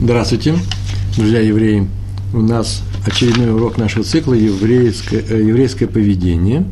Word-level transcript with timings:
Здравствуйте, 0.00 0.54
друзья 1.16 1.40
евреи. 1.40 1.88
У 2.32 2.38
нас 2.38 2.82
очередной 3.04 3.52
урок 3.52 3.78
нашего 3.78 4.04
цикла 4.04 4.34
«Еврейское, 4.34 5.24
э, 5.28 5.42
еврейское 5.42 5.88
поведение». 5.88 6.64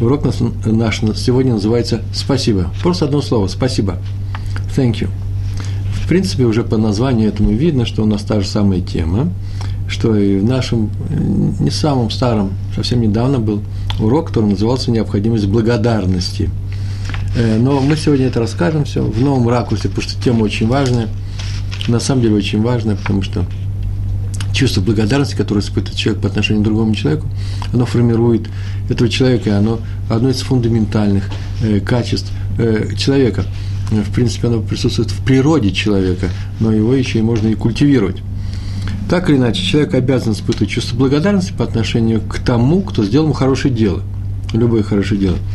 Урок 0.00 0.24
наш, 0.24 0.40
наш 0.64 1.02
сегодня 1.16 1.52
называется 1.52 2.00
«Спасибо». 2.14 2.72
Просто 2.82 3.04
одно 3.04 3.20
слово 3.20 3.48
«Спасибо». 3.48 3.98
Thank 4.74 5.02
you. 5.02 5.10
В 6.02 6.08
принципе, 6.08 6.44
уже 6.44 6.64
по 6.64 6.78
названию 6.78 7.28
этому 7.28 7.50
видно, 7.50 7.84
что 7.84 8.02
у 8.02 8.06
нас 8.06 8.22
та 8.22 8.40
же 8.40 8.46
самая 8.46 8.80
тема, 8.80 9.28
что 9.86 10.16
и 10.16 10.38
в 10.38 10.44
нашем, 10.44 10.90
не 11.60 11.70
самом 11.70 12.08
старом, 12.08 12.52
совсем 12.74 13.02
недавно 13.02 13.38
был 13.38 13.60
урок, 14.00 14.28
который 14.28 14.48
назывался 14.48 14.90
«Необходимость 14.90 15.46
благодарности». 15.46 16.48
Э, 17.36 17.58
но 17.58 17.80
мы 17.80 17.98
сегодня 17.98 18.28
это 18.28 18.40
расскажем 18.40 18.84
все 18.84 19.02
в 19.02 19.20
новом 19.20 19.46
ракурсе, 19.46 19.90
потому 19.90 20.08
что 20.08 20.22
тема 20.22 20.42
очень 20.42 20.66
важная– 20.66 21.08
на 21.88 22.00
самом 22.00 22.22
деле 22.22 22.34
очень 22.34 22.62
важно, 22.62 22.96
потому 22.96 23.22
что 23.22 23.44
чувство 24.52 24.80
благодарности, 24.80 25.34
которое 25.34 25.60
испытывает 25.60 25.98
человек 25.98 26.22
по 26.22 26.28
отношению 26.28 26.62
к 26.62 26.64
другому 26.64 26.94
человеку, 26.94 27.28
оно 27.72 27.86
формирует 27.86 28.48
этого 28.88 29.08
человека, 29.08 29.58
оно 29.58 29.80
одно 30.08 30.30
из 30.30 30.40
фундаментальных 30.40 31.24
э, 31.62 31.80
качеств 31.80 32.32
э, 32.58 32.94
человека. 32.96 33.44
В 33.90 34.12
принципе, 34.12 34.48
оно 34.48 34.60
присутствует 34.62 35.10
в 35.10 35.24
природе 35.24 35.70
человека, 35.70 36.28
но 36.58 36.72
его 36.72 36.92
еще 36.94 37.20
и 37.20 37.22
можно 37.22 37.48
и 37.48 37.54
культивировать. 37.54 38.16
Так 39.08 39.30
или 39.30 39.36
иначе, 39.36 39.62
человек 39.62 39.94
обязан 39.94 40.32
испытывать 40.32 40.70
чувство 40.70 40.96
благодарности 40.96 41.52
по 41.52 41.62
отношению 41.62 42.20
к 42.20 42.38
тому, 42.40 42.80
кто 42.80 43.04
сделал 43.04 43.26
ему 43.26 43.34
хорошее 43.34 43.72
дело, 43.72 44.02
любое 44.52 44.82
хорошее 44.82 45.20
дело– 45.20 45.36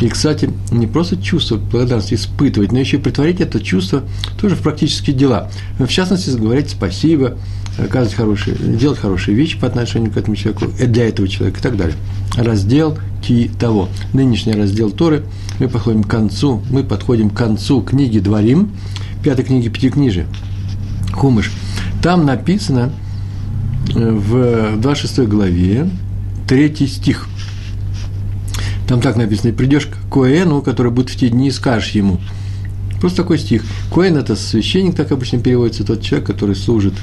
и, 0.00 0.08
кстати, 0.08 0.50
не 0.70 0.86
просто 0.86 1.16
чувство 1.16 1.56
благодарности 1.56 2.14
испытывать, 2.14 2.70
но 2.70 2.78
еще 2.78 2.98
и 2.98 3.00
притворить 3.00 3.40
это 3.40 3.60
чувство 3.60 4.04
тоже 4.40 4.54
в 4.54 4.60
практические 4.60 5.16
дела. 5.16 5.50
В 5.78 5.88
частности, 5.88 6.30
говорить 6.30 6.70
спасибо, 6.70 7.36
оказывать 7.78 8.14
хорошие, 8.14 8.56
делать 8.56 8.98
хорошие 8.98 9.36
вещи 9.36 9.58
по 9.58 9.66
отношению 9.66 10.12
к 10.12 10.16
этому 10.16 10.36
человеку, 10.36 10.66
э, 10.78 10.86
для 10.86 11.08
этого 11.08 11.26
человека 11.26 11.58
и 11.58 11.62
так 11.62 11.76
далее. 11.76 11.96
Раздел 12.36 12.96
ки 13.22 13.50
того. 13.58 13.88
Нынешний 14.12 14.52
раздел 14.52 14.92
Торы. 14.92 15.24
Мы 15.58 15.68
подходим 15.68 16.04
к 16.04 16.08
концу, 16.10 16.62
мы 16.70 16.84
подходим 16.84 17.30
к 17.30 17.36
концу 17.36 17.82
книги 17.82 18.20
Дворим, 18.20 18.70
пятой 19.24 19.44
книги 19.44 19.68
Пятикнижия, 19.68 20.26
Хумыш. 21.12 21.50
Там 22.02 22.24
написано 22.24 22.92
э, 23.96 24.10
в 24.12 24.80
26 24.80 25.28
главе, 25.28 25.90
третий 26.46 26.86
стих– 26.86 27.26
там 28.88 29.02
так 29.02 29.16
написано, 29.16 29.52
придешь 29.52 29.86
к 29.86 30.12
Коэну, 30.12 30.62
который 30.62 30.90
будет 30.90 31.10
в 31.10 31.16
те 31.16 31.28
дни, 31.28 31.48
и 31.48 31.52
скажешь 31.52 31.90
ему. 31.90 32.18
Просто 33.00 33.18
такой 33.18 33.38
стих. 33.38 33.62
Коэн– 33.92 34.16
это 34.18 34.34
священник, 34.34 34.96
так 34.96 35.12
обычно 35.12 35.38
переводится, 35.38 35.84
тот 35.84 36.02
человек, 36.02 36.26
который 36.26 36.56
служит, 36.56 36.94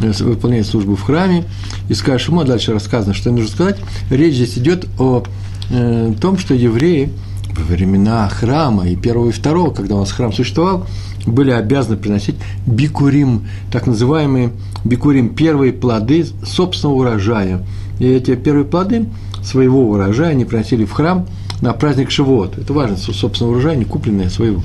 э, 0.00 0.10
выполняет 0.24 0.66
службу 0.66 0.96
в 0.96 1.02
храме, 1.02 1.44
и 1.88 1.94
скажешь 1.94 2.28
ему, 2.28 2.40
а 2.40 2.44
дальше 2.44 2.72
рассказано, 2.72 3.14
что 3.14 3.30
нужно 3.30 3.50
сказать. 3.50 3.76
Речь 4.10 4.34
здесь 4.34 4.58
идет 4.58 4.86
о 4.98 5.22
э, 5.70 6.14
том, 6.20 6.38
что 6.38 6.54
евреи 6.54 7.10
во 7.56 7.62
времена 7.62 8.28
храма 8.30 8.88
и 8.88 8.96
первого 8.96 9.28
и 9.28 9.32
второго, 9.32 9.70
когда 9.70 9.96
у 9.96 10.00
нас 10.00 10.10
храм 10.10 10.32
существовал, 10.32 10.86
были 11.26 11.50
обязаны 11.50 11.96
приносить 11.96 12.36
бикурим, 12.66 13.46
так 13.70 13.86
называемые 13.86 14.50
бикурим, 14.82 15.34
первые 15.34 15.72
плоды 15.72 16.26
собственного 16.44 16.96
урожая. 16.96 17.64
И 18.00 18.06
эти 18.06 18.34
первые 18.34 18.64
плоды 18.64 19.06
своего 19.44 19.90
урожая 19.90 20.30
они 20.30 20.44
приносили 20.44 20.84
в 20.84 20.92
храм 20.92 21.26
на 21.60 21.72
праздник 21.72 22.10
Шивот. 22.10 22.58
Это 22.58 22.72
важно, 22.72 22.96
собственно, 22.96 23.50
урожай, 23.50 23.76
не 23.76 23.84
купленное, 23.84 24.26
а 24.26 24.30
своего. 24.30 24.62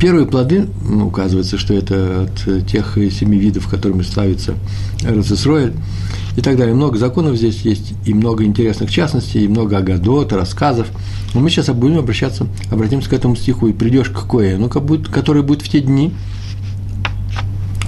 Первые 0.00 0.26
плоды, 0.26 0.68
ну, 0.82 1.06
указывается, 1.06 1.56
что 1.56 1.72
это 1.72 2.24
от 2.24 2.66
тех 2.66 2.98
семи 3.10 3.38
видов, 3.38 3.66
которыми 3.66 4.02
славится 4.02 4.54
Рацисроэль, 5.02 5.72
и 6.36 6.42
так 6.42 6.58
далее. 6.58 6.74
Много 6.74 6.98
законов 6.98 7.36
здесь 7.36 7.62
есть, 7.62 7.94
и 8.04 8.12
много 8.12 8.44
интересных 8.44 8.90
частностей, 8.90 9.44
и 9.44 9.48
много 9.48 9.78
агадот, 9.78 10.34
рассказов. 10.34 10.86
Но 11.32 11.40
мы 11.40 11.48
сейчас 11.48 11.68
будем 11.70 11.98
обращаться, 11.98 12.46
обратимся 12.70 13.08
к 13.08 13.14
этому 13.14 13.36
стиху, 13.36 13.68
и 13.68 13.72
придешь 13.72 14.10
к 14.10 14.28
Кое, 14.28 14.58
ну, 14.58 14.68
который 14.68 15.42
будет 15.42 15.62
в 15.62 15.68
те 15.70 15.80
дни, 15.80 16.12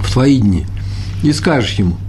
в 0.01 0.11
твои 0.11 0.39
дни, 0.39 0.65
и 1.21 1.31
скажешь 1.31 1.73
ему– 1.73 1.95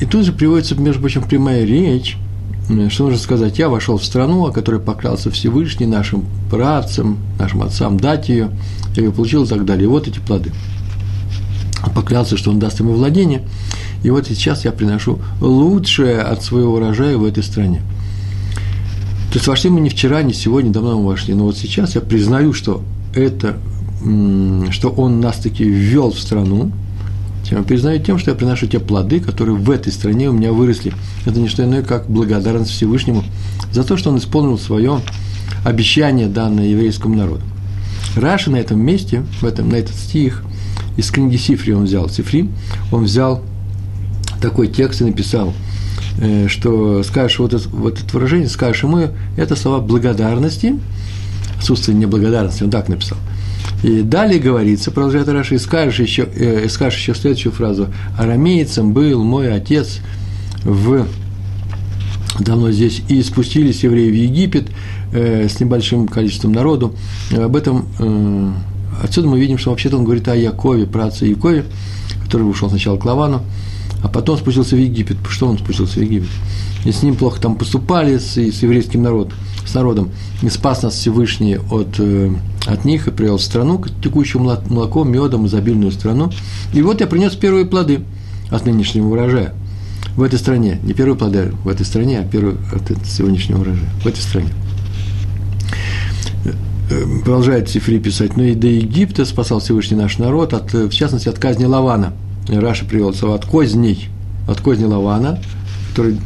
и 0.00 0.04
тут 0.06 0.24
же 0.24 0.32
приводится, 0.32 0.74
между 0.76 1.00
прочим, 1.00 1.22
прямая 1.22 1.64
речь, 1.64 2.16
э, 2.68 2.88
что 2.88 3.04
нужно 3.04 3.18
сказать, 3.18 3.58
я 3.58 3.68
вошел 3.68 3.98
в 3.98 4.04
страну, 4.04 4.46
о 4.46 4.52
которой 4.52 4.80
поклялся 4.80 5.30
Всевышний 5.30 5.86
нашим 5.86 6.24
працам, 6.50 7.18
нашим 7.38 7.62
отцам 7.62 7.98
дать 7.98 8.28
ее, 8.28 8.50
я 8.96 9.04
ее 9.04 9.12
получил 9.12 9.44
и 9.44 9.48
так 9.48 9.64
далее. 9.64 9.84
И 9.84 9.88
вот 9.88 10.06
эти 10.06 10.18
плоды. 10.18 10.52
Поклялся, 11.94 12.36
что 12.36 12.50
он 12.50 12.60
даст 12.60 12.78
ему 12.78 12.92
владение, 12.92 13.42
и 14.04 14.10
вот 14.10 14.26
сейчас 14.28 14.64
я 14.64 14.70
приношу 14.70 15.18
лучшее 15.40 16.20
от 16.20 16.42
своего 16.44 16.74
урожая 16.74 17.16
в 17.16 17.24
этой 17.24 17.42
стране. 17.42 17.82
То 19.32 19.38
есть 19.38 19.46
вошли 19.48 19.70
мы 19.70 19.80
не 19.80 19.88
вчера, 19.88 20.22
не 20.22 20.32
сегодня, 20.32 20.70
давно 20.70 20.98
мы 21.00 21.06
вошли, 21.06 21.34
но 21.34 21.44
вот 21.44 21.56
сейчас 21.56 21.96
я 21.96 22.00
признаю, 22.00 22.52
что 22.52 22.82
это, 23.14 23.56
что 24.70 24.90
он 24.90 25.20
нас 25.20 25.38
таки 25.38 25.64
ввел 25.64 26.12
в 26.12 26.20
страну, 26.20 26.70
я 27.50 27.62
признаю 27.62 28.00
тем, 28.00 28.18
что 28.18 28.30
я 28.30 28.36
приношу 28.36 28.66
те 28.66 28.78
плоды, 28.78 29.20
которые 29.20 29.56
в 29.56 29.70
этой 29.70 29.92
стране 29.92 30.30
у 30.30 30.32
меня 30.32 30.52
выросли. 30.52 30.92
Это 31.26 31.38
не 31.38 31.48
что 31.48 31.64
иное, 31.64 31.82
как 31.82 32.08
благодарность 32.08 32.70
Всевышнему 32.70 33.24
за 33.72 33.84
то, 33.84 33.96
что 33.96 34.10
он 34.10 34.18
исполнил 34.18 34.58
свое 34.58 35.00
обещание, 35.64 36.28
данное 36.28 36.66
еврейскому 36.66 37.14
народу. 37.14 37.42
Раши 38.16 38.50
на 38.50 38.56
этом 38.56 38.80
месте, 38.80 39.24
в 39.40 39.44
этом, 39.44 39.68
на 39.68 39.76
этот 39.76 39.94
стих, 39.94 40.42
из 40.96 41.10
книги 41.10 41.36
Сифри 41.36 41.72
он 41.72 41.84
взял. 41.84 42.08
Сифри, 42.08 42.48
он 42.90 43.04
взял 43.04 43.42
такой 44.40 44.68
текст 44.68 45.00
и 45.00 45.04
написал, 45.04 45.54
э, 46.18 46.48
что 46.48 47.02
скажешь 47.02 47.38
вот 47.38 47.54
это, 47.54 47.68
вот 47.70 48.00
это 48.00 48.12
выражение, 48.12 48.48
скажешь 48.48 48.82
ему, 48.82 49.08
это 49.36 49.56
слова 49.56 49.80
благодарности, 49.80 50.78
отсутствие 51.58 51.96
неблагодарности, 51.96 52.62
он 52.62 52.70
так 52.70 52.88
написал– 52.88 53.18
и 53.82 54.02
далее 54.02 54.38
говорится, 54.38 54.90
продолжает 54.90 55.28
Раши, 55.28 55.58
скажешь 55.58 56.00
еще, 56.00 56.28
э, 56.34 56.68
скажешь 56.68 57.00
еще 57.00 57.14
следующую 57.14 57.52
фразу. 57.52 57.88
Арамейцем 58.16 58.92
был 58.92 59.24
мой 59.24 59.52
отец 59.52 59.98
в 60.64 61.06
давно 62.38 62.70
здесь, 62.70 63.02
и 63.08 63.22
спустились 63.22 63.82
евреи 63.82 64.10
в 64.10 64.14
Египет 64.14 64.68
э, 65.12 65.48
с 65.48 65.60
небольшим 65.60 66.08
количеством 66.08 66.52
народу. 66.52 66.94
Об 67.32 67.56
этом, 67.56 67.88
э, 67.98 68.52
отсюда 69.02 69.28
мы 69.28 69.40
видим, 69.40 69.58
что 69.58 69.70
вообще-то 69.70 69.96
он 69.96 70.04
говорит 70.04 70.28
о 70.28 70.36
Якове, 70.36 70.86
праце 70.86 71.26
Якове, 71.26 71.64
который 72.24 72.42
ушел 72.42 72.68
сначала 72.68 72.96
к 72.96 73.04
Лавану, 73.04 73.42
а 74.02 74.08
потом 74.08 74.38
спустился 74.38 74.76
в 74.76 74.78
Египет. 74.78 75.16
Что 75.28 75.48
он 75.48 75.58
спустился 75.58 75.98
в 75.98 76.02
Египет? 76.02 76.30
И 76.84 76.92
с 76.92 77.02
ним 77.02 77.16
плохо 77.16 77.40
там 77.40 77.56
поступали, 77.56 78.18
с, 78.18 78.36
с 78.36 78.62
еврейским 78.62 79.02
народом, 79.02 79.34
с 79.64 79.74
народом. 79.74 80.10
И 80.42 80.48
спас 80.48 80.82
нас 80.82 80.94
Всевышний 80.94 81.56
от 81.56 81.98
э, 81.98 82.32
от 82.66 82.84
них 82.84 83.08
и 83.08 83.10
привел 83.10 83.38
в 83.38 83.42
страну, 83.42 83.82
текущую 84.02 84.42
молоком, 84.42 85.10
медом, 85.10 85.46
изобильную 85.46 85.92
страну. 85.92 86.30
И 86.72 86.82
вот 86.82 87.00
я 87.00 87.06
принес 87.06 87.34
первые 87.34 87.66
плоды 87.66 88.04
от 88.50 88.66
нынешнего 88.66 89.08
урожая 89.08 89.54
в 90.16 90.22
этой 90.22 90.38
стране. 90.38 90.78
Не 90.82 90.92
первые 90.92 91.16
плоды 91.16 91.52
в 91.64 91.68
этой 91.68 91.84
стране, 91.84 92.20
а 92.20 92.24
первые 92.24 92.56
от 92.72 93.06
сегодняшнего 93.06 93.60
урожая 93.60 93.90
в 94.02 94.06
этой 94.06 94.20
стране. 94.20 94.48
Продолжает 97.24 97.70
Сифри 97.70 97.98
писать, 97.98 98.36
ну 98.36 98.42
и 98.42 98.54
до 98.54 98.66
Египта 98.66 99.24
спасал 99.24 99.60
Всевышний 99.60 99.96
наш 99.96 100.18
народ, 100.18 100.52
от, 100.52 100.72
в 100.74 100.90
частности, 100.90 101.28
от 101.28 101.38
казни 101.38 101.64
Лавана. 101.64 102.12
Раша 102.48 102.84
привел 102.84 103.14
слово 103.14 103.36
от 103.36 103.46
козней, 103.46 104.08
от 104.46 104.60
козни 104.60 104.84
Лавана, 104.84 105.40
который 105.90 106.18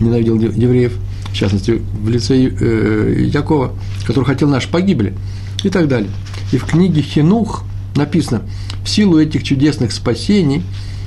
ненавидел 0.00 0.40
евреев, 0.40 0.98
в 1.32 1.34
частности, 1.34 1.82
в 1.94 2.08
лице 2.08 2.36
э, 2.36 3.24
Якова, 3.32 3.72
который 4.06 4.24
хотел 4.24 4.48
нашей 4.48 4.70
погибели– 4.70 5.14
и 5.62 5.70
так 5.70 5.88
далее. 5.88 6.10
И 6.52 6.58
в 6.58 6.64
книге 6.64 7.02
Хинух 7.02 7.64
написано, 7.94 8.42
в 8.84 8.88
силу 8.88 9.18
этих 9.20 9.42
чудесных 9.42 9.92
спасений 9.92 10.62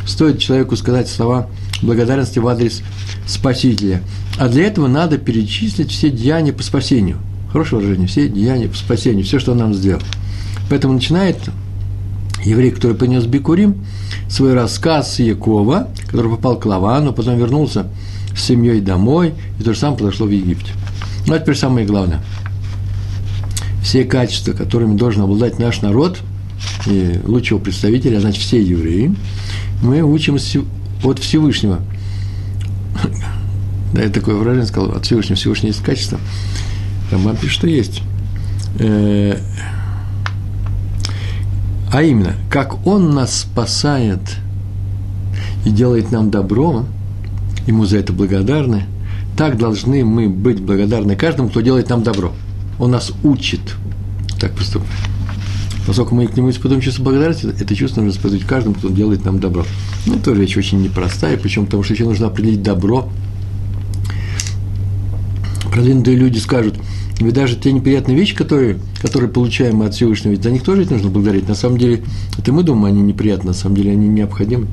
стоит 0.06 0.40
человеку 0.40 0.76
сказать 0.76 1.10
слова 1.10 1.50
благодарности 1.82 2.40
в 2.40 2.48
адрес 2.48 2.82
Спасителя. 3.28 4.02
А 4.38 4.48
для 4.48 4.68
этого 4.68 4.88
надо 4.88 5.18
перечислить 5.18 5.92
все 5.92 6.10
деяния 6.10 6.54
по 6.54 6.64
спасению. 6.64 7.18
Хорошее 7.52 7.82
выражение, 7.82 8.08
все 8.08 8.28
деяния 8.28 8.68
по 8.68 8.76
спасению, 8.76 9.26
все, 9.26 9.40
что 9.40 9.54
он 9.54 9.60
нам 9.60 9.74
сделал. 9.74 10.02
Поэтому 10.70 10.94
начинает 10.94 11.38
еврей, 12.44 12.72
который 12.72 12.96
принес 12.96 13.26
Бикурим, 13.26 13.84
свой 14.30 14.54
рассказ 14.54 15.20
Якова, 15.20 15.90
который 16.08 16.32
попал 16.32 16.60
к 16.60 16.66
Лавану, 16.66 17.14
потом 17.14 17.38
вернулся 17.38 17.88
с 18.36 18.42
семьей 18.42 18.82
домой, 18.82 19.34
и 19.60 19.64
то 19.64 19.74
же 19.74 19.80
самое 19.80 19.98
произошло 19.98 20.28
в 20.28 20.32
Египте. 20.32 20.72
Ну, 21.28 21.34
а 21.34 21.40
теперь 21.40 21.56
самое 21.56 21.86
главное– 21.86 22.22
все 23.84 24.04
качества, 24.04 24.54
которыми 24.54 24.98
должен 24.98 25.22
обладать 25.22 25.60
наш 25.60 25.82
народ, 25.82 26.20
и 26.88 27.20
лучшего 27.24 27.60
представителя, 27.60 28.18
а 28.18 28.22
значит, 28.22 28.42
все 28.42 28.62
евреи, 28.62 29.16
мы 29.82 30.02
учим 30.02 30.38
от 31.04 31.20
Всевышнего. 31.20 31.80
Да, 33.94 34.02
я 34.02 34.10
такое 34.10 34.36
выражение 34.36 34.68
сказал, 34.68 34.92
от 34.92 35.06
Всевышнего. 35.06 35.36
Всевышнего 35.36 35.68
есть 35.68 35.84
качество. 35.84 36.20
Рамбам 37.12 37.38
пишет, 37.38 37.58
что 37.58 37.68
есть. 37.68 38.02
Э, 38.80 39.38
А 41.92 42.02
именно, 42.02 42.34
как 42.50 42.86
Он 42.86 43.12
нас 43.12 43.42
спасает 43.42 44.20
и 45.64 45.70
делает 45.70 46.12
нам 46.12 46.30
добро, 46.30 46.86
Ему 47.68 47.86
за 47.86 47.98
это 47.98 48.14
благодарны, 48.14 48.86
так 49.38 49.58
должны 49.58 50.06
мы 50.06 50.30
быть 50.30 50.62
благодарны 50.62 51.16
каждому, 51.16 51.50
кто 51.50 51.62
делает 51.62 51.90
нам 51.90 52.04
добро. 52.04 52.34
Он 52.80 52.92
нас 52.92 53.12
учит 53.24 53.76
так 54.40 54.54
поступать. 54.54 54.88
Поскольку 55.88 56.16
мы 56.16 56.28
к 56.28 56.36
нему 56.36 56.50
испытываем 56.50 56.82
чувство 56.82 57.04
благодарности, 57.04 57.46
это 57.48 57.76
чувство 57.76 58.02
нужно 58.02 58.18
испытывать 58.18 58.46
каждому, 58.46 58.76
кто 58.76 58.90
делает 58.90 59.24
нам 59.24 59.40
добро. 59.40 59.66
Ну, 60.06 60.20
тоже 60.20 60.42
вещь 60.42 60.58
очень 60.58 60.82
непростая, 60.82 61.38
почему? 61.38 61.66
Потому 61.66 61.84
что 61.84 61.94
еще 61.94 62.06
нужно 62.06 62.28
определить 62.28 62.64
добро. 62.64 63.10
Продвинутые 65.72 66.18
люди 66.18 66.40
скажут, 66.40 66.76
ведь 67.20 67.34
даже 67.34 67.56
те 67.56 67.72
неприятные 67.72 68.18
вещи, 68.18 68.36
которые, 68.36 68.78
которые 69.02 69.30
получаем 69.30 69.78
мы 69.78 69.86
от 69.86 69.94
Всевышнего, 69.94 70.34
ведь 70.34 70.44
за 70.44 70.52
них 70.52 70.64
тоже 70.64 70.82
ведь 70.82 70.92
нужно 70.92 71.10
благодарить. 71.10 71.48
На 71.48 71.56
самом 71.56 71.78
деле, 71.78 72.04
это 72.38 72.52
мы 72.52 72.64
думаем, 72.64 72.94
они 72.94 73.02
неприятны, 73.02 73.48
на 73.48 73.54
самом 73.54 73.78
деле 73.78 73.92
они 73.92 74.08
необходимы. 74.08 74.68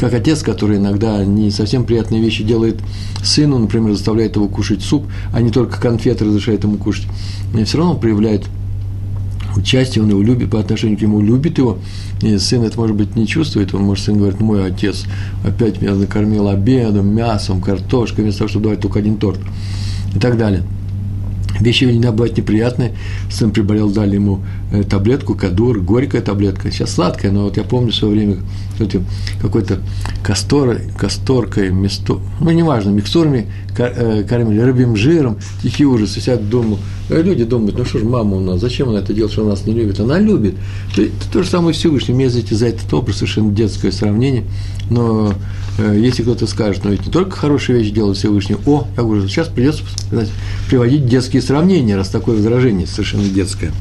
Как 0.00 0.12
отец, 0.12 0.42
который 0.42 0.78
иногда 0.78 1.24
не 1.24 1.50
совсем 1.50 1.84
приятные 1.84 2.20
вещи 2.20 2.42
делает 2.42 2.80
сыну, 3.22 3.58
например, 3.58 3.92
заставляет 3.92 4.34
его 4.34 4.48
кушать 4.48 4.82
суп, 4.82 5.06
а 5.32 5.40
не 5.40 5.50
только 5.50 5.80
конфеты 5.80 6.24
разрешает 6.24 6.64
ему 6.64 6.76
кушать, 6.76 7.06
и 7.56 7.62
все 7.62 7.78
равно 7.78 7.94
проявляет 7.94 8.46
участие, 9.56 10.02
он 10.02 10.10
его 10.10 10.20
любит, 10.20 10.50
по 10.50 10.58
отношению 10.58 10.98
к 10.98 11.02
нему 11.02 11.20
любит 11.22 11.56
его, 11.56 11.78
и 12.20 12.36
сын 12.36 12.62
это, 12.64 12.78
может 12.78 12.96
быть, 12.96 13.14
не 13.14 13.28
чувствует, 13.28 13.72
он, 13.74 13.82
может, 13.82 14.04
сын 14.04 14.18
говорит, 14.18 14.40
мой 14.40 14.66
отец 14.66 15.04
опять 15.44 15.80
меня 15.80 15.94
накормил 15.94 16.48
обедом, 16.48 17.14
мясом, 17.14 17.62
картошкой, 17.62 18.24
вместо 18.24 18.40
того, 18.40 18.48
чтобы 18.48 18.64
давать 18.64 18.80
только 18.80 18.98
один 18.98 19.16
торт, 19.18 19.38
и 20.14 20.18
так 20.18 20.36
далее– 20.36 20.64
Вещи 21.60 21.84
иногда 21.84 22.12
бывают 22.12 22.36
неприятные. 22.36 22.92
Сын 23.30 23.50
приболел, 23.50 23.90
дали 23.90 24.16
ему 24.16 24.40
э, 24.72 24.82
таблетку, 24.82 25.34
кадур, 25.34 25.80
горькая 25.80 26.22
таблетка. 26.22 26.70
Сейчас 26.70 26.92
сладкая, 26.92 27.32
но 27.32 27.44
вот 27.44 27.56
я 27.56 27.64
помню 27.64 27.92
в 27.92 27.94
свое 27.94 28.14
время 28.14 28.36
какой-то 29.40 29.80
кастор, 30.22 30.80
касторкой, 30.98 31.70
место, 31.70 32.18
ну, 32.40 32.50
неважно, 32.50 32.90
микстурами 32.90 33.46
кормили, 33.76 34.60
рыбьим 34.60 34.96
жиром, 34.96 35.38
тихий 35.62 35.84
ужас. 35.84 36.16
И 36.16 36.20
себя 36.20 36.36
думал, 36.36 36.78
э, 37.08 37.22
люди 37.22 37.44
думают, 37.44 37.78
ну 37.78 37.84
что 37.84 37.98
ж, 37.98 38.02
мама 38.02 38.36
у 38.36 38.40
нас, 38.40 38.60
зачем 38.60 38.88
она 38.88 39.00
это 39.00 39.12
делает, 39.12 39.32
что 39.32 39.42
она 39.42 39.50
нас 39.50 39.66
не 39.66 39.74
любит? 39.74 40.00
Она 40.00 40.18
любит. 40.18 40.54
Это 40.96 41.10
то 41.32 41.42
же 41.42 41.48
самое 41.48 41.74
Всевышний. 41.74 42.14
Мне, 42.14 42.30
знаете, 42.30 42.54
за 42.54 42.66
этот 42.66 42.92
образ 42.92 43.16
совершенно 43.16 43.52
детское 43.52 43.92
сравнение. 43.92 44.44
Но 44.90 45.34
э, 45.78 45.98
если 46.00 46.22
кто-то 46.22 46.46
скажет, 46.46 46.84
ну 46.84 46.90
ведь 46.90 47.06
не 47.06 47.12
только 47.12 47.36
хорошие 47.36 47.78
вещи 47.78 47.90
делает 47.90 48.16
Всевышний, 48.16 48.56
о, 48.66 48.86
я 48.96 49.02
говорю, 49.02 49.26
сейчас 49.28 49.48
придется 49.48 49.82
приводить 50.68 51.06
детские 51.06 51.42
сравнения, 51.42 51.96
раз 51.96 52.08
такое 52.08 52.36
возражение 52.36 52.86
совершенно 52.86 53.28
детское. 53.28 53.72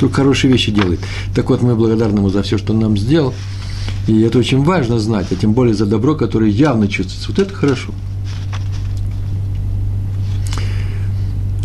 Только 0.00 0.16
хорошие 0.16 0.52
вещи 0.52 0.72
делает. 0.72 1.00
Так 1.34 1.50
вот, 1.50 1.62
мы 1.62 1.74
благодарны 1.74 2.18
ему 2.18 2.30
за 2.30 2.42
все, 2.42 2.58
что 2.58 2.72
он 2.72 2.80
нам 2.80 2.96
сделал. 2.96 3.34
И 4.06 4.20
это 4.20 4.38
очень 4.38 4.62
важно 4.62 4.98
знать, 4.98 5.26
а 5.30 5.34
тем 5.34 5.52
более 5.52 5.74
за 5.74 5.86
добро, 5.86 6.14
которое 6.14 6.50
явно 6.50 6.88
чувствуется. 6.88 7.28
Вот 7.28 7.38
это 7.38 7.54
хорошо. 7.54 7.92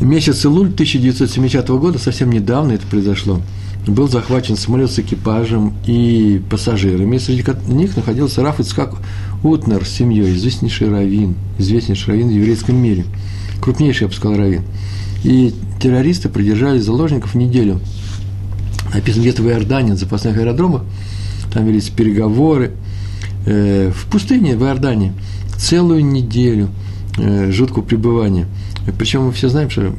Месяц 0.01 0.45
Илуль 0.45 0.67
1970 0.67 1.67
года, 1.69 1.99
совсем 1.99 2.31
недавно 2.31 2.71
это 2.71 2.87
произошло, 2.87 3.41
был 3.85 4.07
захвачен 4.07 4.55
самолет 4.55 4.89
с 4.91 4.99
экипажем 4.99 5.73
и 5.85 6.41
пассажирами. 6.49 7.17
Среди 7.17 7.43
них 7.67 7.97
находился 7.97 8.41
Раф 8.41 8.61
Ицхак 8.61 8.95
Утнер 9.43 9.85
с 9.85 9.89
семьей, 9.89 10.35
известнейший 10.35 10.89
раввин, 10.89 11.35
известнейший 11.57 12.13
раввин 12.13 12.29
в 12.29 12.31
еврейском 12.31 12.77
мире, 12.77 13.05
крупнейший, 13.61 14.03
я 14.03 14.07
бы 14.07 14.13
сказал, 14.13 14.37
раввин. 14.37 14.63
И 15.23 15.53
террористы 15.81 16.29
продержали 16.29 16.79
заложников 16.79 17.35
неделю. 17.35 17.81
Написано 18.93 19.23
где-то 19.23 19.41
в 19.41 19.49
Иордании, 19.49 19.91
на 19.91 19.97
запасных 19.97 20.37
аэродромах, 20.37 20.83
там 21.53 21.65
велись 21.65 21.89
переговоры. 21.89 22.71
Э, 23.45 23.91
в 23.93 24.05
пустыне, 24.09 24.55
в 24.55 24.63
Иордании, 24.63 25.11
целую 25.57 26.05
неделю 26.05 26.69
э, 27.17 27.51
жуткого 27.51 27.83
пребывания. 27.83 28.47
Причем 28.97 29.25
мы 29.25 29.31
все 29.31 29.49
знаем, 29.49 29.69
что 29.69 29.93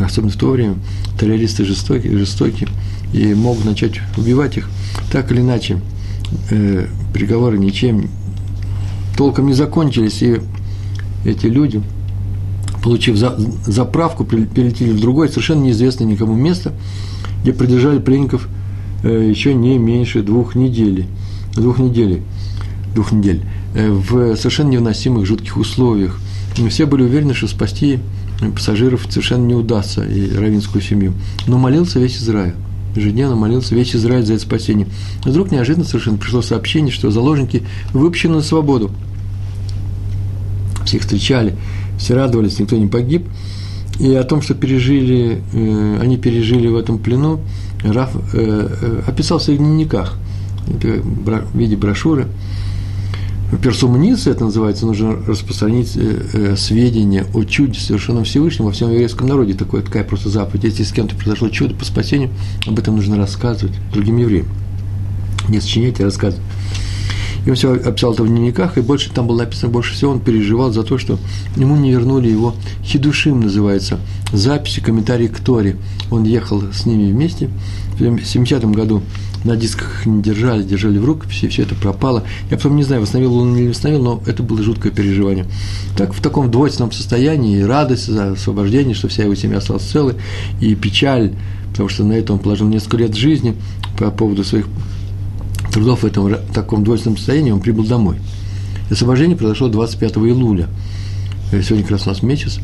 особенно 0.00 0.32
в 0.32 0.36
то 0.36 0.50
время 0.50 0.76
террористы 1.18 1.64
жестокие, 1.64 2.16
жестокие 2.18 2.68
и 3.12 3.34
могут 3.34 3.64
начать 3.64 4.00
убивать 4.16 4.56
их. 4.56 4.68
Так 5.12 5.30
или 5.30 5.40
иначе, 5.40 5.80
э, 6.50 6.86
переговоры 7.12 7.58
ничем 7.58 8.08
толком 9.16 9.46
не 9.46 9.54
закончились, 9.54 10.22
и 10.22 10.40
эти 11.24 11.46
люди, 11.46 11.82
получив 12.82 13.16
за, 13.16 13.36
заправку, 13.66 14.24
перелетели 14.24 14.90
в 14.90 15.00
другое, 15.00 15.28
совершенно 15.28 15.62
неизвестное 15.62 16.06
никому 16.06 16.34
место, 16.34 16.72
где 17.42 17.52
продержали 17.52 17.98
пленников 17.98 18.48
э, 19.02 19.28
еще 19.30 19.54
не 19.54 19.78
меньше 19.78 20.22
двух 20.22 20.54
недель, 20.54 21.06
двух 21.54 21.78
недель, 21.78 22.22
двух 22.94 23.12
недель, 23.12 23.42
э, 23.74 23.90
в 23.90 24.36
совершенно 24.36 24.70
невыносимых 24.70 25.24
жутких 25.24 25.56
условиях. 25.56 26.18
И 26.56 26.68
все 26.68 26.86
были 26.86 27.02
уверены, 27.02 27.34
что 27.34 27.48
спасти 27.48 27.98
пассажиров 28.54 29.06
совершенно 29.08 29.46
не 29.46 29.54
удастся, 29.54 30.04
и 30.04 30.34
равинскую 30.34 30.82
семью. 30.82 31.14
Но 31.46 31.58
молился 31.58 31.98
весь 31.98 32.18
Израиль 32.18 32.54
ежедневно 32.96 33.36
молился 33.36 33.74
весь 33.74 33.94
Израиль 33.94 34.24
за 34.24 34.34
это 34.34 34.42
спасение. 34.42 34.86
И 35.24 35.28
вдруг 35.28 35.50
неожиданно 35.50 35.84
совершенно 35.84 36.16
пришло 36.16 36.42
сообщение, 36.42 36.92
что 36.92 37.10
заложники 37.10 37.62
выпущены 37.92 38.36
на 38.36 38.42
свободу. 38.42 38.90
Всех 40.84 41.02
встречали, 41.02 41.56
все 41.98 42.14
радовались, 42.14 42.58
никто 42.58 42.76
не 42.76 42.86
погиб. 42.86 43.26
И 43.98 44.12
о 44.14 44.24
том, 44.24 44.42
что 44.42 44.54
пережили, 44.54 45.40
э, 45.52 45.98
они 46.00 46.18
пережили 46.18 46.68
в 46.68 46.76
этом 46.76 46.98
плену, 46.98 47.40
Раф 47.82 48.10
э, 48.14 48.20
э, 48.32 49.02
описал 49.06 49.38
в 49.38 49.42
своих 49.42 49.58
дневниках 49.58 50.16
в 50.66 51.58
виде 51.58 51.76
брошюры– 51.76 52.26
персумницы, 53.62 54.30
это 54.30 54.44
называется, 54.44 54.86
нужно 54.86 55.16
распространить 55.26 55.96
э, 55.96 56.22
э, 56.32 56.56
сведения 56.56 57.26
о 57.34 57.44
чуде 57.44 57.78
совершенном 57.78 58.24
Всевышнем 58.24 58.66
во 58.66 58.72
всем 58.72 58.90
еврейском 58.90 59.26
народе. 59.26 59.54
Такое, 59.54 59.82
такая 59.82 60.04
просто 60.04 60.28
заповедь. 60.28 60.64
Если 60.64 60.82
с 60.82 60.92
кем-то 60.92 61.14
произошло 61.14 61.48
чудо 61.48 61.74
по 61.74 61.84
спасению, 61.84 62.30
об 62.66 62.78
этом 62.78 62.96
нужно 62.96 63.16
рассказывать 63.16 63.74
другим 63.92 64.18
евреям. 64.18 64.46
Не 65.48 65.60
сочинять, 65.60 66.00
а 66.00 66.04
рассказывать. 66.04 66.42
И 67.44 67.50
он 67.50 67.56
все 67.56 67.74
описал 67.74 68.14
это 68.14 68.22
в 68.22 68.28
дневниках, 68.28 68.78
и 68.78 68.80
больше 68.80 69.10
там 69.10 69.26
было 69.26 69.38
написано, 69.38 69.70
больше 69.70 69.94
всего 69.94 70.12
он 70.12 70.20
переживал 70.20 70.72
за 70.72 70.82
то, 70.82 70.96
что 70.96 71.18
ему 71.56 71.76
не 71.76 71.90
вернули 71.90 72.30
его 72.30 72.54
хидушим, 72.82 73.40
называется, 73.40 73.98
записи, 74.32 74.80
комментарии 74.80 75.26
к 75.26 75.38
Торе. 75.40 75.76
Он 76.10 76.24
ехал 76.24 76.62
с 76.72 76.86
ними 76.86 77.12
вместе 77.12 77.50
в 77.98 78.02
70-м 78.02 78.72
году 78.72 79.02
на 79.44 79.56
дисках 79.56 80.06
не 80.06 80.22
держали, 80.22 80.62
держали 80.62 80.98
в 80.98 81.04
рукописи, 81.04 81.48
все 81.48 81.62
это 81.62 81.74
пропало. 81.74 82.24
Я 82.50 82.56
потом 82.56 82.76
не 82.76 82.82
знаю, 82.82 83.02
восстановил 83.02 83.36
он 83.36 83.54
или 83.54 83.64
не 83.64 83.68
восстановил, 83.68 84.02
но 84.02 84.22
это 84.26 84.42
было 84.42 84.62
жуткое 84.62 84.90
переживание. 84.90 85.46
Так, 85.96 86.14
в 86.14 86.20
таком 86.20 86.50
двойственном 86.50 86.92
состоянии, 86.92 87.58
и 87.58 87.62
радость 87.62 88.06
за 88.06 88.32
освобождение, 88.32 88.94
что 88.94 89.08
вся 89.08 89.24
его 89.24 89.34
семья 89.34 89.58
осталась 89.58 89.82
целой, 89.82 90.14
и 90.60 90.74
печаль, 90.74 91.34
потому 91.70 91.90
что 91.90 92.04
на 92.04 92.14
это 92.14 92.32
он 92.32 92.38
положил 92.38 92.68
несколько 92.68 92.96
лет 92.96 93.14
жизни 93.14 93.54
по 93.98 94.10
поводу 94.10 94.44
своих 94.44 94.66
трудов 95.72 96.02
в 96.02 96.06
этом 96.06 96.34
таком 96.54 96.82
двойственном 96.82 97.18
состоянии, 97.18 97.50
он 97.50 97.60
прибыл 97.60 97.84
домой. 97.84 98.16
Освобождение 98.90 99.36
произошло 99.36 99.68
25 99.68 100.16
июля. 100.18 100.68
Э, 101.52 101.62
сегодня 101.62 101.84
как 101.84 101.92
раз 101.92 102.06
у 102.06 102.10
нас 102.10 102.22
месяц. 102.22 102.60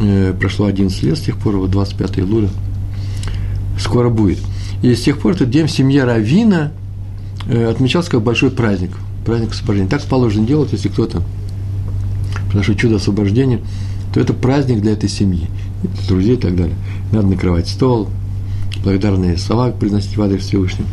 Э, 0.00 0.34
прошло 0.38 0.66
11 0.66 1.02
лет 1.02 1.18
с 1.18 1.20
тех 1.20 1.36
пор, 1.36 1.56
вот 1.58 1.70
25 1.70 2.18
июля 2.20 2.48
скоро 3.78 4.08
будет– 4.08 4.38
и 4.84 4.94
с 4.94 5.00
тех 5.00 5.18
пор 5.18 5.32
этот 5.32 5.48
день 5.48 5.66
в 5.66 5.70
семье 5.70 6.04
Равина 6.04 6.70
э, 7.46 7.70
отмечался 7.70 8.10
как 8.10 8.20
большой 8.20 8.50
праздник, 8.50 8.90
праздник 9.24 9.52
освобождения. 9.52 9.88
Так 9.88 10.02
положено 10.02 10.46
делать, 10.46 10.72
если 10.72 10.90
кто-то 10.90 11.22
произошло 12.48 12.74
чудо 12.74 12.96
освобождения, 12.96 13.60
то 14.12 14.20
это 14.20 14.34
праздник 14.34 14.82
для 14.82 14.92
этой 14.92 15.08
семьи, 15.08 15.48
друзей 16.06 16.34
и 16.34 16.38
так 16.38 16.54
далее. 16.54 16.76
Надо 17.12 17.28
накрывать 17.28 17.66
стол, 17.66 18.10
благодарные 18.82 19.38
слова 19.38 19.70
произносить 19.70 20.18
в 20.18 20.22
адрес 20.22 20.42
Всевышнего 20.42 20.86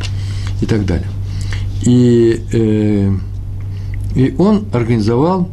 и 0.62 0.64
так 0.64 0.86
далее. 0.86 1.08
И, 1.82 2.46
э, 2.50 3.14
и 4.14 4.34
он 4.38 4.64
организовал 4.72 5.50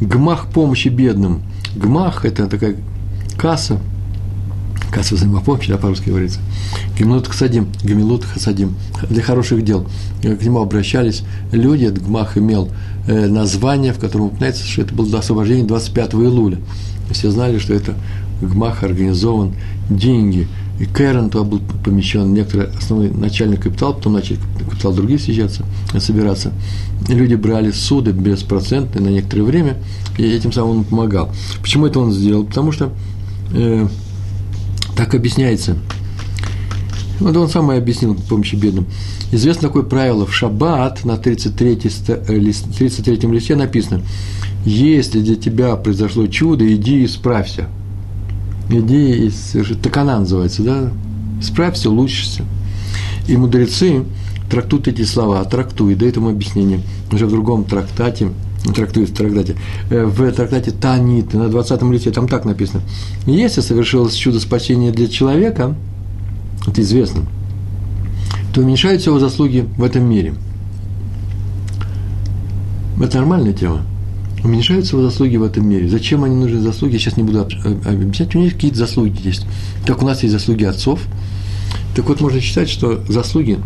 гмах 0.00 0.46
помощи 0.46 0.90
бедным. 0.90 1.42
Гмах– 1.74 2.24
это 2.24 2.46
такая 2.46 2.76
касса– 3.36 3.80
касса 4.94 5.16
взаимопомощи, 5.16 5.70
да, 5.70 5.76
по-русски 5.76 6.08
говорится, 6.08 6.38
гемилут 6.96 7.26
хасадим, 7.26 7.68
гемилут 7.82 8.24
хасадим, 8.24 8.76
для 9.10 9.22
хороших 9.22 9.64
дел. 9.64 9.86
К 10.22 10.42
нему 10.42 10.60
обращались 10.62 11.24
люди, 11.50 11.86
гмах 11.86 12.38
имел 12.38 12.68
э, 13.08 13.26
название, 13.26 13.92
в 13.92 13.98
котором 13.98 14.26
упоминается, 14.26 14.64
что 14.64 14.82
это 14.82 14.94
было 14.94 15.08
до 15.08 15.18
освобождения 15.18 15.64
25 15.64 16.14
июля. 16.14 16.58
Все 17.10 17.30
знали, 17.30 17.58
что 17.58 17.74
это 17.74 17.94
гмах 18.40 18.84
организован, 18.84 19.54
деньги, 19.90 20.46
и 20.78 20.86
Кэрон 20.86 21.30
туда 21.30 21.44
был 21.44 21.60
помещен, 21.84 22.32
некоторые 22.32 22.70
основной 22.70 23.10
начальный 23.10 23.56
капитал, 23.56 23.94
потом 23.94 24.14
начали 24.14 24.38
капитал 24.58 24.92
другие 24.92 25.18
съезжаться, 25.18 25.64
собираться. 25.98 26.52
Люди 27.08 27.34
брали 27.34 27.70
суды 27.72 28.12
беспроцентные 28.12 29.02
на 29.04 29.08
некоторое 29.08 29.42
время, 29.42 29.76
и 30.18 30.22
этим 30.24 30.52
самым 30.52 30.78
он 30.78 30.84
помогал. 30.84 31.30
Почему 31.60 31.86
это 31.86 32.00
он 32.00 32.12
сделал? 32.12 32.44
Потому 32.44 32.72
что 32.72 32.92
э, 33.52 33.86
так 34.96 35.14
объясняется. 35.14 35.76
Вот 37.20 37.36
он 37.36 37.48
сам 37.48 37.70
и 37.72 37.76
объяснил 37.76 38.14
помощи 38.14 38.56
бедным. 38.56 38.86
Известно 39.32 39.68
такое 39.68 39.84
правило. 39.84 40.26
В 40.26 40.34
шаббат 40.34 41.04
на 41.04 41.16
33, 41.16 41.76
33 41.76 42.28
э, 42.28 43.32
листе 43.32 43.56
написано, 43.56 44.02
если 44.64 45.20
для 45.20 45.36
тебя 45.36 45.76
произошло 45.76 46.26
чудо, 46.26 46.72
иди 46.74 47.04
и 47.04 47.06
справься. 47.06 47.68
Иди 48.70 49.26
и 49.26 49.30
соверши. 49.30 49.74
Такана 49.74 50.18
называется, 50.20 50.62
да? 50.62 50.90
Справься, 51.42 51.90
улучшишься. 51.90 52.44
И 53.28 53.36
мудрецы 53.36 54.04
трактуют 54.50 54.88
эти 54.88 55.02
слова, 55.02 55.44
трактуют, 55.44 55.98
дают 55.98 56.16
ему 56.16 56.30
объяснение 56.30 56.80
уже 57.12 57.26
в 57.26 57.30
другом 57.30 57.64
трактате, 57.64 58.30
трактует 58.72 59.10
в 59.10 59.14
трактате, 59.14 59.56
э, 59.90 60.04
в 60.04 60.32
трактате 60.32 60.70
Танит, 60.70 61.34
на 61.34 61.48
20 61.48 61.82
листе, 61.92 62.10
там 62.10 62.28
так 62.28 62.44
написано. 62.44 62.82
Если 63.26 63.60
совершилось 63.60 64.14
чудо 64.14 64.40
спасения 64.40 64.90
для 64.90 65.08
человека, 65.08 65.76
это 66.66 66.80
известно, 66.80 67.22
то 68.54 68.62
уменьшаются 68.62 69.10
его 69.10 69.18
заслуги 69.18 69.68
в 69.76 69.84
этом 69.84 70.04
мире. 70.04 70.34
Это 73.00 73.18
нормальная 73.18 73.52
тема. 73.52 73.82
Уменьшаются 74.42 74.96
его 74.96 75.04
заслуги 75.08 75.36
в 75.36 75.42
этом 75.42 75.66
мире. 75.68 75.88
Зачем 75.88 76.22
они 76.22 76.36
нужны 76.36 76.60
заслуги, 76.60 76.92
я 76.94 76.98
сейчас 76.98 77.16
не 77.16 77.22
буду 77.22 77.40
объяснять. 77.40 78.34
У 78.34 78.38
них 78.38 78.54
какие-то 78.54 78.78
заслуги 78.78 79.20
есть. 79.24 79.46
Так 79.86 80.02
у 80.02 80.06
нас 80.06 80.22
есть 80.22 80.32
заслуги 80.32 80.64
отцов. 80.64 81.00
Так 81.96 82.06
вот, 82.08 82.20
можно 82.20 82.40
считать, 82.40 82.68
что 82.68 83.02
заслуги 83.08 83.58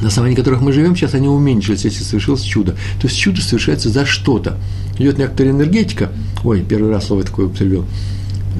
на 0.00 0.08
основании 0.08 0.36
которых 0.36 0.60
мы 0.60 0.72
живем 0.72 0.94
сейчас, 0.94 1.14
они 1.14 1.28
уменьшились, 1.28 1.84
если 1.84 2.02
совершилось 2.02 2.42
чудо. 2.42 2.72
То 3.00 3.06
есть 3.06 3.16
чудо 3.16 3.40
совершается 3.40 3.88
за 3.88 4.04
что-то. 4.04 4.58
Идет 4.98 5.18
некоторая 5.18 5.52
энергетика, 5.52 6.10
ой, 6.44 6.62
первый 6.62 6.90
раз 6.90 7.06
слово 7.06 7.22
такое 7.24 7.46
употребил, 7.46 7.84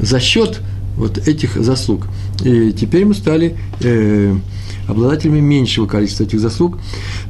за 0.01 0.21
счет 0.21 0.61
вот 0.97 1.19
этих 1.29 1.57
заслуг. 1.57 2.07
И 2.45 2.73
теперь 2.73 3.05
мы 3.05 3.15
стали 3.15 3.57
э, 3.81 4.35
обладателями 4.89 5.41
меньшего 5.41 5.87
количества 5.87 6.25
этих 6.25 6.41
заслуг, 6.41 6.79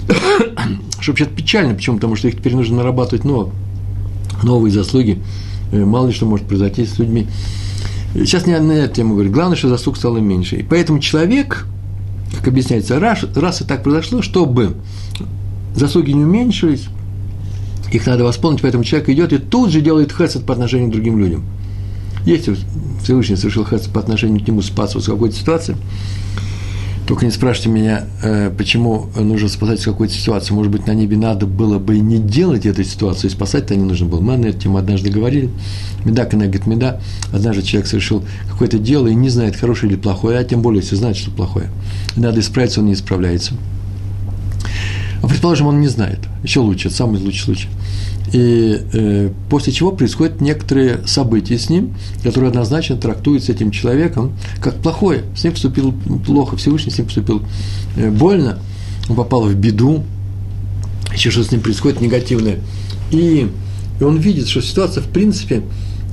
что 1.01 1.13
вообще 1.13 1.27
печально, 1.27 1.75
почему? 1.75 1.97
Потому 1.97 2.17
что 2.17 2.29
их 2.29 2.37
теперь 2.37 2.55
нужно 2.55 2.77
нарабатывать 2.77 3.25
но 3.25 3.53
новые 4.43 4.73
заслуги. 4.73 5.21
Э, 5.73 5.85
мало 5.85 6.09
ли 6.09 6.13
что 6.13 6.27
может 6.27 6.47
произойти 6.47 6.87
с 6.87 6.99
людьми. 6.99 7.27
Сейчас 8.15 8.47
не 8.47 8.59
на 8.59 8.73
эту 8.73 8.95
тему 8.95 9.15
говорю. 9.15 9.31
Главное, 9.31 9.57
что 9.57 9.69
заслуг 9.69 9.97
стало 9.97 10.19
меньше. 10.19 10.57
И 10.57 10.63
поэтому 10.63 11.01
человек, 11.01 11.67
как 12.37 12.49
объясняется, 12.49 13.00
раз, 13.00 13.25
раз 13.35 13.61
и 13.61 13.64
так 13.64 13.83
произошло, 13.83 14.23
чтобы 14.23 14.76
заслуги 15.75 16.12
не 16.12 16.25
уменьшились, 16.25 16.87
их 17.93 18.07
надо 18.07 18.25
восполнить, 18.25 18.62
поэтому 18.62 18.85
человек 18.85 19.09
идет 19.09 19.33
и 19.33 19.38
тут 19.38 19.71
же 19.71 19.81
делает 19.81 20.12
хесед 20.12 20.45
по 20.45 20.52
отношению 20.52 20.88
к 20.88 20.93
другим 20.93 21.19
людям. 21.19 21.45
Если 22.25 22.57
Всевышний 23.02 23.37
совершил 23.37 23.64
хесед 23.64 23.90
по 23.93 24.00
отношению 24.00 24.43
к 24.43 24.49
нему, 24.49 24.62
спас 24.62 24.95
в 24.95 25.05
какой-то 25.05 25.37
ситуации, 25.37 25.76
только 27.07 27.25
не 27.25 27.31
спрашивайте 27.31 27.71
меня, 27.71 28.05
э, 28.23 28.51
почему 28.51 29.07
нужно 29.15 29.49
спасать 29.49 29.81
в 29.81 29.85
какой-то 29.85 30.13
ситуации. 30.13 30.53
Может 30.53 30.73
быть, 30.73 30.87
на 30.87 30.93
небе 30.93 31.17
надо 31.17 31.47
было 31.47 31.79
бы 31.79 31.97
и 31.97 32.01
не 32.01 32.19
делать 32.19 32.67
этой 32.67 32.85
ситуации, 32.85 33.29
и 33.29 33.31
спасать-то 33.31 33.77
не 33.77 33.85
нужно 33.85 34.07
было. 34.07 34.21
Мы 34.21 34.37
на 34.37 34.47
эту 34.47 34.63
тему 34.63 34.79
однажды 34.79 35.11
говорили. 35.11 35.51
Меда 36.05 36.25
коннегет 36.25 36.67
меда. 36.67 37.01
Однажды 37.33 37.63
человек 37.63 37.89
совершил 37.89 38.25
какое-то 38.51 38.79
дело 38.79 39.07
и 39.07 39.15
не 39.15 39.29
знает, 39.29 39.55
хорошее 39.55 39.93
или 39.93 39.99
плохое, 39.99 40.39
а 40.39 40.45
тем 40.45 40.63
более, 40.63 40.83
если 40.83 40.97
знает, 40.97 41.17
что 41.17 41.31
плохое. 41.31 41.71
Надо 42.17 42.41
исправиться, 42.41 42.81
он 42.81 42.87
не 42.87 42.95
исправляется. 42.95 43.55
А 45.23 45.29
предположим, 45.29 45.69
он 45.69 45.81
не 45.81 45.89
знает. 45.89 46.19
Еще 46.43 46.59
лучше, 46.59 46.89
это 46.89 46.97
самый 46.97 47.21
лучший 47.21 47.45
случай. 47.45 47.69
И 48.33 48.80
э, 48.92 49.30
после 49.49 49.73
чего 49.73 49.92
происходят 49.92 50.40
некоторые 50.40 51.06
события 51.06 51.59
с 51.59 51.71
ним, 51.71 51.95
которые 52.23 52.49
однозначно 52.49 52.97
трактуют 52.97 53.45
с 53.45 53.49
этим 53.49 53.71
человеком 53.71 54.33
как 54.61 54.76
плохое. 54.76 55.25
С 55.37 55.45
ним 55.45 55.52
поступил 55.52 55.95
плохо, 56.25 56.56
Всевышний 56.56 56.90
с 56.90 56.99
ним 56.99 57.06
поступил 57.06 57.42
э, 57.97 58.11
больно, 58.11 58.59
он 59.09 59.16
попал 59.16 59.42
в 59.42 59.54
беду, 59.54 60.02
еще 61.12 61.30
что 61.30 61.45
с 61.45 61.52
ним 61.52 61.61
происходит 61.61 62.00
негативное. 62.00 62.59
И, 63.11 63.49
и 64.00 64.04
он 64.04 64.18
видит, 64.18 64.49
что 64.49 64.61
ситуация, 64.61 65.02
в 65.02 65.09
принципе, 65.09 65.62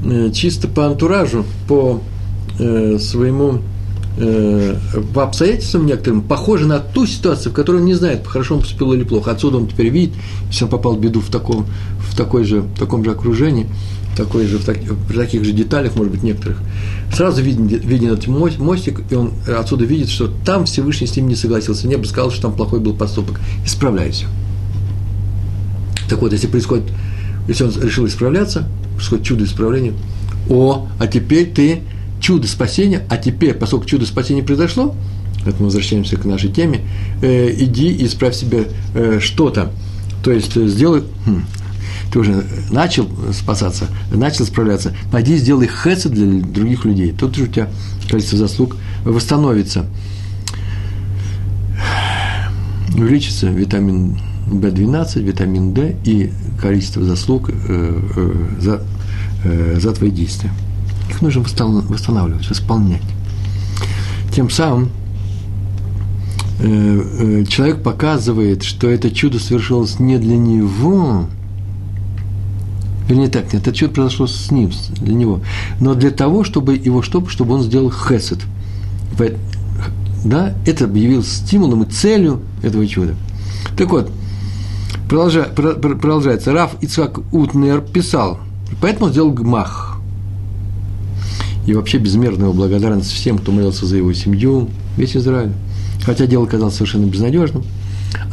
э, 0.05 0.31
чисто 0.33 0.67
по 0.67 0.85
антуражу, 0.85 1.45
по 1.67 2.01
э, 2.59 2.97
своему 2.99 3.61
по 4.15 5.23
обстоятельствам 5.23 5.87
некоторым 5.87 6.21
похоже 6.21 6.67
на 6.67 6.79
ту 6.79 7.07
ситуацию, 7.07 7.51
в 7.51 7.55
которой 7.55 7.77
он 7.77 7.85
не 7.85 7.95
знает, 7.95 8.27
хорошо 8.27 8.55
он 8.55 8.61
поступил 8.61 8.93
или 8.93 9.03
плохо. 9.03 9.31
Отсюда 9.31 9.57
он 9.57 9.67
теперь 9.67 9.89
видит, 9.89 10.13
если 10.49 10.65
он 10.65 10.69
попал 10.69 10.95
в 10.95 10.99
беду 10.99 11.19
в 11.19 11.29
таком, 11.29 11.65
в 11.99 12.15
такой 12.15 12.43
же, 12.43 12.61
в 12.61 12.77
таком 12.77 13.03
же 13.03 13.11
окружении, 13.11 13.67
такой 14.15 14.45
же, 14.45 14.59
в, 14.59 14.65
так, 14.65 14.77
в 14.77 15.17
таких 15.17 15.43
же 15.43 15.51
деталях, 15.51 15.95
может 15.95 16.11
быть, 16.11 16.21
некоторых, 16.21 16.59
сразу 17.11 17.41
виден, 17.41 17.65
виден 17.65 18.13
этот 18.13 18.27
мостик, 18.27 19.01
и 19.09 19.15
он 19.15 19.31
отсюда 19.47 19.85
видит, 19.85 20.09
что 20.09 20.29
там 20.45 20.65
Всевышний 20.65 21.07
с 21.07 21.15
ним 21.15 21.27
не 21.27 21.35
согласился, 21.35 21.87
не 21.87 21.95
бы 21.95 22.05
сказал, 22.05 22.29
что 22.29 22.43
там 22.43 22.53
плохой 22.53 22.79
был 22.79 22.93
поступок. 22.93 23.39
Исправляйся. 23.65 24.25
Так 26.07 26.21
вот, 26.21 26.31
если 26.31 26.47
происходит, 26.47 26.85
если 27.47 27.63
он 27.63 27.71
решил 27.81 28.05
исправляться, 28.05 28.67
происходит 28.95 29.25
чудо 29.25 29.45
исправления, 29.45 29.93
о, 30.49 30.87
а 30.99 31.07
теперь 31.07 31.51
ты 31.51 31.81
чудо 32.23 32.47
спасения, 32.47 33.03
а 33.09 33.17
теперь, 33.17 33.53
поскольку 33.53 33.85
чудо 33.85 34.05
спасения 34.05 34.41
произошло, 34.41 34.95
вот 35.45 35.59
мы 35.59 35.65
возвращаемся 35.65 36.15
к 36.15 36.23
нашей 36.23 36.49
теме, 36.49 36.79
э, 37.21 37.53
иди 37.57 37.91
и 37.91 38.05
исправь 38.05 38.33
себе 38.33 38.69
э, 38.95 39.19
что-то. 39.19 39.73
То 40.23 40.31
есть 40.31 40.55
э, 40.55 40.65
сделай, 40.67 41.03
хм, 41.25 41.43
ты 42.13 42.19
уже 42.19 42.45
начал 42.71 43.09
спасаться, 43.33 43.87
начал 44.09 44.45
справляться, 44.45 44.95
пойди 45.11 45.35
сделай 45.35 45.67
хэца 45.67 46.07
для 46.07 46.41
других 46.41 46.85
людей. 46.85 47.11
Тут 47.11 47.35
же 47.35 47.43
у 47.43 47.47
тебя 47.47 47.67
количество 48.09 48.37
заслуг 48.37 48.77
восстановится. 49.03 49.85
Увеличится 52.95 53.47
витамин 53.47 54.17
В12, 54.47 55.21
витамин 55.21 55.73
D 55.73 55.97
и 56.05 56.31
количество 56.61 57.03
заслуг 57.03 57.49
э, 57.49 57.53
э, 58.15 58.61
за, 58.61 58.81
э, 59.43 59.77
за 59.77 59.91
твои 59.91 60.09
действия. 60.09 60.51
Их 61.09 61.21
нужно 61.21 61.41
восстанавливать, 61.41 62.49
восполнять. 62.49 63.01
Тем 64.33 64.49
самым 64.49 64.89
э, 66.59 66.63
э, 66.63 67.45
человек 67.45 67.83
показывает, 67.83 68.63
что 68.63 68.89
это 68.89 69.11
чудо 69.11 69.39
совершилось 69.39 69.99
не 69.99 70.17
для 70.17 70.37
него, 70.37 71.25
вернее 73.07 73.27
так, 73.27 73.53
нет, 73.53 73.61
это 73.61 73.73
чудо 73.73 73.93
произошло 73.93 74.27
с 74.27 74.49
ним, 74.49 74.71
для 74.95 75.13
него, 75.13 75.41
но 75.79 75.93
для 75.93 76.09
того, 76.09 76.43
чтобы 76.43 76.75
его, 76.75 77.01
чтобы, 77.01 77.29
чтобы 77.29 77.53
он 77.55 77.63
сделал 77.63 77.91
хесед. 77.91 78.39
Да, 80.25 80.53
это 80.65 80.85
объявилось 80.85 81.31
стимулом 81.31 81.83
и 81.83 81.91
целью 81.91 82.41
этого 82.63 82.87
чуда. 82.87 83.15
Так 83.77 83.89
вот, 83.89 84.09
продолжается. 85.09 86.53
Раф 86.53 86.75
Ицхак 86.81 87.19
Утнер 87.33 87.81
писал, 87.81 88.39
поэтому 88.81 89.09
сделал 89.11 89.31
гмах– 89.31 89.89
и 91.65 91.73
вообще 91.73 91.97
безмерная 91.97 92.45
его 92.45 92.53
благодарность 92.53 93.11
всем, 93.11 93.37
кто 93.37 93.51
молился 93.51 93.85
за 93.85 93.97
его 93.97 94.13
семью, 94.13 94.69
весь 94.97 95.15
Израиль. 95.15 95.51
Хотя 96.03 96.25
дело 96.25 96.45
казалось 96.45 96.75
совершенно 96.75 97.05
безнадежным. 97.05 97.63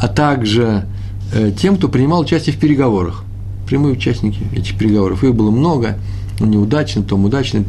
А 0.00 0.08
также 0.08 0.86
э, 1.32 1.52
тем, 1.56 1.76
кто 1.76 1.88
принимал 1.88 2.20
участие 2.20 2.54
в 2.54 2.58
переговорах. 2.58 3.24
Прямые 3.68 3.92
участники 3.92 4.40
этих 4.52 4.76
переговоров. 4.76 5.22
Их 5.22 5.34
было 5.34 5.50
много, 5.50 5.98
неудачным, 6.40 7.04
том 7.04 7.24
удачным. 7.24 7.66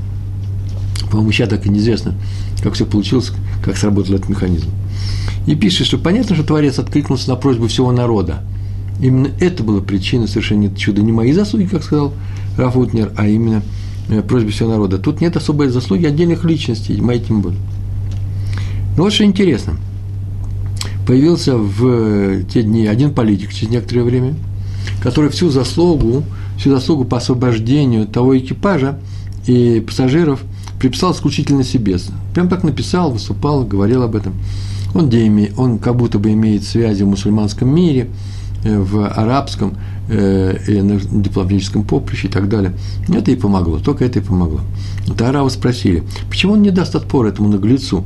По-моему, 1.11 1.31
сейчас 1.31 1.49
так 1.49 1.65
и 1.65 1.69
неизвестно, 1.69 2.15
как 2.63 2.73
все 2.73 2.85
получилось, 2.85 3.31
как 3.63 3.77
сработал 3.77 4.15
этот 4.15 4.29
механизм. 4.29 4.69
И 5.45 5.55
пишет, 5.55 5.85
что 5.85 5.97
понятно, 5.99 6.35
что 6.35 6.45
Творец 6.45 6.79
откликнулся 6.79 7.29
на 7.29 7.35
просьбу 7.35 7.67
всего 7.67 7.91
народа. 7.91 8.43
Именно 8.99 9.29
это 9.39 9.63
было 9.63 9.81
причиной 9.81 10.27
совершения 10.27 10.73
чуда. 10.73 11.01
Не 11.01 11.11
мои 11.11 11.33
заслуги, 11.33 11.65
как 11.65 11.83
сказал 11.83 12.13
Раф 12.57 12.77
Утнер, 12.77 13.11
а 13.15 13.27
именно– 13.27 13.61
просьбе 14.27 14.51
всего 14.51 14.69
народа. 14.69 14.97
Тут 14.97 15.21
нет 15.21 15.35
особой 15.37 15.69
заслуги 15.69 16.05
отдельных 16.05 16.43
личностей, 16.43 16.99
мои 17.01 17.19
тем 17.19 17.41
более. 17.41 17.59
Но 18.97 19.03
вот 19.03 19.13
что 19.13 19.23
интересно. 19.23 19.75
Появился 21.07 21.57
в 21.57 22.43
те 22.45 22.63
дни 22.63 22.85
один 22.85 23.13
политик 23.13 23.53
через 23.53 23.71
некоторое 23.71 24.03
время, 24.03 24.35
который 25.01 25.29
всю 25.29 25.49
заслугу, 25.49 26.23
всю 26.57 26.71
заслугу 26.71 27.05
по 27.05 27.17
освобождению 27.17 28.07
того 28.07 28.37
экипажа 28.37 28.99
и 29.47 29.83
пассажиров 29.85 30.41
приписал 30.79 31.13
исключительно 31.13 31.63
себе. 31.63 31.97
Прям 32.33 32.49
так 32.49 32.63
написал, 32.63 33.11
выступал, 33.11 33.63
говорил 33.63 34.03
об 34.03 34.15
этом. 34.15 34.33
Он, 34.93 35.09
он 35.57 35.79
как 35.79 35.95
будто 35.95 36.19
бы 36.19 36.31
имеет 36.33 36.63
связи 36.63 37.03
в 37.03 37.07
мусульманском 37.07 37.73
мире, 37.73 38.09
э, 38.63 38.77
в 38.77 39.07
арабском, 39.07 39.77
Э, 40.13 40.57
и 40.67 40.81
на 40.81 40.99
дипломатическом 40.99 41.85
поприще 41.85 42.27
и 42.27 42.29
так 42.29 42.49
далее. 42.49 42.73
Это 43.07 43.31
и 43.31 43.35
помогло, 43.37 43.79
только 43.79 44.03
это 44.03 44.19
и 44.19 44.21
помогло. 44.21 44.59
Тарава 45.17 45.47
спросили, 45.47 46.03
почему 46.29 46.53
он 46.53 46.61
не 46.61 46.69
даст 46.69 46.93
отпор 46.97 47.27
этому 47.27 47.47
наглецу, 47.47 48.03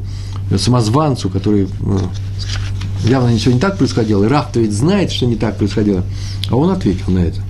самозванцу, 0.55 1.31
который 1.31 1.63
э, 1.63 1.97
явно 3.05 3.29
ничего 3.29 3.55
не 3.55 3.59
так 3.59 3.79
происходило, 3.79 4.24
и 4.24 4.27
Раф-то 4.27 4.59
ведь 4.59 4.71
знает, 4.71 5.12
что 5.12 5.25
не 5.25 5.35
так 5.35 5.57
происходило. 5.57 6.03
А 6.51 6.55
он 6.55 6.69
ответил 6.69 7.12
на 7.12 7.19
это. 7.19 7.41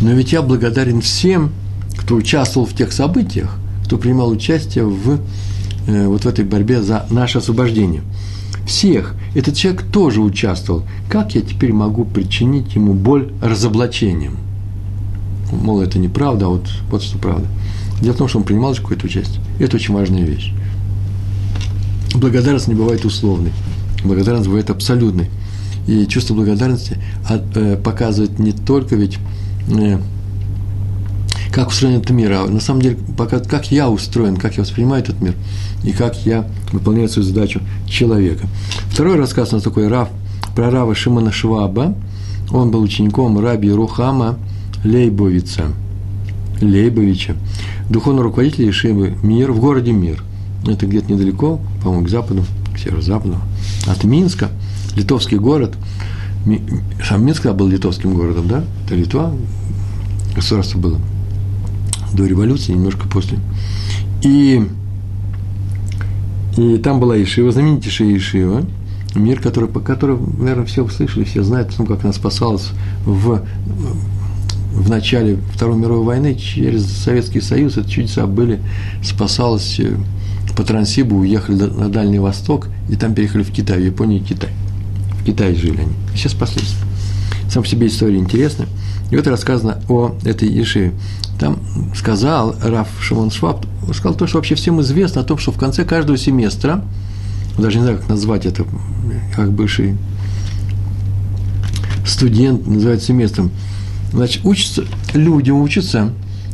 Но 0.00 0.10
ведь 0.10 0.32
я 0.32 0.42
благодарен 0.42 1.00
всем, 1.00 1.52
кто 1.96 2.16
участвовал 2.16 2.66
в 2.66 2.74
тех 2.74 2.90
событиях, 2.90 3.54
кто 3.84 3.96
принимал 3.96 4.28
участие 4.28 4.86
в 4.86 5.20
э, 5.86 6.06
вот 6.08 6.24
в 6.24 6.26
этой 6.26 6.44
борьбе 6.44 6.82
за 6.82 7.06
наше 7.10 7.38
освобождение. 7.38 8.02
Всех. 8.68 9.14
Этот 9.34 9.56
человек 9.56 9.82
тоже 9.90 10.20
участвовал. 10.20 10.84
Как 11.08 11.34
я 11.34 11.40
теперь 11.40 11.72
могу 11.72 12.04
причинить 12.04 12.74
ему 12.74 12.92
боль 12.92 13.32
разоблачением? 13.40 14.36
Мол, 15.50 15.80
это 15.80 15.98
неправда, 15.98 16.46
а 16.46 16.48
вот, 16.50 16.68
вот 16.90 17.02
что 17.02 17.16
правда. 17.16 17.46
Дело 18.02 18.12
в 18.12 18.18
том, 18.18 18.28
что 18.28 18.36
он 18.36 18.44
принимал 18.44 18.74
какое-то 18.74 19.06
участие. 19.06 19.40
Это 19.58 19.76
очень 19.76 19.94
важная 19.94 20.22
вещь. 20.22 20.52
Благодарность 22.14 22.68
не 22.68 22.74
бывает 22.74 23.06
условной. 23.06 23.52
Благодарность 24.04 24.48
бывает 24.48 24.68
абсолютной. 24.68 25.30
И 25.86 26.06
чувство 26.06 26.34
благодарности 26.34 26.98
э, 27.30 27.76
показывает 27.82 28.38
не 28.38 28.52
только 28.52 28.96
ведь 28.96 29.18
э, 29.70 29.98
как 31.52 31.68
устроен 31.68 31.96
этот 31.96 32.10
мир, 32.10 32.32
а 32.32 32.46
на 32.46 32.60
самом 32.60 32.82
деле 32.82 32.98
пока, 33.16 33.38
как 33.40 33.70
я 33.70 33.88
устроен, 33.88 34.36
как 34.36 34.56
я 34.56 34.62
воспринимаю 34.62 35.02
этот 35.02 35.20
мир, 35.20 35.34
и 35.82 35.92
как 35.92 36.16
я 36.26 36.46
выполняю 36.72 37.08
свою 37.08 37.26
задачу 37.26 37.60
человека. 37.86 38.46
Второй 38.90 39.16
рассказ 39.16 39.52
у 39.52 39.56
нас 39.56 39.64
такой 39.64 39.88
Рав, 39.88 40.08
про 40.54 40.70
Рава 40.70 40.94
Шимона 40.94 41.32
Шваба. 41.32 41.94
Он 42.50 42.70
был 42.70 42.82
учеником 42.82 43.38
Раби 43.38 43.70
Рухама 43.70 44.38
Лейбовица, 44.84 45.64
Лейбовича, 46.60 47.34
духовного 47.90 48.24
руководителя 48.24 48.70
Ишивы 48.70 49.16
Мир 49.22 49.52
в 49.52 49.60
городе 49.60 49.92
Мир. 49.92 50.22
Это 50.66 50.86
где-то 50.86 51.12
недалеко, 51.12 51.60
по-моему, 51.82 52.06
к 52.06 52.08
западу, 52.08 52.44
к 52.74 52.78
северо-западу, 52.78 53.36
от 53.86 54.04
Минска, 54.04 54.48
литовский 54.96 55.36
город. 55.36 55.76
Сам 57.06 57.24
Минск 57.24 57.46
был 57.52 57.68
литовским 57.68 58.14
городом, 58.14 58.48
да? 58.48 58.64
Это 58.86 58.94
Литва, 58.94 59.32
государство 60.34 60.78
было 60.78 60.98
до 62.12 62.26
революции, 62.26 62.72
немножко 62.72 63.08
после. 63.08 63.38
И, 64.22 64.66
и 66.56 66.78
там 66.78 67.00
была 67.00 67.20
Ишива, 67.22 67.52
знаменитейшая 67.52 68.16
Ишива, 68.16 68.64
мир, 69.14 69.40
который, 69.40 69.68
который, 69.68 70.18
наверное, 70.38 70.66
все 70.66 70.84
услышали, 70.84 71.24
все 71.24 71.42
знают, 71.42 71.72
ну, 71.78 71.86
как 71.86 72.04
она 72.04 72.12
спасалась 72.12 72.70
в, 73.04 73.42
в 74.72 74.90
начале 74.90 75.38
Второй 75.54 75.76
мировой 75.76 76.04
войны 76.04 76.34
через 76.34 76.86
Советский 76.86 77.40
Союз, 77.40 77.76
это 77.76 77.88
чудеса 77.88 78.26
были, 78.26 78.60
спасалась 79.02 79.78
э, 79.80 79.96
по 80.56 80.64
Трансибу, 80.64 81.16
уехали 81.16 81.56
на 81.56 81.88
Дальний 81.88 82.18
Восток, 82.18 82.68
и 82.88 82.96
там 82.96 83.14
переехали 83.14 83.42
в 83.42 83.50
Китай, 83.50 83.80
в 83.80 83.84
Японию 83.84 84.20
и 84.20 84.24
Китай. 84.24 84.50
В 85.20 85.24
Китае 85.24 85.54
жили 85.54 85.80
они. 85.80 85.92
Сейчас 86.14 86.32
спаслись. 86.32 86.74
Сам 87.48 87.62
по 87.62 87.68
себе 87.68 87.86
история 87.86 88.18
интересная. 88.18 88.68
И 89.10 89.16
вот 89.16 89.26
рассказано 89.26 89.80
о 89.88 90.14
этой 90.24 90.48
Ешиве. 90.48 90.92
Там 91.38 91.58
сказал 91.94 92.54
Раф 92.62 92.88
Шимон 93.00 93.30
Шваб, 93.30 93.64
сказал 93.94 94.14
то, 94.14 94.26
что 94.26 94.36
вообще 94.38 94.54
всем 94.54 94.80
известно, 94.80 95.22
о 95.22 95.24
том, 95.24 95.38
что 95.38 95.52
в 95.52 95.58
конце 95.58 95.84
каждого 95.84 96.18
семестра, 96.18 96.84
даже 97.56 97.78
не 97.78 97.84
знаю, 97.84 97.98
как 97.98 98.08
назвать 98.08 98.44
это, 98.44 98.64
как 99.34 99.52
бывший 99.52 99.96
студент 102.04 102.66
называют 102.66 103.02
семестром, 103.02 103.50
значит, 104.12 104.44
учатся, 104.44 104.84
люди 105.14 105.50
учатся, 105.50 106.12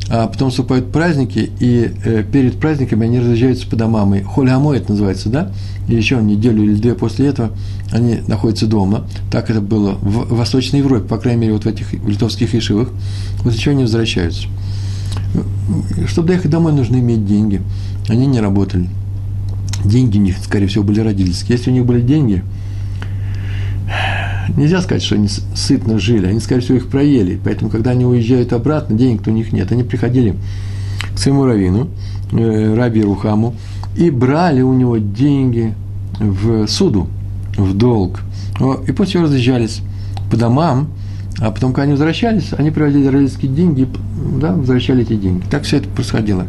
а 0.09 0.27
потом 0.27 0.51
вступают 0.51 0.93
праздники, 0.93 1.51
и 1.61 1.91
э, 2.05 2.25
перед 2.31 2.61
праздниками 2.61 3.07
они 3.07 3.21
разъезжаются 3.21 3.67
по 3.67 3.77
домам. 3.77 4.15
И 4.15 4.23
холямой 4.23 4.79
это 4.79 4.93
называется, 4.93 5.29
да? 5.31 5.51
И 5.89 5.95
еще 5.95 6.17
неделю 6.17 6.63
или 6.63 6.75
две 6.75 6.95
после 6.95 7.29
этого 7.29 7.51
они 7.91 8.21
находятся 8.27 8.67
дома. 8.67 9.07
Так 9.31 9.51
это 9.51 9.61
было 9.61 9.93
в 9.93 10.35
Восточной 10.35 10.81
Европе, 10.81 11.07
по 11.07 11.19
крайней 11.19 11.41
мере, 11.43 11.53
вот 11.55 11.65
в 11.65 11.67
этих 11.67 11.93
в 11.93 12.09
литовских 12.09 12.55
ишивах. 12.55 12.91
Вот 13.43 13.55
еще 13.55 13.71
они 13.71 13.83
возвращаются. 13.83 14.47
Чтобы 16.07 16.29
доехать 16.29 16.51
домой, 16.51 16.73
нужно 16.73 16.97
иметь 16.97 17.27
деньги. 17.27 17.63
Они 18.09 18.27
не 18.27 18.41
работали. 18.41 18.89
Деньги 19.85 20.19
у 20.19 20.21
них, 20.21 20.37
скорее 20.43 20.67
всего, 20.67 20.85
были 20.85 21.01
родительские. 21.01 21.57
Если 21.57 21.71
у 21.71 21.75
них 21.75 21.85
были 21.85 22.01
деньги, 22.01 22.43
нельзя 24.57 24.81
сказать, 24.83 25.03
что 25.03 25.15
они 25.15 25.29
сытно 25.29 25.99
жили. 25.99 26.27
Они, 26.27 26.41
скорее 26.41 26.61
всего, 26.61 26.77
их 26.77 26.89
проели. 26.89 27.39
Поэтому, 27.43 27.71
когда 27.71 27.93
они 27.93 28.05
уезжают 28.05 28.53
обратно, 28.53 28.97
денег-то 28.97 29.31
у 29.31 29.35
них 29.35 29.53
нет. 29.53 29.71
Они 29.73 29.83
приходили 29.83 30.35
к 31.15 31.19
своему 31.19 31.45
раввину, 31.45 31.89
э, 32.33 32.75
Раби 32.75 33.03
Рухаму, 33.03 33.55
и 33.97 34.11
брали 34.11 34.63
у 34.63 34.73
него 34.73 34.97
деньги 34.99 35.75
в 36.19 36.67
суду, 36.67 37.09
в 37.57 37.75
долг. 37.75 38.21
И 38.87 38.93
после 38.93 39.21
разъезжались 39.21 39.83
по 40.31 40.37
домам, 40.37 40.89
а 41.41 41.51
потом, 41.51 41.73
когда 41.73 41.83
они 41.83 41.93
возвращались, 41.93 42.53
они 42.57 42.71
приводили 42.71 43.07
родительские 43.07 43.51
деньги, 43.51 43.89
да, 44.41 44.53
возвращали 44.53 45.03
эти 45.03 45.17
деньги. 45.17 45.45
Так 45.51 45.65
все 45.65 45.79
это 45.79 45.89
происходило. 45.89 46.47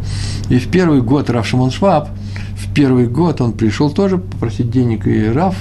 И 0.50 0.60
в 0.60 0.67
первый 0.67 1.02
год 1.02 1.30
Раф 1.30 1.48
Шимон 1.48 1.71
Шваб, 1.71 2.10
в 2.56 2.74
первый 2.74 3.08
год 3.08 3.41
он 3.41 3.54
пришел 3.54 3.89
тоже 3.89 4.19
попросить 4.19 4.69
денег, 4.69 5.08
и 5.08 5.28
Раф 5.28 5.56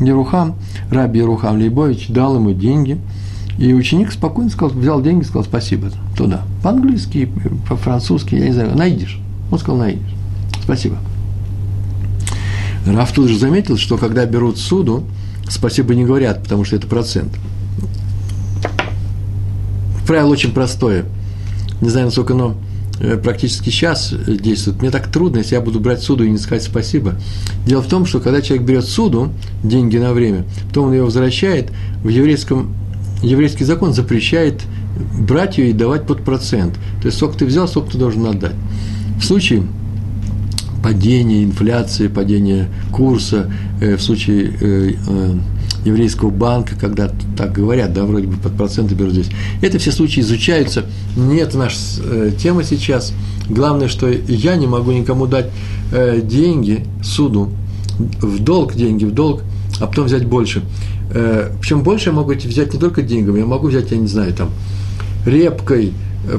Ерухам, 0.00 0.54
Раби 0.90 1.20
Ерухам 1.20 1.58
Лейбович 1.58 2.08
дал 2.08 2.36
ему 2.36 2.52
деньги, 2.52 2.98
и 3.58 3.74
ученик 3.74 4.12
спокойно 4.12 4.50
сказал, 4.50 4.70
взял 4.70 5.02
деньги 5.02 5.24
сказал 5.24 5.44
спасибо 5.44 5.90
туда. 6.16 6.42
По-английски, 6.62 7.30
по-французски, 7.68 8.36
я 8.36 8.46
не 8.46 8.52
знаю, 8.52 8.76
найдешь. 8.76 9.20
Он 9.50 9.58
сказал, 9.58 9.78
найдешь. 9.78 10.14
Спасибо. 10.62 10.96
Раф 12.86 13.12
тут 13.12 13.28
же 13.28 13.38
заметил, 13.38 13.76
что 13.76 13.98
когда 13.98 14.24
берут 14.24 14.56
суду, 14.56 15.04
спасибо 15.48 15.94
не 15.94 16.06
говорят, 16.06 16.42
потому 16.42 16.64
что 16.64 16.76
это 16.76 16.86
процент 16.86 17.30
правило 20.06 20.30
очень 20.30 20.52
простое. 20.52 21.04
Не 21.80 21.88
знаю, 21.88 22.06
насколько 22.06 22.34
оно 22.34 22.56
э, 23.00 23.16
практически 23.16 23.70
сейчас 23.70 24.12
действует. 24.26 24.80
Мне 24.80 24.90
так 24.90 25.10
трудно, 25.10 25.38
если 25.38 25.54
я 25.54 25.60
буду 25.60 25.80
брать 25.80 26.02
суду 26.02 26.24
и 26.24 26.30
не 26.30 26.38
сказать 26.38 26.62
спасибо. 26.62 27.14
Дело 27.66 27.82
в 27.82 27.88
том, 27.88 28.06
что 28.06 28.20
когда 28.20 28.42
человек 28.42 28.66
берет 28.66 28.84
суду, 28.84 29.30
деньги 29.62 29.96
на 29.96 30.12
время, 30.12 30.44
потом 30.68 30.88
он 30.88 30.92
ее 30.92 31.04
возвращает, 31.04 31.70
в 32.02 32.08
еврейском, 32.08 32.74
еврейский 33.22 33.64
закон 33.64 33.94
запрещает 33.94 34.62
брать 35.18 35.58
ее 35.58 35.70
и 35.70 35.72
давать 35.72 36.06
под 36.06 36.24
процент. 36.24 36.74
То 37.00 37.06
есть, 37.06 37.16
сколько 37.16 37.38
ты 37.38 37.46
взял, 37.46 37.68
сколько 37.68 37.92
ты 37.92 37.98
должен 37.98 38.26
отдать. 38.26 38.54
В 39.18 39.24
случае 39.24 39.62
падения 40.82 41.44
инфляции, 41.44 42.08
падения 42.08 42.68
курса, 42.92 43.50
э, 43.80 43.96
в 43.96 44.02
случае 44.02 44.52
э, 44.60 44.92
еврейского 45.84 46.30
банка, 46.30 46.74
когда 46.78 47.10
так 47.36 47.52
говорят, 47.52 47.92
да, 47.92 48.04
вроде 48.04 48.26
бы 48.26 48.36
под 48.36 48.56
проценты 48.56 48.94
берут 48.94 49.12
здесь. 49.12 49.30
Это 49.62 49.78
все 49.78 49.92
случаи 49.92 50.20
изучаются. 50.20 50.84
Нет 51.16 51.54
наша 51.54 51.76
э, 52.02 52.32
тема 52.38 52.64
сейчас. 52.64 53.12
Главное, 53.48 53.88
что 53.88 54.08
я 54.08 54.56
не 54.56 54.66
могу 54.66 54.92
никому 54.92 55.26
дать 55.26 55.46
э, 55.92 56.20
деньги 56.22 56.84
суду, 57.02 57.50
в 58.20 58.42
долг 58.42 58.74
деньги, 58.74 59.04
в 59.04 59.12
долг, 59.12 59.42
а 59.80 59.86
потом 59.86 60.06
взять 60.06 60.26
больше. 60.26 60.62
Э, 61.12 61.50
причем 61.60 61.82
больше 61.82 62.10
я 62.10 62.14
могу 62.14 62.32
взять 62.32 62.72
не 62.72 62.78
только 62.78 63.02
деньгами, 63.02 63.40
я 63.40 63.46
могу 63.46 63.68
взять, 63.68 63.90
я 63.90 63.96
не 63.96 64.06
знаю, 64.06 64.32
там, 64.34 64.50
репкой, 65.26 65.92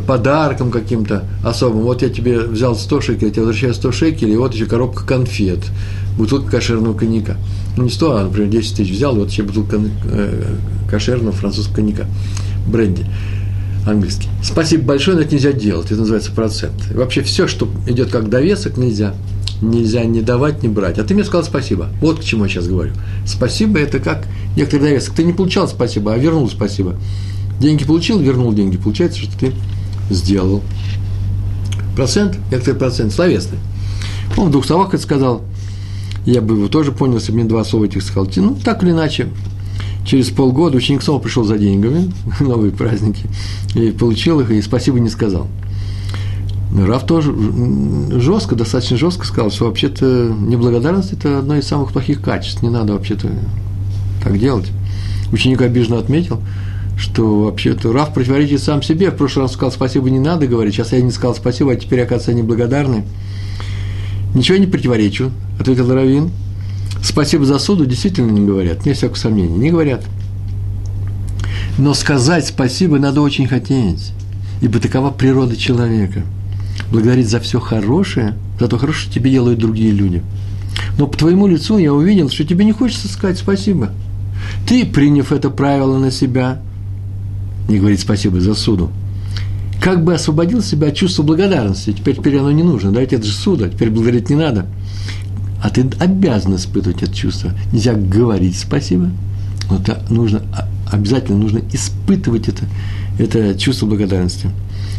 подарком 0.05 0.71
каким-то 0.71 1.25
особым. 1.43 1.81
Вот 1.83 2.01
я 2.01 2.09
тебе 2.09 2.39
взял 2.41 2.75
100 2.75 3.01
шекелей, 3.01 3.27
я 3.27 3.33
тебе 3.33 3.43
возвращаю 3.43 3.73
100 3.73 3.91
шекелей, 3.91 4.33
и 4.33 4.37
вот 4.37 4.53
еще 4.53 4.65
коробка 4.65 5.05
конфет, 5.05 5.59
бутылка 6.17 6.51
кошерного 6.51 6.93
коньяка 6.93 7.37
ну 7.77 7.83
не 7.83 7.89
100, 7.89 8.17
а, 8.17 8.23
например, 8.23 8.49
10 8.49 8.75
тысяч 8.75 8.91
взял, 8.91 9.15
вот 9.15 9.29
еще 9.29 9.43
бутылка 9.43 9.79
э, 10.05 10.55
кошерного 10.89 11.31
французского 11.31 11.75
коньяка, 11.75 12.05
бренди 12.67 13.05
английский. 13.85 14.27
Спасибо 14.43 14.83
большое, 14.83 15.17
но 15.17 15.23
это 15.23 15.33
нельзя 15.33 15.53
делать, 15.53 15.87
это 15.87 16.01
называется 16.01 16.31
процент. 16.31 16.75
И 16.91 16.93
вообще 16.93 17.21
все, 17.21 17.47
что 17.47 17.69
идет 17.87 18.09
как 18.09 18.29
довесок, 18.29 18.77
нельзя. 18.77 19.13
Нельзя 19.61 20.03
не 20.05 20.21
давать, 20.21 20.63
не 20.63 20.69
брать. 20.69 20.97
А 20.97 21.03
ты 21.03 21.13
мне 21.13 21.23
сказал 21.23 21.43
спасибо. 21.43 21.89
Вот 22.01 22.19
к 22.19 22.23
чему 22.23 22.45
я 22.45 22.49
сейчас 22.49 22.67
говорю. 22.67 22.93
Спасибо– 23.27 23.79
это 23.79 23.99
как 23.99 24.25
некоторый 24.55 24.81
довесок. 24.81 25.13
Ты 25.13 25.23
не 25.23 25.33
получал 25.33 25.67
спасибо, 25.67 26.13
а 26.13 26.17
вернул 26.17 26.49
спасибо. 26.49 26.95
Деньги 27.61 27.85
получил, 27.85 28.19
вернул 28.19 28.51
деньги. 28.53 28.77
Получается, 28.77 29.19
что 29.19 29.37
ты 29.37 29.53
сделал. 30.09 30.61
Процент, 31.95 32.37
некоторый 32.51 32.75
процент, 32.75 33.13
словесный. 33.13 33.59
Он 34.35 34.49
в 34.49 34.51
двух 34.51 34.65
словах 34.65 34.93
это 34.93 35.03
сказал 35.03 35.43
я 36.25 36.41
бы 36.41 36.55
его 36.55 36.67
тоже 36.67 36.91
понял, 36.91 37.15
если 37.15 37.31
бы 37.31 37.39
мне 37.39 37.47
два 37.47 37.63
слова 37.63 37.85
этих 37.85 38.03
сказал. 38.03 38.29
Ну, 38.35 38.55
так 38.63 38.83
или 38.83 38.91
иначе, 38.91 39.27
через 40.05 40.29
полгода 40.29 40.77
ученик 40.77 41.01
снова 41.01 41.19
пришел 41.19 41.43
за 41.43 41.57
деньгами, 41.57 42.11
новые 42.39 42.71
праздники, 42.71 43.25
и 43.75 43.91
получил 43.91 44.39
их, 44.39 44.51
и 44.51 44.61
спасибо 44.61 44.99
не 44.99 45.09
сказал. 45.09 45.47
Но 46.71 46.85
Раф 46.85 47.05
тоже 47.05 47.33
жестко, 48.21 48.55
достаточно 48.55 48.95
жестко 48.95 49.25
сказал, 49.25 49.51
что 49.51 49.65
вообще-то 49.65 50.33
неблагодарность– 50.39 51.11
это 51.13 51.39
одно 51.39 51.57
из 51.57 51.67
самых 51.67 51.91
плохих 51.91 52.21
качеств, 52.21 52.61
не 52.61 52.69
надо 52.69 52.93
вообще-то 52.93 53.29
так 54.23 54.39
делать. 54.39 54.71
Ученик 55.33 55.61
обиженно 55.61 55.97
отметил, 55.97 56.39
что 57.01 57.45
вообще-то 57.45 57.91
Раф 57.91 58.13
противоречит 58.13 58.61
сам 58.61 58.83
себе. 58.83 59.09
В 59.09 59.15
прошлый 59.15 59.45
раз 59.45 59.53
сказал 59.53 59.71
спасибо 59.71 60.09
не 60.11 60.19
надо 60.19 60.45
говорить, 60.45 60.75
сейчас 60.75 60.91
я 60.91 61.01
не 61.01 61.09
сказал 61.09 61.35
спасибо, 61.35 61.71
а 61.71 61.75
теперь, 61.75 62.01
оказывается, 62.01 62.31
они 62.31 62.43
благодарны. 62.43 63.05
Ничего 64.35 64.59
не 64.59 64.67
противоречу, 64.67 65.31
ответил 65.59 65.91
Равин. 65.91 66.29
Спасибо 67.01 67.43
за 67.45 67.57
суду 67.57 67.87
действительно 67.87 68.29
не 68.29 68.45
говорят, 68.45 68.85
нет 68.85 68.97
всякого 68.97 69.17
сомнения, 69.17 69.57
не 69.57 69.71
говорят. 69.71 70.03
Но 71.79 71.95
сказать 71.95 72.45
спасибо 72.45 72.99
надо 72.99 73.21
очень 73.21 73.47
хотеть, 73.47 74.13
ибо 74.61 74.79
такова 74.79 75.09
природа 75.09 75.57
человека. 75.57 76.21
благодарить 76.91 77.29
за 77.29 77.39
все 77.39 77.59
хорошее, 77.59 78.35
за 78.59 78.67
то 78.67 78.77
хорошее, 78.77 79.05
что 79.05 79.13
тебе 79.13 79.31
делают 79.31 79.59
другие 79.59 79.91
люди. 79.91 80.21
Но 80.99 81.07
по 81.07 81.17
твоему 81.17 81.47
лицу 81.47 81.79
я 81.79 81.93
увидел, 81.93 82.29
что 82.29 82.43
тебе 82.43 82.63
не 82.63 82.73
хочется 82.73 83.07
сказать 83.07 83.39
спасибо. 83.39 83.89
Ты, 84.67 84.85
приняв 84.85 85.31
это 85.31 85.49
правило 85.49 85.97
на 85.97 86.11
себя, 86.11 86.61
не 87.67 87.79
говорить 87.79 87.99
спасибо 87.99 88.39
за 88.39 88.53
суду, 88.55 88.91
как 89.81 90.03
бы 90.03 90.13
освободил 90.13 90.61
себя 90.61 90.89
от 90.89 90.95
чувства 90.95 91.23
благодарности. 91.23 91.91
Теперь, 91.91 92.15
теперь 92.15 92.37
оно 92.37 92.51
не 92.51 92.63
нужно, 92.63 92.91
да, 92.91 93.01
это 93.01 93.23
же 93.23 93.33
суда, 93.33 93.69
теперь 93.69 93.89
благодарить 93.89 94.29
не 94.29 94.35
надо. 94.35 94.67
А 95.61 95.69
ты 95.69 95.87
обязан 95.99 96.55
испытывать 96.55 97.03
это 97.03 97.13
чувство. 97.13 97.51
Нельзя 97.71 97.93
говорить 97.93 98.57
спасибо, 98.57 99.09
но 99.69 99.77
это 99.77 100.03
нужно, 100.09 100.41
а, 100.53 100.67
обязательно 100.91 101.37
нужно 101.37 101.61
испытывать 101.71 102.47
это, 102.47 102.65
это 103.19 103.57
чувство 103.57 103.85
благодарности. 103.85 104.49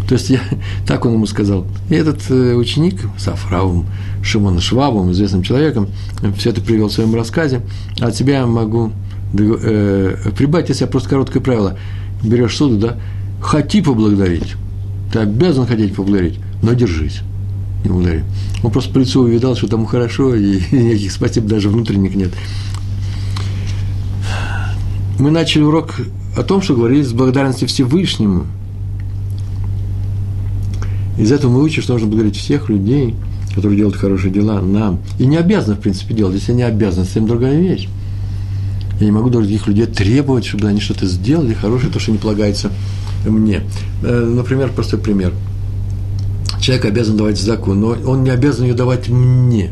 То 0.09 0.15
есть 0.15 0.31
я, 0.31 0.41
так 0.87 1.05
он 1.05 1.15
ему 1.15 1.27
сказал. 1.27 1.67
И 1.89 1.95
этот 1.95 2.31
э, 2.31 2.55
ученик 2.55 3.01
с 3.19 3.29
Афравом 3.29 3.87
Шимона 4.23 4.61
Швабом, 4.61 5.13
известным 5.13 5.43
человеком, 5.43 5.89
все 6.37 6.51
это 6.51 6.61
привел 6.61 6.89
в 6.89 6.93
своем 6.93 7.15
рассказе. 7.15 7.63
От 8.01 8.15
себя 8.17 8.39
я 8.39 8.47
могу 8.47 8.93
э, 9.35 10.17
прибавить, 10.37 10.69
если 10.69 10.85
я 10.85 10.91
просто 10.91 11.09
короткое 11.09 11.41
правило. 11.41 11.79
Берешь 12.23 12.57
суду, 12.57 12.79
да, 12.79 12.97
хоти 13.41 13.81
поблагодарить. 13.83 14.55
Ты 15.13 15.21
обязан 15.21 15.67
хотеть 15.67 15.95
поблагодарить, 15.95 16.39
но 16.63 16.73
держись. 16.73 17.21
Не 17.85 17.91
благодари. 17.91 18.23
Он 18.63 18.71
просто 18.71 18.93
по 18.93 18.99
лицу 18.99 19.23
увидал, 19.23 19.57
что 19.57 19.67
тому 19.67 19.87
хорошо, 19.87 20.35
и 20.35 20.61
никаких 20.71 21.13
спасибо 21.13 21.49
даже 21.49 21.69
внутренних 21.69 22.15
нет. 22.15 22.31
Мы 25.19 25.31
начали 25.31 25.63
урок 25.63 25.97
о 26.37 26.43
том, 26.43 26.63
что 26.63 26.75
говорили 26.75 27.03
с 27.03 27.13
благодарностью 27.13 27.69
Всевышнему. 27.69 28.47
Из 31.19 31.31
этого 31.31 31.53
мы 31.53 31.63
учим, 31.63 31.83
что 31.83 31.93
нужно 31.93 32.09
благодарить 32.09 32.37
всех 32.37 32.69
людей, 32.71 33.15
которые 33.55 33.77
делают 33.77 33.97
хорошие 33.97 34.33
дела 34.33 34.61
нам. 34.63 35.01
И 35.19 35.27
не 35.27 35.37
обязаны, 35.37 35.77
в 35.77 35.81
принципе, 35.81 36.15
делать. 36.15 36.35
Если 36.35 36.53
они 36.53 36.63
обязаны, 36.63 37.05
совсем 37.05 37.27
другая 37.27 37.61
вещь. 37.61 37.89
Я 39.03 39.07
не 39.07 39.11
могу 39.11 39.31
других 39.31 39.67
людей 39.67 39.87
требовать, 39.87 40.45
чтобы 40.45 40.69
они 40.69 40.79
что-то 40.79 41.07
сделали 41.07 41.55
хорошее, 41.55 41.93
то, 41.93 41.99
что 41.99 42.13
не 42.13 42.19
полагается 42.19 42.71
мне. 43.27 43.63
Э, 44.05 44.25
например, 44.25 44.71
простой 44.71 45.01
пример. 45.01 45.33
Человек 46.61 46.85
обязан 46.85 47.17
давать 47.17 47.37
заку, 47.37 47.75
но 47.75 47.97
он 48.07 48.23
не 48.23 48.31
обязан 48.31 48.67
ее 48.67 48.75
давать 48.75 49.09
мне. 49.09 49.71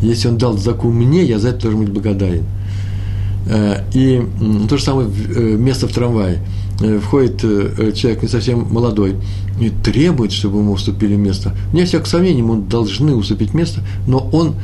Если 0.00 0.28
он 0.28 0.38
дал 0.38 0.56
заку 0.56 0.92
мне, 0.92 1.24
я 1.24 1.40
за 1.40 1.48
это 1.48 1.62
должен 1.62 1.80
быть 1.80 1.90
благодарен. 1.90 2.44
Э, 3.48 3.82
и 3.92 4.24
то 4.68 4.76
же 4.76 4.84
самое 4.84 5.08
э, 5.08 5.56
место 5.56 5.88
в 5.88 5.92
трамвае. 5.92 6.38
Входит 7.02 7.40
человек 7.96 8.22
не 8.22 8.28
совсем 8.28 8.72
молодой 8.72 9.16
и 9.60 9.70
требует, 9.70 10.30
чтобы 10.30 10.58
ему 10.58 10.70
уступили 10.70 11.16
место. 11.16 11.52
Не 11.72 11.84
всяких 11.84 12.06
сомнений, 12.06 12.38
ему 12.38 12.62
должны 12.62 13.16
уступить 13.16 13.54
место, 13.54 13.80
но 14.06 14.28
он 14.30 14.54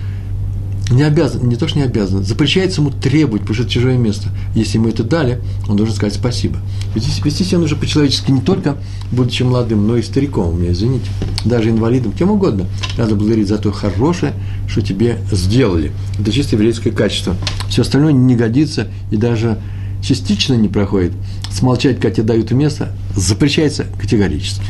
не 0.91 1.03
обязан, 1.03 1.49
не 1.49 1.57
то, 1.57 1.67
что 1.67 1.79
не 1.79 1.85
обязан, 1.85 2.25
запрещается 2.25 2.81
ему 2.81 2.91
требовать, 2.91 3.43
потому 3.43 3.55
что 3.55 3.63
это 3.65 3.73
чужое 3.73 3.97
место. 3.97 4.29
Если 4.55 4.77
ему 4.77 4.89
это 4.89 5.03
дали, 5.03 5.41
он 5.67 5.77
должен 5.77 5.95
сказать 5.95 6.15
спасибо. 6.15 6.59
Вести, 6.95 7.23
вести 7.23 7.43
себя 7.45 7.59
нужно 7.59 7.77
по-человечески 7.77 8.31
не 8.31 8.43
только 8.43 8.77
будучи 9.11 9.43
молодым, 9.43 9.87
но 9.87 9.97
и 9.97 10.03
стариком, 10.03 10.51
у 10.51 10.53
меня, 10.53 10.73
извините, 10.73 11.07
даже 11.45 11.71
инвалидом, 11.71 12.13
кем 12.13 12.31
угодно. 12.31 12.67
Надо 12.99 13.15
благодарить 13.15 13.49
за 13.49 13.59
то 13.59 13.73
хорошее, 13.73 14.35
что 14.69 14.83
тебе 14.83 15.19
сделали. 15.33 15.93
Это 16.21 16.31
чисто 16.31 16.57
еврейское 16.57 16.91
качество. 16.91 17.35
Все 17.69 17.83
остальное 17.83 18.13
не 18.13 18.37
годится 18.37 18.89
и 19.11 19.17
даже 19.17 19.59
частично 20.03 20.55
не 20.55 20.69
проходит. 20.69 21.13
Смолчать, 21.51 21.97
когда 21.97 22.11
тебе 22.11 22.27
дают 22.27 22.51
место, 22.51 22.93
запрещается 23.17 23.87
категорически. 23.99 24.67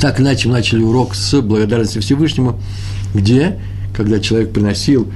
Так 0.00 0.20
иначе 0.20 0.48
мы 0.48 0.54
начали 0.54 0.82
урок 0.82 1.14
с 1.14 1.40
благодарности 1.40 1.98
Всевышнему, 1.98 2.60
где 3.14 3.58
когда 3.98 4.20
человек 4.20 4.52
приносил 4.52 5.08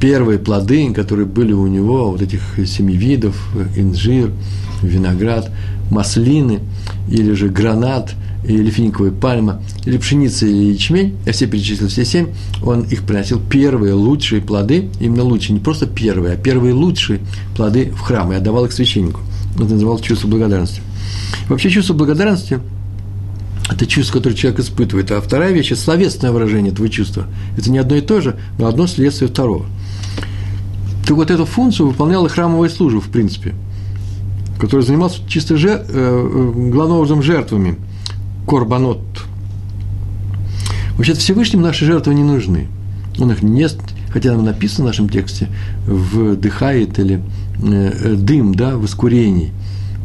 первые 0.00 0.38
плоды, 0.38 0.92
которые 0.94 1.26
были 1.26 1.52
у 1.52 1.66
него, 1.66 2.12
вот 2.12 2.22
этих 2.22 2.40
семи 2.64 2.94
видов, 2.94 3.36
инжир, 3.76 4.30
виноград, 4.82 5.50
маслины, 5.90 6.60
или 7.08 7.32
же 7.32 7.48
гранат, 7.48 8.14
или 8.44 8.70
финиковая 8.70 9.10
пальма, 9.10 9.62
или 9.84 9.98
пшеница, 9.98 10.46
или 10.46 10.72
ячмень, 10.72 11.16
я 11.26 11.32
все 11.32 11.48
перечислил, 11.48 11.88
все 11.88 12.04
семь, 12.04 12.28
он 12.62 12.82
их 12.82 13.02
приносил 13.02 13.40
первые 13.40 13.94
лучшие 13.94 14.40
плоды, 14.40 14.88
именно 15.00 15.24
лучшие, 15.24 15.54
не 15.54 15.60
просто 15.60 15.86
первые, 15.86 16.34
а 16.34 16.36
первые 16.36 16.74
лучшие 16.74 17.18
плоды 17.56 17.90
в 17.90 17.98
храм, 17.98 18.32
и 18.32 18.36
отдавал 18.36 18.66
их 18.66 18.72
священнику. 18.72 19.20
Это 19.56 19.64
называл 19.64 19.98
чувство 19.98 20.28
благодарности. 20.28 20.82
Вообще 21.48 21.68
чувство 21.68 21.94
благодарности– 21.94 22.60
это 23.72 23.86
чувство, 23.86 24.18
которое 24.18 24.34
человек 24.34 24.60
испытывает. 24.60 25.10
А 25.10 25.20
вторая 25.20 25.52
вещь– 25.52 25.70
это 25.72 25.80
словесное 25.80 26.30
выражение 26.30 26.72
этого 26.72 26.88
чувства. 26.88 27.26
Это 27.56 27.70
не 27.70 27.78
одно 27.78 27.96
и 27.96 28.00
то 28.00 28.20
же, 28.20 28.36
но 28.58 28.66
одно 28.66 28.86
следствие 28.86 29.30
второго. 29.30 29.66
Так 31.06 31.16
вот, 31.16 31.30
эту 31.30 31.44
функцию 31.44 31.88
выполняла 31.88 32.28
храмовая 32.28 32.68
служба, 32.68 33.00
в 33.00 33.08
принципе, 33.08 33.54
которая 34.58 34.86
занималась 34.86 35.20
чисто 35.26 35.56
жер, 35.56 35.78
э, 35.78 35.84
э, 35.88 36.70
главным 36.70 36.98
образом 36.98 37.22
жертвами, 37.22 37.76
корбанот. 38.46 39.00
Вообще-то 40.96 41.20
Всевышним 41.20 41.62
наши 41.62 41.84
жертвы 41.84 42.14
не 42.14 42.22
нужны. 42.22 42.68
Он 43.18 43.32
их 43.32 43.42
не 43.42 43.68
хотя 44.10 44.30
там 44.30 44.44
написано 44.44 44.84
в 44.84 44.86
нашем 44.88 45.08
тексте, 45.08 45.48
вдыхает 45.86 46.98
или 46.98 47.22
э, 47.62 48.14
дым, 48.16 48.54
да, 48.54 48.76
в 48.76 48.84
искурении– 48.84 49.52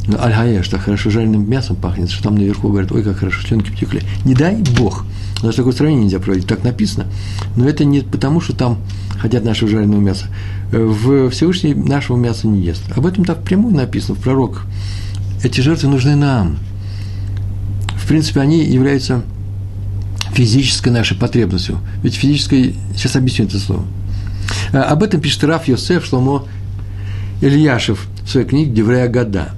ну, 0.08 0.18
аль-гаеш, 0.18 0.68
так 0.70 0.82
хорошо 0.82 1.10
жареным 1.10 1.50
мясом 1.50 1.76
пахнет, 1.76 2.10
что 2.10 2.24
там 2.24 2.36
наверху 2.36 2.70
говорят, 2.70 2.92
ой, 2.92 3.04
как 3.04 3.18
хорошо, 3.18 3.46
членки 3.46 3.72
потекли. 3.72 4.02
Не 4.24 4.34
дай 4.34 4.56
Бог. 4.78 5.06
Даже 5.42 5.58
такое 5.58 5.74
сравнение 5.74 6.06
нельзя 6.06 6.20
проводить, 6.20 6.48
так 6.48 6.64
написано. 6.64 7.08
Но 7.56 7.68
это 7.68 7.84
не 7.86 8.02
потому, 8.02 8.40
что 8.40 8.56
там 8.56 8.80
хотят 9.20 9.44
нашего 9.44 9.70
жареного 9.70 10.00
мяса. 10.00 10.28
В 10.72 11.30
Всевышний 11.30 11.74
нашего 11.74 12.18
мяса 12.18 12.48
не 12.48 12.62
ест. 12.62 12.84
Об 12.96 13.06
этом 13.06 13.26
так 13.26 13.44
прямую 13.44 13.76
написано 13.76 14.16
в 14.16 14.22
пророках. 14.22 14.66
Эти 15.44 15.62
жертвы 15.62 15.90
нужны 15.90 16.16
нам. 16.16 16.58
В 17.98 18.08
принципе, 18.08 18.40
они 18.40 18.64
являются 18.64 19.24
физической 20.32 20.90
нашей 20.90 21.18
потребностью. 21.18 21.80
Ведь 22.02 22.16
физической, 22.16 22.76
сейчас 22.96 23.16
объясню 23.16 23.46
это 23.46 23.60
слово. 23.60 23.84
Об 24.72 25.04
этом 25.04 25.20
пишет 25.20 25.44
Раф 25.44 25.68
Йосеф 25.68 26.06
Шломо 26.06 26.46
Ильяшев 27.42 28.08
в 28.24 28.30
своей 28.30 28.48
книге 28.48 28.72
«Деврея 28.72 29.10
года». 29.10 29.52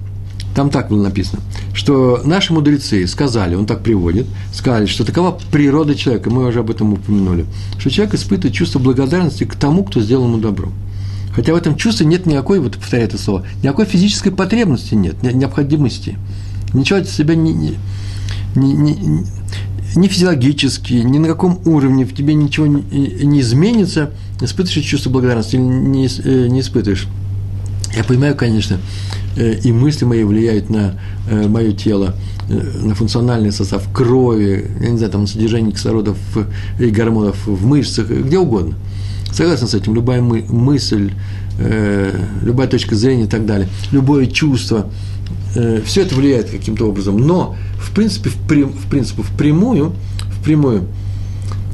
Там 0.56 0.70
так 0.70 0.90
было 0.90 1.04
написано, 1.04 1.42
что 1.74 2.22
наши 2.26 2.54
мудрецы 2.54 3.06
сказали, 3.08 3.56
он 3.56 3.66
так 3.66 3.84
приводит, 3.84 4.26
сказали, 4.52 4.88
что 4.88 5.06
такова 5.06 5.40
природа 5.52 5.96
человека, 5.96 6.30
мы 6.30 6.48
уже 6.48 6.60
об 6.60 6.70
этом 6.70 6.94
упомянули, 6.94 7.46
что 7.78 7.90
человек 7.90 8.16
испытывает 8.16 8.54
чувство 8.56 8.80
благодарности 8.80 9.44
к 9.44 9.56
тому, 9.56 9.84
кто 9.84 10.02
сделал 10.02 10.26
ему 10.26 10.38
добро. 10.38 10.70
Хотя 11.34 11.54
в 11.54 11.56
этом 11.56 11.78
чувстве 11.78 12.06
нет 12.06 12.26
никакой, 12.26 12.60
вот 12.60 12.76
повторяю 12.76 13.08
это 13.08 13.18
слово, 13.18 13.46
никакой 13.62 13.86
физической 13.86 14.32
потребности 14.32 14.96
нет, 14.96 15.22
необходимости. 15.22 16.18
Ничего 16.74 17.00
от 17.00 17.08
себя 17.08 17.36
не, 17.36 17.54
не, 17.54 17.78
не, 18.56 19.24
не, 19.96 20.08
физиологически, 20.08 20.94
ни 20.94 21.18
на 21.18 21.28
каком 21.28 21.62
уровне 21.66 22.06
в 22.06 22.14
тебе 22.14 22.34
ничего 22.34 22.68
не, 22.68 23.40
изменится, 23.42 24.12
испытываешь 24.42 24.86
чувство 24.86 25.12
благодарности 25.12 25.56
или 25.56 25.62
не, 25.62 26.08
э, 26.08 26.48
не 26.48 26.60
испытываешь. 26.60 27.08
Я 27.95 28.04
понимаю, 28.04 28.36
конечно, 28.36 28.80
Э, 29.39 29.54
и 29.63 29.71
мысли 29.71 30.06
мои 30.06 30.23
влияют 30.23 30.69
на 30.69 30.95
э, 31.30 31.47
мое 31.47 31.71
тело, 31.71 32.15
э, 32.49 32.54
на 32.84 32.93
функциональный 32.93 33.52
состав 33.52 33.84
крови, 33.93 34.69
я 34.82 34.89
не 34.89 34.97
знаю, 34.97 35.12
там, 35.12 35.28
содержание 35.28 35.71
кислорода 35.71 36.13
и 36.80 36.88
гормонов 36.88 37.47
в 37.47 37.65
мышцах, 37.65 38.10
где 38.10 38.38
угодно. 38.38 38.75
Согласен 39.32 39.67
с 39.67 39.73
этим, 39.73 39.93
любая 39.93 40.21
мысль, 40.21 41.12
любая 42.41 42.67
точка 42.67 42.95
зрения 42.95 43.25
и 43.25 43.28
так 43.28 43.45
далее, 43.45 43.69
любое 43.91 44.25
чувство, 44.25 44.89
все 45.86 46.02
это 46.02 46.15
влияет 46.15 46.49
каким-то 46.49 46.86
образом. 46.86 47.19
Но, 47.19 47.56
в 47.80 47.93
принципе, 47.93 48.32
в, 48.32 48.36
в 48.38 48.89
принципе, 48.89 49.21
впрямую, 49.21 49.93
впрямую, 50.41 50.88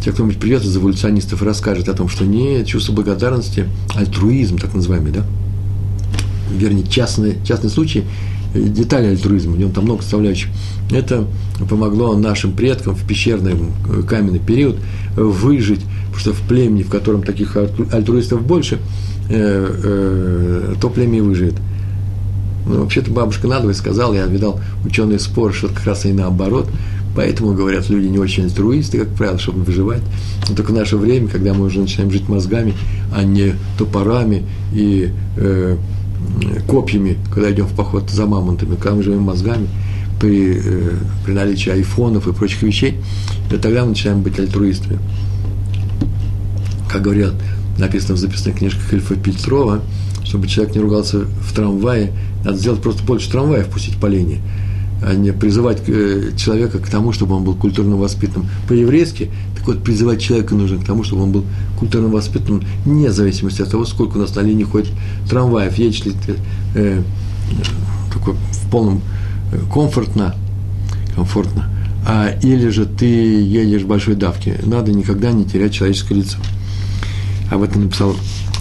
те, 0.04 0.12
кто-нибудь 0.12 0.38
придет 0.38 0.65
из 0.65 0.75
эволюционистов 0.75 1.41
и 1.41 1.45
расскажет 1.45 1.88
о 1.88 1.93
том, 1.93 2.10
что 2.10 2.25
не 2.25 2.65
чувство 2.65 2.91
благодарности, 2.91 3.69
альтруизм, 3.95 4.58
так 4.58 4.73
называемый, 4.73 5.13
да, 5.13 5.25
вернее, 6.52 6.86
частный, 6.88 7.36
частный 7.46 7.70
случай, 7.70 8.04
э, 8.54 8.62
детали 8.62 9.08
альтруизма, 9.08 9.54
в 9.54 9.60
нем 9.60 9.72
там 9.72 9.86
много 9.86 10.02
составляющих. 10.02 10.50
Это 10.92 11.26
помогло 11.70 12.16
нашим 12.18 12.54
предкам 12.54 12.96
в 12.96 13.06
пещерный 13.08 13.54
э, 13.54 14.02
каменный 14.04 14.40
период 14.40 14.78
выжить, 15.16 15.82
потому 16.08 16.20
что 16.20 16.34
в 16.34 16.42
племени, 16.48 16.84
в 16.84 16.90
котором 16.90 17.24
таких 17.24 17.58
альтруистов 17.92 18.46
больше, 18.46 18.80
э, 19.30 20.76
то 20.80 20.90
племя 20.90 21.18
и 21.18 21.22
выживет. 21.22 21.56
Ну, 22.68 22.82
вообще-то 22.82 23.12
бабушка 23.12 23.48
надвое 23.48 23.74
сказала, 23.74 24.14
я 24.14 24.26
видал 24.26 24.60
ученый 24.84 25.20
спор, 25.20 25.54
что 25.54 25.68
как 25.68 25.86
раз 25.86 26.06
и 26.06 26.14
наоборот. 26.14 26.68
Поэтому, 27.16 27.54
говорят, 27.54 27.90
люди 27.90 28.08
не 28.08 28.18
очень 28.18 28.44
альтруисты, 28.44 29.00
как 29.00 29.10
правило, 29.10 29.40
чтобы 29.40 29.64
выживать. 29.64 30.02
Но 30.50 30.56
только 30.56 30.72
в 30.72 30.76
наше 30.76 30.98
время, 30.98 31.28
когда 31.30 31.54
мы 31.54 31.66
уже 31.66 31.80
начинаем 31.80 32.12
жить 32.12 32.28
мозгами, 32.28 32.74
а 33.16 33.24
не 33.24 33.54
топорами 33.78 34.44
и 34.74 35.12
э, 35.38 35.78
копьями, 36.68 37.18
когда 37.34 37.52
идем 37.52 37.66
в 37.66 37.76
поход 37.76 38.10
за 38.10 38.26
мамонтами, 38.26 38.76
когда 38.76 38.96
мы 38.96 39.04
живем 39.04 39.22
мозгами, 39.22 39.68
при, 40.20 40.62
э, 40.64 40.92
при 41.26 41.34
наличии 41.34 41.72
айфонов 41.72 42.28
и 42.28 42.34
прочих 42.34 42.64
вещей, 42.64 42.98
то 43.50 43.58
тогда 43.58 43.84
мы 43.84 43.90
начинаем 43.90 44.22
быть 44.22 44.40
альтруистами. 44.40 45.00
Как 46.90 47.02
говорят, 47.02 47.34
написано 47.78 48.16
в 48.16 48.18
записной 48.18 48.54
книжках 48.54 48.94
Ильфа 48.94 49.16
Петрова, 49.16 49.82
чтобы 50.24 50.48
человек 50.48 50.76
не 50.76 50.82
ругался 50.82 51.20
в 51.20 51.54
трамвае, 51.54 52.12
надо 52.44 52.58
сделать 52.58 52.82
просто 52.82 53.04
больше 53.04 53.30
трамваев, 53.30 53.68
пустить 53.68 53.98
по 53.98 54.08
линии, 54.08 54.40
а 55.04 55.14
не 55.14 55.32
призывать 55.32 55.82
э, 55.88 56.32
человека 56.38 56.80
к 56.80 56.88
тому, 56.88 57.12
чтобы 57.12 57.36
он 57.36 57.44
был 57.44 57.56
культурно 57.56 57.96
воспитанным. 57.96 58.50
По-еврейски, 58.68 59.30
так 59.65 59.73
вот, 59.73 59.84
призывать 59.84 60.21
человека 60.21 60.54
нужно 60.54 60.78
к 60.78 60.86
тому, 60.86 61.04
чтобы 61.04 61.23
он 61.23 61.32
был 61.32 61.43
культурно 61.80 62.10
воспитанным, 62.10 62.63
вне 62.86 63.12
зависимости 63.12 63.63
от 63.63 63.71
того, 63.71 63.86
сколько 63.86 64.17
у 64.17 64.19
нас 64.19 64.36
на 64.36 64.41
линии 64.41 64.63
ходит 64.63 64.91
трамваев, 65.28 65.75
едешь 65.80 66.06
ли 66.06 66.12
ты 66.12 66.36
э, 66.75 67.01
такой 68.13 68.36
в 68.36 68.69
полном 68.69 69.01
э, 69.51 69.60
комфортно, 69.73 70.36
комфортно, 71.15 71.67
а, 72.06 72.30
или 72.43 72.69
же 72.69 72.86
ты 72.86 73.08
едешь 73.08 73.82
в 73.82 73.88
большой 73.88 74.13
давке. 74.13 74.60
Надо 74.63 74.91
никогда 74.91 75.32
не 75.32 75.45
терять 75.45 75.73
человеческое 75.73 76.15
лицо. 76.15 76.38
Об 77.49 77.63
этом 77.63 77.86
написал 77.86 78.15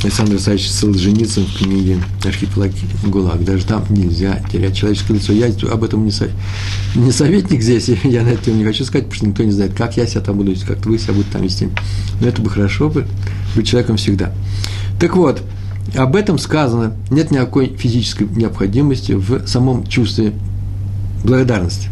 Александр 0.05 0.37
Исаевич 0.37 0.71
Солженицын 0.71 1.47
в 1.47 1.57
книге 1.57 1.99
«Архипелаг 2.23 2.73
ГУЛАГ». 3.07 3.43
Даже 3.43 3.65
там 3.65 3.87
нельзя 3.89 4.39
терять 4.53 4.77
человеческое 4.77 5.15
лицо. 5.15 5.33
Я 5.33 5.47
об 5.73 5.83
этом 5.83 6.05
не, 6.05 6.11
со... 6.11 6.29
не 6.95 7.11
советник 7.11 7.63
здесь, 7.63 7.89
я 8.05 8.23
на 8.23 8.29
это 8.29 8.51
не 8.51 8.65
хочу 8.65 8.85
сказать, 8.85 9.07
потому 9.07 9.17
что 9.17 9.27
никто 9.29 9.45
не 9.45 9.53
знает, 9.53 9.73
как 9.73 9.97
я 9.97 10.07
себя 10.07 10.21
там 10.21 10.37
буду 10.37 10.51
вести, 10.51 10.67
как 10.67 10.85
вы 10.85 10.99
себя 10.99 11.15
будете 11.15 11.33
там 11.33 11.43
вести. 11.43 11.71
Но 12.21 12.29
это 12.29 12.43
бы 12.43 12.51
хорошо 12.51 12.91
бы 12.91 13.07
быть 13.57 13.67
человеком 13.67 13.97
всегда. 13.97 14.35
Так 15.01 15.17
вот, 15.17 15.43
об 15.97 16.17
этом 16.17 16.37
сказано, 16.39 16.95
нет 17.09 17.31
никакой 17.31 17.75
физической 17.75 18.25
необходимости 18.25 19.13
в 19.13 19.47
самом 19.47 19.87
чувстве 19.87 20.35
благодарности. 21.25 21.89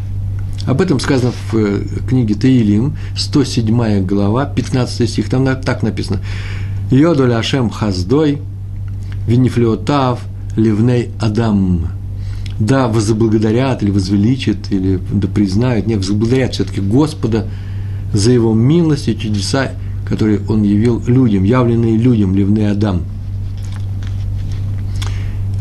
Об 0.66 0.82
этом 0.82 1.00
сказано 1.00 1.32
в 1.50 1.56
э, 1.56 1.82
книге 2.06 2.34
Таилим, 2.34 2.94
107 3.16 4.04
глава, 4.04 4.44
15 4.44 5.08
стих, 5.08 5.30
там 5.30 5.46
так 5.62 5.82
написано– 5.82 6.20
Йоду 6.92 7.34
Ашем 7.34 7.70
Хаздой, 7.70 8.42
Винифлеотав, 9.26 10.20
Ливней 10.56 11.08
Адам. 11.18 11.88
Да, 12.60 12.86
возблагодарят 12.86 13.82
или 13.82 13.90
возвеличат, 13.90 14.70
или 14.70 15.00
да 15.10 15.26
признают, 15.26 15.86
не 15.86 15.96
возблагодарят 15.96 16.52
все-таки 16.52 16.82
Господа 16.82 17.46
за 18.12 18.30
его 18.30 18.52
милость 18.52 19.08
и 19.08 19.18
чудеса, 19.18 19.72
которые 20.06 20.42
он 20.46 20.64
явил 20.64 21.02
людям, 21.06 21.44
явленные 21.44 21.96
людям, 21.96 22.36
Ливней 22.36 22.70
Адам. 22.70 23.00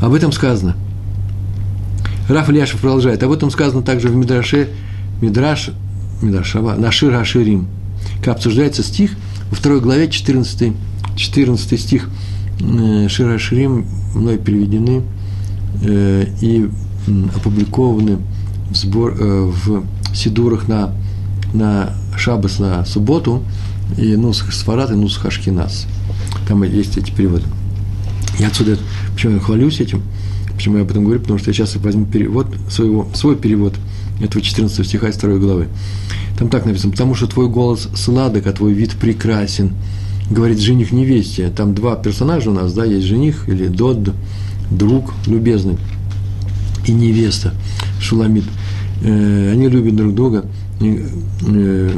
Об 0.01 0.13
этом 0.13 0.33
сказано. 0.33 0.75
Раф 2.27 2.49
Ильяшев 2.49 2.81
продолжает. 2.81 3.23
Об 3.23 3.31
этом 3.31 3.51
сказано 3.51 3.83
также 3.83 4.09
в 4.09 4.15
Мидраше, 4.17 4.67
Мидраш, 5.21 5.69
Мидрашава, 6.21 6.75
Нашир 6.75 7.15
Аширим. 7.15 7.67
Как 8.19 8.35
обсуждается 8.35 8.83
стих 8.83 9.11
во 9.49 9.55
второй 9.55 9.79
главе 9.79 10.09
14 10.09 10.73
14 11.15 11.79
стих 11.79 12.09
э, 12.59 13.07
Шира 13.09 13.37
Ширим 13.37 13.85
мной 14.13 14.37
переведены 14.37 15.03
э, 15.81 16.25
и 16.41 16.69
опубликованы 17.35 18.19
в, 18.69 18.75
сбор, 18.75 19.15
э, 19.19 19.51
в 19.65 19.83
Сидурах 20.13 20.67
на, 20.67 20.93
на 21.53 21.93
Шабас, 22.17 22.59
на 22.59 22.85
субботу, 22.85 23.43
и 23.97 24.15
Нусах 24.15 24.53
Сфарат, 24.53 24.91
и 24.91 24.95
Нусах 24.95 25.25
Ашкинас. 25.25 25.87
Там 26.47 26.63
есть 26.63 26.97
эти 26.97 27.11
переводы. 27.11 27.43
Я 28.39 28.47
отсюда, 28.47 28.77
почему 29.13 29.35
я 29.35 29.39
хвалюсь 29.39 29.79
этим, 29.79 30.01
почему 30.53 30.77
я 30.77 30.83
об 30.83 30.91
этом 30.91 31.03
говорю, 31.03 31.19
потому 31.19 31.39
что 31.39 31.49
я 31.49 31.53
сейчас 31.53 31.75
возьму 31.77 32.05
перевод, 32.05 32.47
своего, 32.69 33.07
свой 33.13 33.35
перевод 33.35 33.75
этого 34.21 34.41
14 34.41 34.85
стиха 34.85 35.09
из 35.09 35.17
2 35.17 35.37
главы. 35.37 35.67
Там 36.37 36.49
так 36.49 36.65
написано, 36.65 36.91
потому 36.91 37.15
что 37.15 37.27
твой 37.27 37.49
голос 37.49 37.89
сладок, 37.95 38.47
а 38.47 38.51
твой 38.51 38.73
вид 38.73 38.91
прекрасен– 38.93 39.73
говорит 40.31 40.59
жених 40.59 40.91
невесте. 40.91 41.51
Там 41.55 41.75
два 41.75 41.95
персонажа 41.95 42.49
у 42.49 42.53
нас, 42.53 42.73
да, 42.73 42.85
есть 42.85 43.05
жених 43.05 43.47
или 43.47 43.67
Дод, 43.67 44.13
друг 44.71 45.13
любезный, 45.27 45.77
и 46.87 46.93
невеста 46.93 47.53
Шуламид. 47.99 48.45
Э, 49.03 49.51
они 49.51 49.67
любят 49.67 49.95
друг 49.95 50.15
друга. 50.15 50.45
Э, 50.79 51.91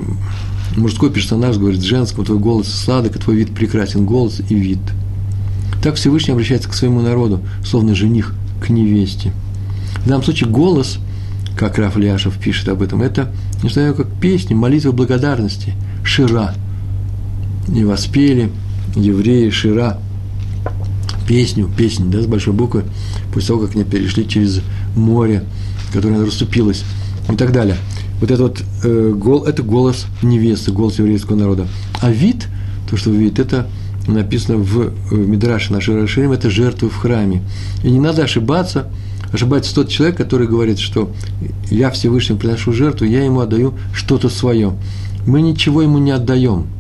мужской 0.76 1.12
персонаж 1.12 1.58
говорит 1.58 1.82
женскому, 1.82 2.26
твой 2.26 2.40
голос 2.40 2.68
сладок, 2.68 3.18
твой 3.20 3.38
вид 3.38 3.54
прекрасен, 3.54 4.06
голос 4.06 4.42
и 4.50 4.56
вид. 4.56 4.80
Так 5.84 5.96
Всевышний 5.96 6.34
обращается 6.34 6.70
к 6.70 6.74
своему 6.74 7.02
народу, 7.02 7.42
словно 7.64 7.94
жених 7.94 8.34
к 8.62 8.70
невесте. 8.70 9.32
В 10.04 10.08
данном 10.08 10.24
случае 10.24 10.50
голос, 10.50 10.98
как 11.56 11.78
Раф 11.78 11.98
Ляшев 11.98 12.38
пишет 12.40 12.68
об 12.70 12.82
этом, 12.82 13.02
это 13.02 13.32
не 13.62 13.70
знаю, 13.70 13.94
как 13.94 14.08
песня, 14.20 14.56
молитва 14.56 14.92
благодарности, 14.92 15.74
шира– 16.04 16.56
и 17.68 17.84
воспели 17.84 18.52
евреи 18.96 19.50
Шира 19.50 20.00
песню, 21.28 21.70
песню, 21.76 22.08
да, 22.10 22.22
с 22.22 22.26
большой 22.26 22.54
буквы, 22.54 22.84
после 23.34 23.48
того, 23.50 23.62
как 23.62 23.76
они 23.76 23.84
перешли 23.84 24.28
через 24.28 24.62
море, 24.96 25.44
которое 25.94 26.26
расступилось, 26.26 26.84
и 27.30 27.36
так 27.36 27.52
далее. 27.52 27.78
Вот 28.20 28.32
это 28.32 28.44
вот 28.44 28.64
э, 28.84 29.14
гол, 29.16 29.46
это 29.46 29.64
голос 29.64 30.06
невесты, 30.22 30.72
голос 30.72 31.00
еврейского 31.00 31.36
народа. 31.36 31.68
А 32.02 32.12
вид, 32.12 32.48
то, 32.90 32.98
что 32.98 33.10
вид, 33.10 33.40
это 33.40 33.68
написано 34.08 34.58
в, 34.58 34.94
в 35.10 35.14
Мидраше 35.14 35.72
нашей 35.72 35.96
Раширим, 35.96 36.32
это 36.32 36.50
жертвы 36.50 36.90
в 36.90 36.98
храме. 36.98 37.42
И 37.84 37.90
не 37.90 38.00
надо 38.00 38.24
ошибаться, 38.24 38.92
ошибается 39.32 39.74
тот 39.74 39.90
человек, 39.90 40.18
который 40.18 40.48
говорит, 40.48 40.80
что 40.80 41.12
я 41.72 41.90
Всевышнему 41.90 42.40
приношу 42.40 42.74
жертву, 42.74 43.06
я 43.06 43.24
ему 43.24 43.40
отдаю 43.40 43.74
что-то 43.94 44.30
свое. 44.30 44.74
Мы 45.26 45.42
ничего 45.42 45.82
ему 45.82 45.98
не 46.00 46.12
отдаем– 46.12 46.68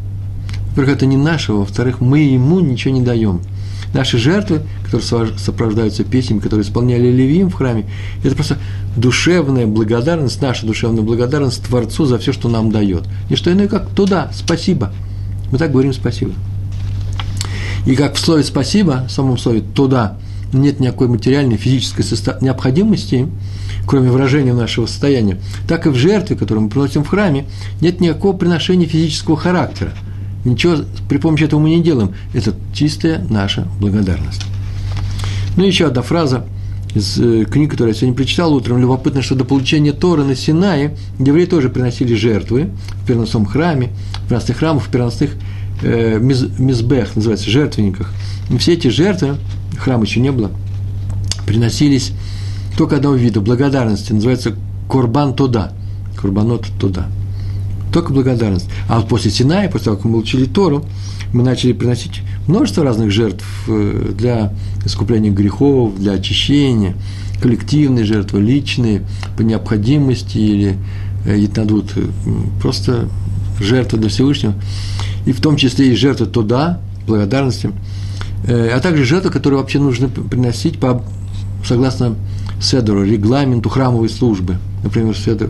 во-первых, 0.73 0.95
это 0.95 1.05
не 1.05 1.17
наше, 1.17 1.53
во-вторых, 1.53 2.01
мы 2.01 2.19
ему 2.19 2.59
ничего 2.59 2.95
не 2.95 3.01
даем. 3.01 3.41
Наши 3.93 4.17
жертвы, 4.17 4.61
которые 4.83 5.37
сопровождаются 5.37 6.03
песнями, 6.03 6.39
которые 6.39 6.65
исполняли 6.65 7.11
Левиим 7.11 7.51
в 7.51 7.53
храме, 7.53 7.85
это 8.23 8.33
просто 8.33 8.57
душевная 8.97 9.67
благодарность, 9.67 10.41
наша 10.41 10.65
душевная 10.65 11.03
благодарность 11.03 11.63
Творцу 11.63 12.05
за 12.05 12.17
все, 12.17 12.33
что 12.33 12.49
нам 12.49 12.71
дает. 12.71 13.03
Не 13.29 13.35
что 13.35 13.53
иное, 13.53 13.67
как 13.67 13.91
туда, 13.91 14.31
спасибо. 14.33 14.91
Мы 15.51 15.59
так 15.59 15.71
говорим 15.71 15.93
спасибо. 15.93 16.31
И 17.85 17.95
как 17.95 18.15
в 18.15 18.19
слове 18.19 18.43
«спасибо», 18.43 19.05
в 19.07 19.11
самом 19.11 19.37
слове 19.37 19.61
«туда», 19.61 20.17
нет 20.53 20.79
никакой 20.79 21.07
материальной, 21.07 21.57
физической 21.57 22.03
необходимости, 22.41 23.27
кроме 23.85 24.09
выражения 24.09 24.53
нашего 24.53 24.87
состояния, 24.87 25.37
так 25.67 25.85
и 25.85 25.89
в 25.89 25.95
жертве, 25.95 26.35
которую 26.35 26.63
мы 26.63 26.69
приносим 26.71 27.03
в 27.03 27.09
храме, 27.09 27.45
нет 27.79 27.99
никакого 27.99 28.35
приношения 28.35 28.87
физического 28.87 29.37
характера– 29.37 29.91
Ничего 30.45 30.77
при 31.07 31.17
помощи 31.17 31.43
этого 31.43 31.59
мы 31.59 31.69
не 31.69 31.81
делаем. 31.81 32.13
Это 32.33 32.53
чистая 32.73 33.25
наша 33.29 33.67
благодарность. 33.79 34.41
Ну, 35.55 35.63
еще 35.63 35.87
одна 35.87 36.01
фраза 36.01 36.45
из 36.93 37.17
э, 37.19 37.45
книг, 37.45 37.71
которую 37.71 37.93
я 37.93 37.99
сегодня 37.99 38.15
прочитал 38.15 38.53
утром. 38.53 38.79
Любопытно, 38.79 39.21
что 39.21 39.35
до 39.35 39.45
получения 39.45 39.93
Торы 39.93 40.23
на 40.23 40.35
Синае 40.35 40.97
евреи 41.17 41.45
тоже 41.45 41.69
приносили 41.69 42.13
жертвы 42.13 42.71
в 43.03 43.07
переносном 43.07 43.45
храме, 43.45 43.91
в 44.25 44.27
переносных 44.27 44.57
храмах, 44.57 44.83
в 44.83 44.89
переносных 44.89 45.31
э, 45.81 46.19
миз, 46.19 46.45
мизбех, 46.59 47.15
называется, 47.15 47.49
жертвенниках. 47.49 48.11
И 48.49 48.57
все 48.57 48.73
эти 48.73 48.89
жертвы, 48.89 49.37
храма 49.77 50.03
еще 50.03 50.19
не 50.19 50.31
было, 50.31 50.51
приносились 51.47 52.11
только 52.77 52.97
одного 52.97 53.15
вида, 53.15 53.39
благодарности, 53.39 54.11
называется 54.11 54.55
Курбан 54.89 55.35
Туда, 55.35 55.73
Курбанот 56.19 56.67
Туда– 56.79 57.07
только 57.93 58.11
благодарность. 58.11 58.67
А 58.89 58.99
вот 58.99 59.07
после 59.07 59.31
Синая, 59.31 59.69
после 59.69 59.85
того, 59.85 59.97
как 59.97 60.05
мы 60.05 60.17
учили 60.17 60.45
Тору, 60.45 60.83
мы 61.31 61.43
начали 61.43 61.73
приносить 61.73 62.21
множество 62.47 62.83
разных 62.83 63.11
жертв 63.11 63.45
э, 63.67 64.13
для 64.17 64.51
искупления 64.83 65.31
грехов, 65.31 65.97
для 65.97 66.13
очищения, 66.13 66.95
коллективные 67.41 68.03
жертвы, 68.03 68.41
личные, 68.41 69.03
по 69.37 69.41
необходимости 69.41 70.37
или 70.37 70.77
етнадут, 71.25 71.91
э, 71.95 72.07
просто 72.61 73.09
жертвы 73.59 73.99
для 73.99 74.09
Всевышнего. 74.09 74.55
И 75.25 75.31
в 75.31 75.39
том 75.39 75.55
числе 75.55 75.93
и 75.93 75.95
жертвы 75.95 76.25
туда, 76.25 76.81
благодарности, 77.07 77.71
э, 78.45 78.69
а 78.69 78.79
также 78.79 79.05
жертвы, 79.05 79.29
которые 79.29 79.59
вообще 79.59 79.79
нужно 79.79 80.09
приносить 80.09 80.79
по, 80.79 81.03
согласно 81.63 82.15
Седору, 82.59 83.03
регламенту 83.03 83.69
храмовой 83.69 84.09
службы. 84.09 84.57
Например, 84.83 85.15
Седор, 85.15 85.49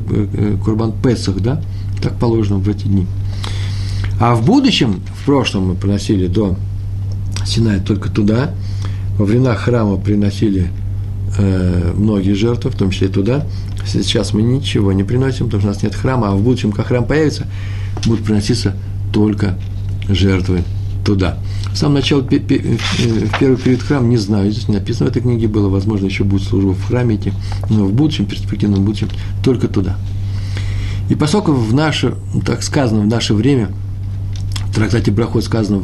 Курбан 0.63 0.93
Песах, 0.93 1.39
да, 1.41 1.61
так 2.03 2.19
положено 2.19 2.59
в 2.59 2.69
эти 2.69 2.83
дни. 2.83 3.07
А 4.19 4.35
в 4.35 4.45
будущем, 4.45 5.01
в 5.21 5.25
прошлом 5.25 5.69
мы 5.69 5.75
приносили 5.75 6.27
до 6.27 6.55
Синая 7.45 7.79
только 7.79 8.09
туда, 8.09 8.53
во 9.17 9.25
времена 9.25 9.55
храма 9.55 9.97
приносили 9.97 10.69
э, 11.37 11.93
многие 11.95 12.33
жертвы, 12.33 12.71
в 12.71 12.75
том 12.75 12.91
числе 12.91 13.07
и 13.07 13.11
туда. 13.11 13.45
Сейчас 13.85 14.33
мы 14.33 14.41
ничего 14.41 14.93
не 14.93 15.03
приносим, 15.03 15.45
потому 15.45 15.61
что 15.61 15.69
у 15.69 15.73
нас 15.73 15.83
нет 15.83 15.95
храма, 15.95 16.29
а 16.29 16.35
в 16.35 16.41
будущем, 16.41 16.71
как 16.71 16.87
храм 16.87 17.05
появится, 17.05 17.47
будут 18.05 18.23
приноситься 18.23 18.75
только 19.11 19.57
жертвы 20.07 20.63
туда. 21.05 21.37
В 21.73 21.77
самом 21.77 21.95
начале, 21.95 22.21
в 22.21 22.27
первый 22.27 23.57
период 23.57 23.81
храма, 23.81 24.07
не 24.07 24.17
знаю, 24.17 24.51
здесь 24.51 24.67
не 24.67 24.75
написано 24.75 25.07
в 25.07 25.11
этой 25.11 25.21
книге 25.21 25.47
было, 25.47 25.69
возможно, 25.69 26.05
еще 26.05 26.23
будет 26.23 26.47
служба 26.47 26.73
в 26.73 26.85
храме 26.85 27.15
идти, 27.15 27.33
но 27.69 27.85
в 27.85 27.93
будущем, 27.93 28.25
перспективном 28.25 28.85
будущем, 28.85 29.09
только 29.43 29.67
туда. 29.67 29.97
И 31.09 31.15
поскольку 31.15 31.53
в 31.53 31.73
наше, 31.73 32.15
так 32.45 32.63
сказано, 32.63 33.01
в 33.01 33.07
наше 33.07 33.33
время, 33.33 33.69
в 34.69 34.75
трактате 34.75 35.11
Брахот 35.11 35.43
сказано, 35.43 35.83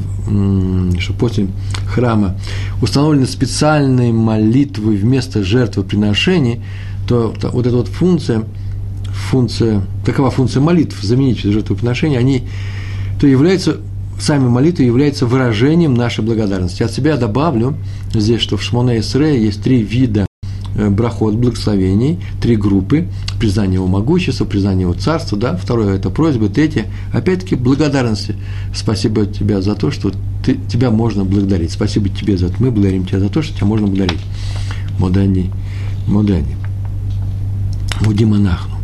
что 0.99 1.13
после 1.13 1.47
храма 1.87 2.37
установлены 2.81 3.27
специальные 3.27 4.11
молитвы 4.13 4.95
вместо 4.95 5.43
жертвоприношений, 5.43 6.61
то 7.07 7.33
вот 7.51 7.67
эта 7.67 7.75
вот 7.75 7.87
функция, 7.87 8.45
функция, 9.29 9.83
такова 10.05 10.31
функция 10.31 10.61
молитв, 10.61 11.01
заменить 11.03 11.39
жертвоприношения, 11.39 12.17
они, 12.17 12.43
то 13.19 13.27
являются 13.27 13.77
сами 14.19 14.47
молитвы 14.47 14.83
являются 14.83 15.25
выражением 15.25 15.93
нашей 15.93 16.23
благодарности. 16.23 16.83
От 16.83 16.91
себя 16.91 17.17
добавлю 17.17 17.75
здесь, 18.13 18.41
что 18.41 18.57
в 18.57 18.63
Шмоне 18.63 18.99
Исре 18.99 19.41
есть 19.43 19.63
три 19.63 19.81
вида 19.81 20.28
брахот, 20.89 21.35
благословений, 21.35 22.19
три 22.41 22.55
группы, 22.55 23.07
признание 23.39 23.75
его 23.75 23.87
могущества, 23.87 24.45
признание 24.45 24.83
его 24.83 24.93
царства, 24.93 25.37
да, 25.37 25.57
второе– 25.57 25.95
это 25.97 26.09
просьбы, 26.09 26.49
третье– 26.49 26.85
опять-таки 27.13 27.55
благодарности. 27.55 28.35
Спасибо 28.73 29.25
тебе 29.25 29.61
за 29.61 29.75
то, 29.75 29.91
что 29.91 30.11
ты, 30.43 30.57
тебя 30.69 30.91
можно 30.91 31.25
благодарить. 31.25 31.71
Спасибо 31.71 32.09
тебе 32.09 32.37
за 32.37 32.47
это. 32.47 32.55
Мы 32.59 32.71
благодарим 32.71 33.05
тебя 33.05 33.19
за 33.19 33.29
то, 33.29 33.41
что 33.41 33.55
тебя 33.55 33.67
можно 33.67 33.87
благодарить. 33.87 34.21
Модани, 34.97 35.51
Модани. 36.07 36.55
Мудиманахну. 38.01 38.75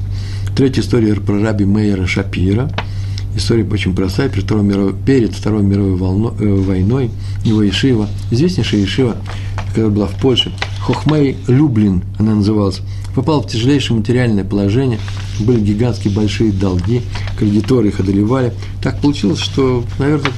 Третья 0.55 0.81
история 0.81 1.15
про 1.15 1.41
раби 1.41 1.65
Мейера 1.65 2.05
Шапира. 2.05 2.69
История 3.35 3.65
очень 3.65 3.95
простая. 3.95 4.29
Перед 4.29 4.45
Второй 4.45 4.63
мировой, 4.63 4.93
перед 4.93 5.33
Второй 5.33 5.63
мировой 5.63 5.95
волно, 5.95 6.33
э, 6.39 6.45
войной 6.45 7.11
его 7.43 7.67
Ишива, 7.67 8.07
известнейшая 8.31 8.83
Ишива, 8.83 9.17
которая 9.75 9.91
была 9.91 10.07
в 10.07 10.15
Польше, 10.21 10.53
Хохмей 10.79 11.35
Люблин, 11.47 12.03
она 12.17 12.35
называлась, 12.35 12.79
попал 13.13 13.41
в 13.41 13.47
тяжелейшее 13.47 13.97
материальное 13.97 14.45
положение, 14.45 14.99
были 15.41 15.59
гигантские 15.59 16.13
большие 16.13 16.53
долги, 16.53 17.01
кредиторы 17.37 17.89
их 17.89 17.99
одолевали. 17.99 18.53
Так 18.81 19.01
получилось, 19.01 19.39
что, 19.39 19.83
наверное, 19.99 20.31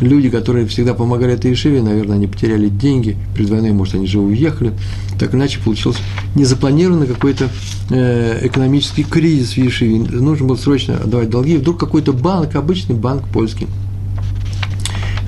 люди, 0.00 0.30
которые 0.30 0.68
всегда 0.68 0.94
помогали 0.94 1.32
этой 1.34 1.50
Ешиве, 1.50 1.82
наверное, 1.82 2.14
они 2.14 2.28
потеряли 2.28 2.68
деньги, 2.68 3.16
перед 3.34 3.50
войной, 3.50 3.72
может, 3.72 3.96
они 3.96 4.06
же 4.06 4.20
уехали, 4.20 4.72
так 5.18 5.34
иначе 5.34 5.58
получился 5.58 5.98
незапланированный 6.36 7.08
какой-то 7.08 7.48
э, 7.90 8.46
экономический 8.46 9.02
кризис 9.02 9.54
в 9.54 9.56
Ешиве, 9.56 9.98
нужно 9.98 10.46
было 10.46 10.56
срочно 10.56 10.98
отдавать 10.98 11.30
долги, 11.30 11.54
и 11.54 11.58
вдруг 11.58 11.80
какой-то 11.80 12.12
банк, 12.12 12.54
обычный 12.54 12.94
банк 12.94 13.26
польский, 13.32 13.66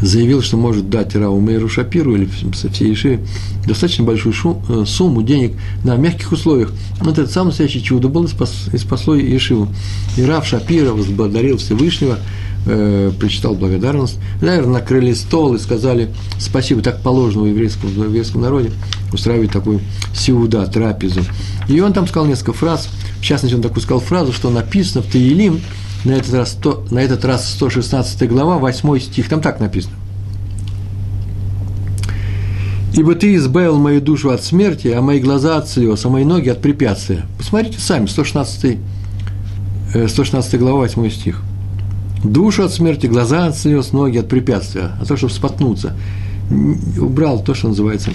заявил, 0.00 0.42
что 0.42 0.56
может 0.56 0.90
дать 0.90 1.14
Раву 1.14 1.40
Мейру 1.40 1.68
Шапиру 1.68 2.14
или 2.14 2.28
всей 2.52 2.92
Ишиве 2.92 3.20
достаточно 3.66 4.04
большую 4.04 4.32
шу, 4.32 4.60
э, 4.68 4.84
сумму 4.86 5.22
денег 5.22 5.52
на 5.84 5.96
мягких 5.96 6.32
условиях. 6.32 6.72
Вот 7.00 7.18
это 7.18 7.30
самое 7.30 7.48
настоящее 7.48 7.82
чудо 7.82 8.08
было 8.08 8.26
спас, 8.26 8.68
и 8.72 8.78
спасло 8.78 9.18
Ишиву. 9.18 9.68
И 10.16 10.22
Рав 10.22 10.46
Шапира 10.46 10.92
возблагодарил 10.92 11.58
Всевышнего, 11.58 12.18
э, 12.66 13.12
прочитал 13.18 13.54
благодарность. 13.54 14.18
Наверное, 14.40 14.80
накрыли 14.80 15.12
стол 15.12 15.54
и 15.54 15.58
сказали 15.58 16.10
спасибо, 16.38 16.82
так 16.82 17.02
положено 17.02 17.44
в 17.44 17.46
еврейском, 17.46 17.90
в 17.90 18.04
еврейском 18.04 18.42
народе 18.42 18.70
устраивать 19.12 19.52
такую 19.52 19.80
сиуда, 20.14 20.66
трапезу. 20.66 21.20
И 21.68 21.80
он 21.80 21.92
там 21.92 22.06
сказал 22.06 22.26
несколько 22.26 22.52
фраз, 22.52 22.88
в 23.20 23.22
частности, 23.22 23.54
он 23.54 23.62
такую 23.62 23.82
сказал 23.82 24.00
фразу, 24.00 24.32
что 24.32 24.50
написано 24.50 25.02
в 25.02 25.06
Таилим, 25.06 25.60
на 26.04 26.12
этот 26.12 26.32
раз, 26.34 26.52
100, 26.52 26.86
на 26.90 26.98
этот 27.00 27.24
раз 27.24 27.50
116 27.50 28.28
глава, 28.28 28.58
8 28.58 28.98
стих, 29.00 29.28
там 29.28 29.40
так 29.40 29.60
написано. 29.60 29.94
«Ибо 32.92 33.14
ты 33.14 33.34
избавил 33.36 33.78
мою 33.78 34.00
душу 34.00 34.30
от 34.30 34.42
смерти, 34.42 34.88
а 34.88 35.00
мои 35.00 35.20
глаза 35.20 35.58
от 35.58 35.68
слез, 35.68 36.04
а 36.04 36.08
мои 36.08 36.24
ноги 36.24 36.48
от 36.48 36.60
препятствия». 36.60 37.24
Посмотрите 37.38 37.80
сами, 37.80 38.06
116, 38.06 38.78
116 40.08 40.54
э, 40.54 40.58
глава, 40.58 40.78
8 40.78 41.10
стих. 41.10 41.40
Душу 42.24 42.64
от 42.64 42.72
смерти, 42.72 43.06
глаза 43.06 43.46
от 43.46 43.56
слез, 43.56 43.92
ноги 43.92 44.18
от 44.18 44.28
препятствия, 44.28 44.92
а 45.00 45.04
то, 45.04 45.16
чтобы 45.16 45.32
споткнуться. 45.32 45.96
Убрал 46.98 47.44
то, 47.44 47.54
что 47.54 47.68
называется 47.68 48.10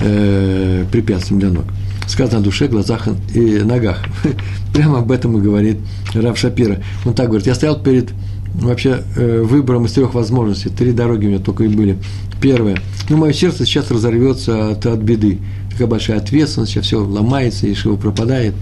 э, 0.00 0.84
препятствием 0.90 1.40
для 1.40 1.50
ног 1.50 1.64
сказано 2.06 2.38
о 2.38 2.42
душе, 2.42 2.68
глазах 2.68 3.08
и 3.34 3.58
ногах. 3.58 4.02
Прямо 4.72 4.98
об 4.98 5.10
этом 5.10 5.36
и 5.38 5.40
говорит 5.40 5.78
Рав 6.14 6.38
Шапира. 6.38 6.82
Он 7.04 7.14
так 7.14 7.28
говорит, 7.28 7.46
я 7.46 7.54
стоял 7.54 7.80
перед 7.80 8.10
вообще 8.54 9.02
э, 9.16 9.42
выбором 9.42 9.86
из 9.86 9.92
трех 9.92 10.14
возможностей. 10.14 10.70
Три 10.70 10.92
дороги 10.92 11.26
у 11.26 11.28
меня 11.28 11.38
только 11.38 11.64
и 11.64 11.68
были. 11.68 11.98
Первое. 12.40 12.78
Ну, 13.08 13.16
мое 13.16 13.32
сердце 13.32 13.64
сейчас 13.64 13.90
разорвется 13.90 14.70
от, 14.70 14.86
от 14.86 15.00
беды. 15.00 15.38
Такая 15.70 15.86
большая 15.86 16.18
ответственность, 16.18 16.72
сейчас 16.72 16.86
все 16.86 17.02
ломается, 17.02 17.66
и 17.66 17.74
шиво 17.74 17.96
пропадает. 17.96 18.54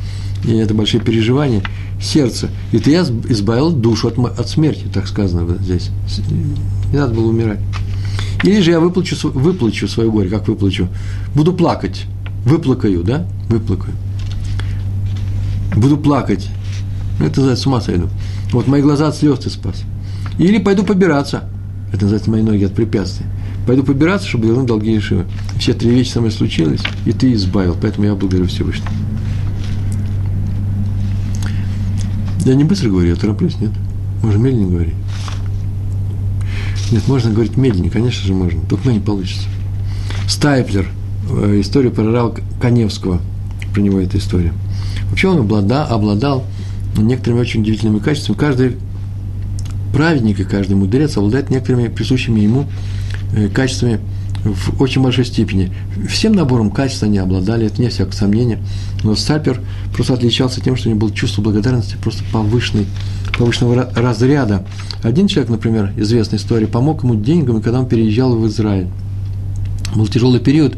И 0.44 0.54
это 0.56 0.74
большие 0.74 1.00
переживания. 1.00 1.62
Сердце. 2.00 2.48
И 2.72 2.78
ты 2.78 2.92
я 2.92 3.02
избавил 3.28 3.70
душу 3.70 4.08
от, 4.08 4.18
от 4.18 4.48
смерти, 4.48 4.84
так 4.92 5.08
сказано 5.08 5.56
здесь. 5.60 5.90
Не 6.92 6.98
надо 6.98 7.14
было 7.14 7.28
умирать. 7.28 7.58
Или 8.44 8.60
же 8.60 8.70
я 8.70 8.80
выплачу, 8.80 9.16
выплачу 9.30 9.88
свое 9.88 10.10
горе. 10.10 10.30
Как 10.30 10.46
выплачу? 10.46 10.88
Буду 11.34 11.52
плакать 11.52 12.04
выплакаю, 12.44 13.02
да, 13.02 13.26
выплакаю. 13.48 13.94
Буду 15.76 15.96
плакать. 15.96 16.48
Ну, 17.18 17.26
это 17.26 17.40
называется 17.40 17.64
с 17.64 17.66
ума 17.66 17.80
сойду. 17.80 18.08
Вот 18.52 18.66
мои 18.66 18.82
глаза 18.82 19.08
от 19.08 19.16
слез 19.16 19.40
ты 19.40 19.50
спас. 19.50 19.82
Или 20.38 20.58
пойду 20.58 20.84
побираться. 20.84 21.44
Это 21.92 22.02
называется 22.02 22.30
мои 22.30 22.42
ноги 22.42 22.64
от 22.64 22.74
препятствий. 22.74 23.26
Пойду 23.66 23.82
побираться, 23.82 24.26
чтобы 24.26 24.46
вернуть 24.46 24.66
долги 24.66 24.92
Ешивы. 24.92 25.26
Все 25.58 25.74
три 25.74 25.90
вещи 25.90 26.10
со 26.12 26.20
мной 26.20 26.32
случились, 26.32 26.80
и 27.04 27.12
ты 27.12 27.32
избавил. 27.32 27.76
Поэтому 27.80 28.06
я 28.06 28.14
благодарю 28.14 28.46
Всевышнего. 28.46 28.90
Я 32.44 32.54
не 32.54 32.64
быстро 32.64 32.88
говорю, 32.88 33.10
я 33.10 33.16
тороплюсь, 33.16 33.60
нет? 33.60 33.72
Можно 34.22 34.38
медленнее 34.38 34.70
говорить. 34.70 34.94
Нет, 36.90 37.06
можно 37.06 37.30
говорить 37.30 37.56
медленнее, 37.58 37.90
конечно 37.90 38.26
же 38.26 38.32
можно, 38.32 38.60
только 38.62 38.88
меня 38.88 38.98
не 38.98 39.04
получится. 39.04 39.46
Стайплер– 40.26 40.88
историю 41.60 41.92
про 41.92 42.10
Рава 42.10 42.34
Коневского, 42.60 43.20
про 43.72 43.80
него 43.80 44.00
эта 44.00 44.18
история. 44.18 44.52
Вообще 45.10 45.28
он 45.28 45.38
обладал, 45.38 45.92
обладал 45.92 46.44
некоторыми 46.96 47.40
очень 47.40 47.60
удивительными 47.60 47.98
качествами. 47.98 48.36
Каждый 48.36 48.76
праведник 49.92 50.40
и 50.40 50.44
каждый 50.44 50.76
мудрец 50.76 51.16
обладает 51.16 51.50
некоторыми 51.50 51.88
присущими 51.88 52.40
ему 52.40 52.66
э, 53.34 53.48
качествами 53.48 54.00
в 54.44 54.80
очень 54.80 55.02
большой 55.02 55.24
степени. 55.24 55.72
Всем 56.08 56.32
набором 56.32 56.70
качеств 56.70 57.02
они 57.02 57.18
обладали, 57.18 57.66
это 57.66 57.80
не 57.80 57.88
всякое 57.88 58.12
сомнение. 58.12 58.58
Но 59.02 59.14
Сапер 59.16 59.60
просто 59.92 60.14
отличался 60.14 60.60
тем, 60.60 60.76
что 60.76 60.88
у 60.88 60.90
него 60.90 61.00
было 61.00 61.12
чувство 61.12 61.42
благодарности 61.42 61.96
просто 62.00 62.22
повышенной, 62.32 62.86
повышенного 63.36 63.90
разряда. 63.94 64.64
Один 65.02 65.26
человек, 65.26 65.50
например, 65.50 65.92
известная 65.96 66.38
история, 66.38 66.66
помог 66.66 67.02
ему 67.02 67.14
деньгами, 67.14 67.60
когда 67.60 67.80
он 67.80 67.88
переезжал 67.88 68.36
в 68.36 68.46
Израиль. 68.46 68.88
Был 69.94 70.06
тяжелый 70.06 70.40
период, 70.40 70.76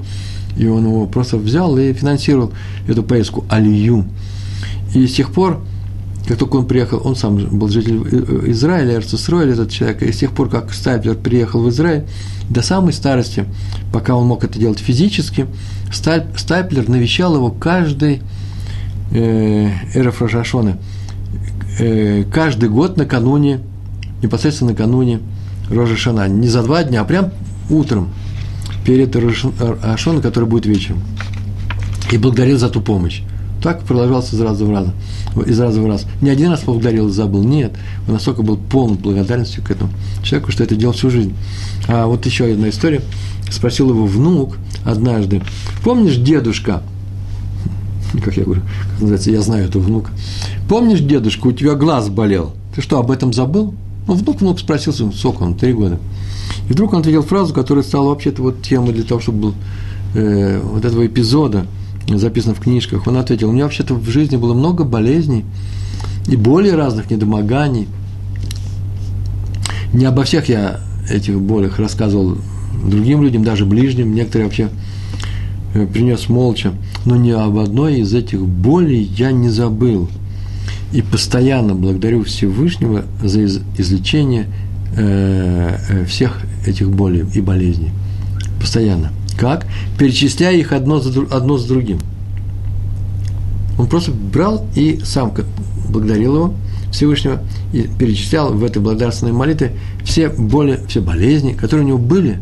и 0.61 0.66
он 0.66 0.85
его 0.85 1.07
просто 1.07 1.38
взял 1.38 1.79
и 1.79 1.92
финансировал 1.94 2.53
эту 2.87 3.03
поездку 3.03 3.46
Алию. 3.49 4.05
И 4.94 5.07
с 5.07 5.14
тех 5.14 5.33
пор, 5.33 5.62
как 6.29 6.37
только 6.37 6.57
он 6.57 6.66
приехал, 6.66 7.01
он 7.03 7.16
сам 7.16 7.37
был 7.37 7.68
житель 7.68 8.03
э, 8.05 8.51
Израиля, 8.51 8.96
Эрцисроэль, 8.96 9.53
этот 9.53 9.70
человек, 9.70 10.03
и 10.03 10.12
с 10.12 10.18
тех 10.18 10.33
пор, 10.33 10.51
как 10.51 10.75
Стайплер 10.75 11.14
приехал 11.14 11.62
в 11.62 11.70
Израиль, 11.70 12.05
до 12.51 12.61
самой 12.61 12.92
старости, 12.92 13.46
пока 13.90 14.14
он 14.14 14.27
мог 14.27 14.44
это 14.44 14.59
делать 14.59 14.81
физически, 14.81 15.46
Стайплер 15.90 16.90
навещал 16.90 17.35
его 17.37 17.51
каждый 17.51 18.20
э, 19.12 19.70
Рожашона, 19.94 20.77
э, 21.79 22.25
каждый 22.25 22.68
год 22.68 22.99
накануне, 22.99 23.61
непосредственно 24.23 24.73
накануне 24.73 25.20
Рожашана, 25.70 26.29
не 26.29 26.49
за 26.49 26.62
два 26.62 26.85
дня, 26.85 27.01
а 27.01 27.05
прям 27.05 27.31
утром, 27.70 28.11
перед 28.85 29.14
Ашоном, 29.83 30.23
который 30.23 30.49
будет 30.49 30.66
вечером. 30.66 31.01
И 32.11 32.19
благодарил 32.19 32.59
за 32.59 32.69
ту 32.69 32.81
помощь. 32.81 33.23
Так 33.62 33.83
продолжался 33.83 34.37
из 34.37 34.40
раза 34.40 34.64
в 34.64 34.71
раз. 34.71 34.87
Из 35.47 35.61
раза 35.61 35.81
в 35.83 35.87
раз. 35.87 36.07
Не 36.23 36.31
один 36.31 36.51
раз 36.51 36.61
поблагодарил 36.61 37.09
и 37.09 37.12
забыл. 37.12 37.45
Нет. 37.45 37.73
Он 38.09 38.14
настолько 38.14 38.43
был 38.43 38.57
полон 38.57 38.97
благодарностью 38.97 39.62
к 39.62 39.70
этому 39.70 39.91
человеку, 40.22 40.51
что 40.51 40.64
это 40.64 40.76
делал 40.76 40.95
всю 40.95 41.11
жизнь. 41.11 41.35
А 41.87 42.07
вот 42.07 42.24
еще 42.24 42.45
одна 42.45 42.70
история. 42.70 43.03
Спросил 43.51 43.91
его 43.91 44.07
внук 44.07 44.57
однажды. 44.85 45.43
Помнишь, 45.85 46.16
дедушка, 46.16 46.83
как 48.24 48.37
я 48.37 48.45
говорю, 48.45 48.62
как 48.93 49.01
называется, 49.01 49.31
я 49.31 49.43
знаю 49.43 49.66
этого 49.66 49.83
внука. 49.83 50.11
Помнишь, 50.68 51.01
дедушка, 51.01 51.49
у 51.49 51.53
тебя 51.53 51.74
глаз 51.74 52.09
болел? 52.09 52.55
Ты 52.74 52.81
что, 52.81 52.99
об 52.99 53.11
этом 53.11 53.33
забыл? 53.33 53.74
Ну, 54.07 54.14
внук, 54.14 54.41
внук 54.41 54.59
спросил, 54.59 54.93
сколько 54.93 55.43
он, 55.43 55.55
три 55.55 55.72
года. 55.72 55.99
И 56.68 56.72
вдруг 56.72 56.92
он 56.92 57.01
ответил 57.01 57.22
фразу, 57.22 57.53
которая 57.55 57.84
стала 57.84 58.09
вообще-то 58.09 58.42
вот 58.42 58.62
темой 58.62 58.92
для 58.92 59.05
того, 59.05 59.20
чтобы 59.20 59.38
был 59.38 59.55
э, 60.14 60.61
вот 60.62 60.84
этого 60.84 61.07
эпизода, 61.07 61.66
записано 62.09 62.55
в 62.55 62.61
книжках. 62.61 63.07
Он 63.07 63.16
ответил, 63.16 63.51
у 63.51 63.53
меня 63.53 63.64
вообще-то 63.64 63.94
в 63.94 64.09
жизни 64.09 64.36
было 64.36 64.55
много 64.55 64.84
болезней 64.84 65.44
и 66.26 66.36
более 66.36 66.74
разных 66.74 67.11
недомоганий. 67.11 67.88
Не 69.92 70.05
обо 70.05 70.24
всех 70.24 70.48
я 70.48 70.80
этих 71.09 71.40
болях 71.40 71.78
рассказывал 71.78 72.38
другим 72.84 73.22
людям, 73.22 73.44
даже 73.44 73.66
ближним, 73.66 74.14
некоторые 74.14 74.46
вообще 74.46 74.68
э, 75.74 75.86
принес 75.86 76.28
молча, 76.28 76.72
но 77.05 77.16
ни 77.16 77.30
об 77.30 77.59
одной 77.59 78.01
из 78.01 78.14
этих 78.14 78.40
болей 78.44 79.03
я 79.03 79.32
не 79.32 79.48
забыл. 79.48 80.09
И 80.92 81.03
постоянно 81.03 81.74
благодарю 81.74 82.24
Всевышнего 82.24 83.05
за 83.22 83.44
излечение 83.44 84.46
э, 84.97 85.76
э, 85.88 86.05
всех 86.05 86.38
этих 86.66 86.91
болей 86.91 87.24
и 87.34 87.41
болезней. 87.41 87.91
Постоянно. 88.61 89.11
Как? 89.38 89.66
Перечисляя 89.99 90.55
их 90.55 90.72
одно 90.72 91.01
за, 91.01 91.22
одно 91.30 91.57
за 91.57 91.68
другим. 91.68 91.99
Он 93.78 93.86
просто 93.86 94.12
брал 94.12 94.66
и 94.74 95.01
сам 95.05 95.32
благодарил 95.88 96.34
его, 96.34 96.55
Всевышнего, 96.93 97.41
и 97.72 97.88
перечислял 97.99 98.53
в 98.53 98.62
этой 98.64 98.82
благодарственной 98.82 99.32
молитве 99.32 99.72
все 100.05 100.28
боли, 100.28 100.80
все 100.88 101.01
болезни, 101.01 101.53
которые 101.53 101.84
у 101.84 101.88
него 101.88 101.99
были. 101.99 102.41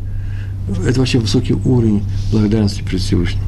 Это 0.86 0.99
вообще 0.99 1.18
высокий 1.18 1.55
уровень 1.55 2.03
благодарности 2.32 2.82
перед 2.82 3.01
Всевышним. 3.01 3.42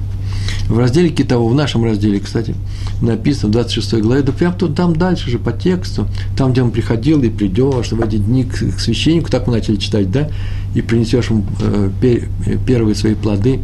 В 0.68 0.78
разделе 0.78 1.08
Китово, 1.10 1.50
в 1.50 1.54
нашем 1.54 1.84
разделе, 1.84 2.20
кстати, 2.20 2.54
написано 3.00 3.48
в 3.48 3.52
26 3.52 3.94
главе, 3.94 4.22
да 4.22 4.32
прям 4.32 4.56
тут 4.56 4.76
там 4.76 4.94
дальше 4.94 5.28
же 5.28 5.38
по 5.38 5.52
тексту, 5.52 6.06
там, 6.36 6.52
где 6.52 6.62
он 6.62 6.70
приходил 6.70 7.20
и 7.22 7.28
придешь 7.28 7.90
в 7.90 8.00
эти 8.00 8.16
дни 8.16 8.44
к, 8.44 8.52
к 8.52 8.80
священнику, 8.80 9.30
так 9.30 9.46
мы 9.46 9.54
начали 9.54 9.76
читать, 9.76 10.10
да, 10.10 10.30
и 10.74 10.80
принесешь 10.80 11.30
ему 11.30 11.44
э, 11.60 11.90
пер, 12.00 12.28
первые 12.66 12.94
свои 12.94 13.14
плоды 13.14 13.60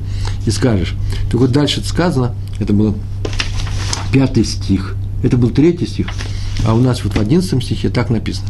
и 0.46 0.50
скажешь. 0.50 0.94
Так 1.30 1.40
вот 1.40 1.52
дальше 1.52 1.80
сказано, 1.84 2.34
это 2.58 2.72
был 2.72 2.96
пятый 4.12 4.44
стих, 4.44 4.96
это 5.22 5.36
был 5.36 5.50
третий 5.50 5.86
стих, 5.86 6.08
а 6.66 6.74
у 6.74 6.80
нас 6.80 7.04
вот 7.04 7.14
в 7.14 7.20
одиннадцатом 7.20 7.60
стихе 7.60 7.88
так 7.88 8.10
написано. 8.10 8.48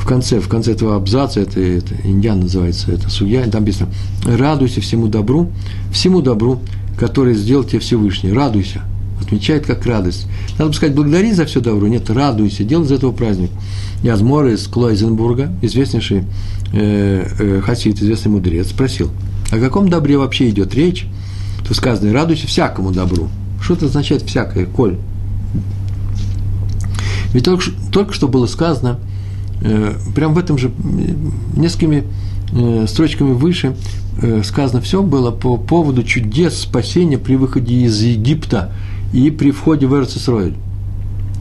В 0.00 0.06
конце, 0.06 0.40
в 0.40 0.48
конце 0.48 0.72
этого 0.72 0.96
абзаца, 0.96 1.40
это, 1.40 1.60
это 1.60 1.94
индиан 2.04 2.40
называется, 2.40 2.90
это 2.90 3.10
судья, 3.10 3.42
там 3.44 3.62
написано, 3.62 3.90
радуйся 4.24 4.80
всему 4.80 5.08
добру, 5.08 5.50
всему 5.92 6.22
добру, 6.22 6.62
который 6.98 7.34
сделал 7.34 7.64
тебе 7.64 7.80
Всевышний. 7.80 8.32
Радуйся. 8.32 8.82
Отмечает 9.20 9.66
как 9.66 9.84
радость. 9.86 10.26
Надо 10.52 10.70
бы 10.70 10.74
сказать, 10.74 10.94
благодари 10.94 11.32
за 11.32 11.44
все 11.44 11.60
добро. 11.60 11.86
Нет, 11.88 12.08
радуйся, 12.10 12.64
делай 12.64 12.86
из 12.86 12.92
этого 12.92 13.12
праздник. 13.12 13.50
Язмор 14.02 14.46
из 14.46 14.66
Клойзенбурга, 14.66 15.52
известнейший 15.60 16.24
э, 16.72 17.26
э, 17.38 17.60
хасид, 17.60 18.00
известный 18.00 18.30
мудрец, 18.30 18.70
спросил, 18.70 19.10
о 19.50 19.58
каком 19.58 19.88
добре 19.88 20.16
вообще 20.16 20.48
идет 20.48 20.74
речь? 20.74 21.06
То 21.68 21.74
сказано, 21.74 22.12
радуйся 22.12 22.46
всякому 22.46 22.92
добру. 22.92 23.28
Что 23.60 23.74
это 23.74 23.86
означает 23.86 24.22
всякое, 24.22 24.64
коль? 24.64 24.96
Ведь 27.32 27.44
только, 27.44 27.64
только 27.92 28.12
что 28.12 28.26
было 28.26 28.46
сказано, 28.46 28.98
э, 29.62 29.94
прямо 30.14 30.34
в 30.34 30.38
этом 30.38 30.56
же, 30.56 30.72
несколькими 31.54 31.98
э, 31.98 32.04
строчками 32.86 33.32
выше, 33.32 33.74
Э, 34.22 34.42
сказано 34.44 34.82
все 34.82 35.02
было 35.02 35.30
по 35.30 35.56
поводу 35.56 36.02
чудес 36.02 36.58
спасения 36.58 37.16
при 37.16 37.36
выходе 37.36 37.74
из 37.74 38.00
Египта 38.02 38.70
и 39.14 39.30
при 39.30 39.50
входе 39.50 39.86
в 39.86 39.94
Эрцисроэль. 39.94 40.54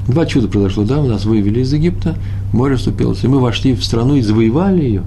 Два 0.08 0.26
чуда 0.26 0.48
произошло, 0.48 0.86
да, 0.86 1.04
нас 1.04 1.26
вывели 1.26 1.60
из 1.60 1.74
Египта, 1.74 2.16
море 2.54 2.78
вступилось, 2.78 3.24
и 3.24 3.28
мы 3.28 3.40
вошли 3.40 3.76
в 3.76 3.84
страну 3.84 4.16
и 4.16 4.22
завоевали 4.22 4.82
ее. 4.82 5.04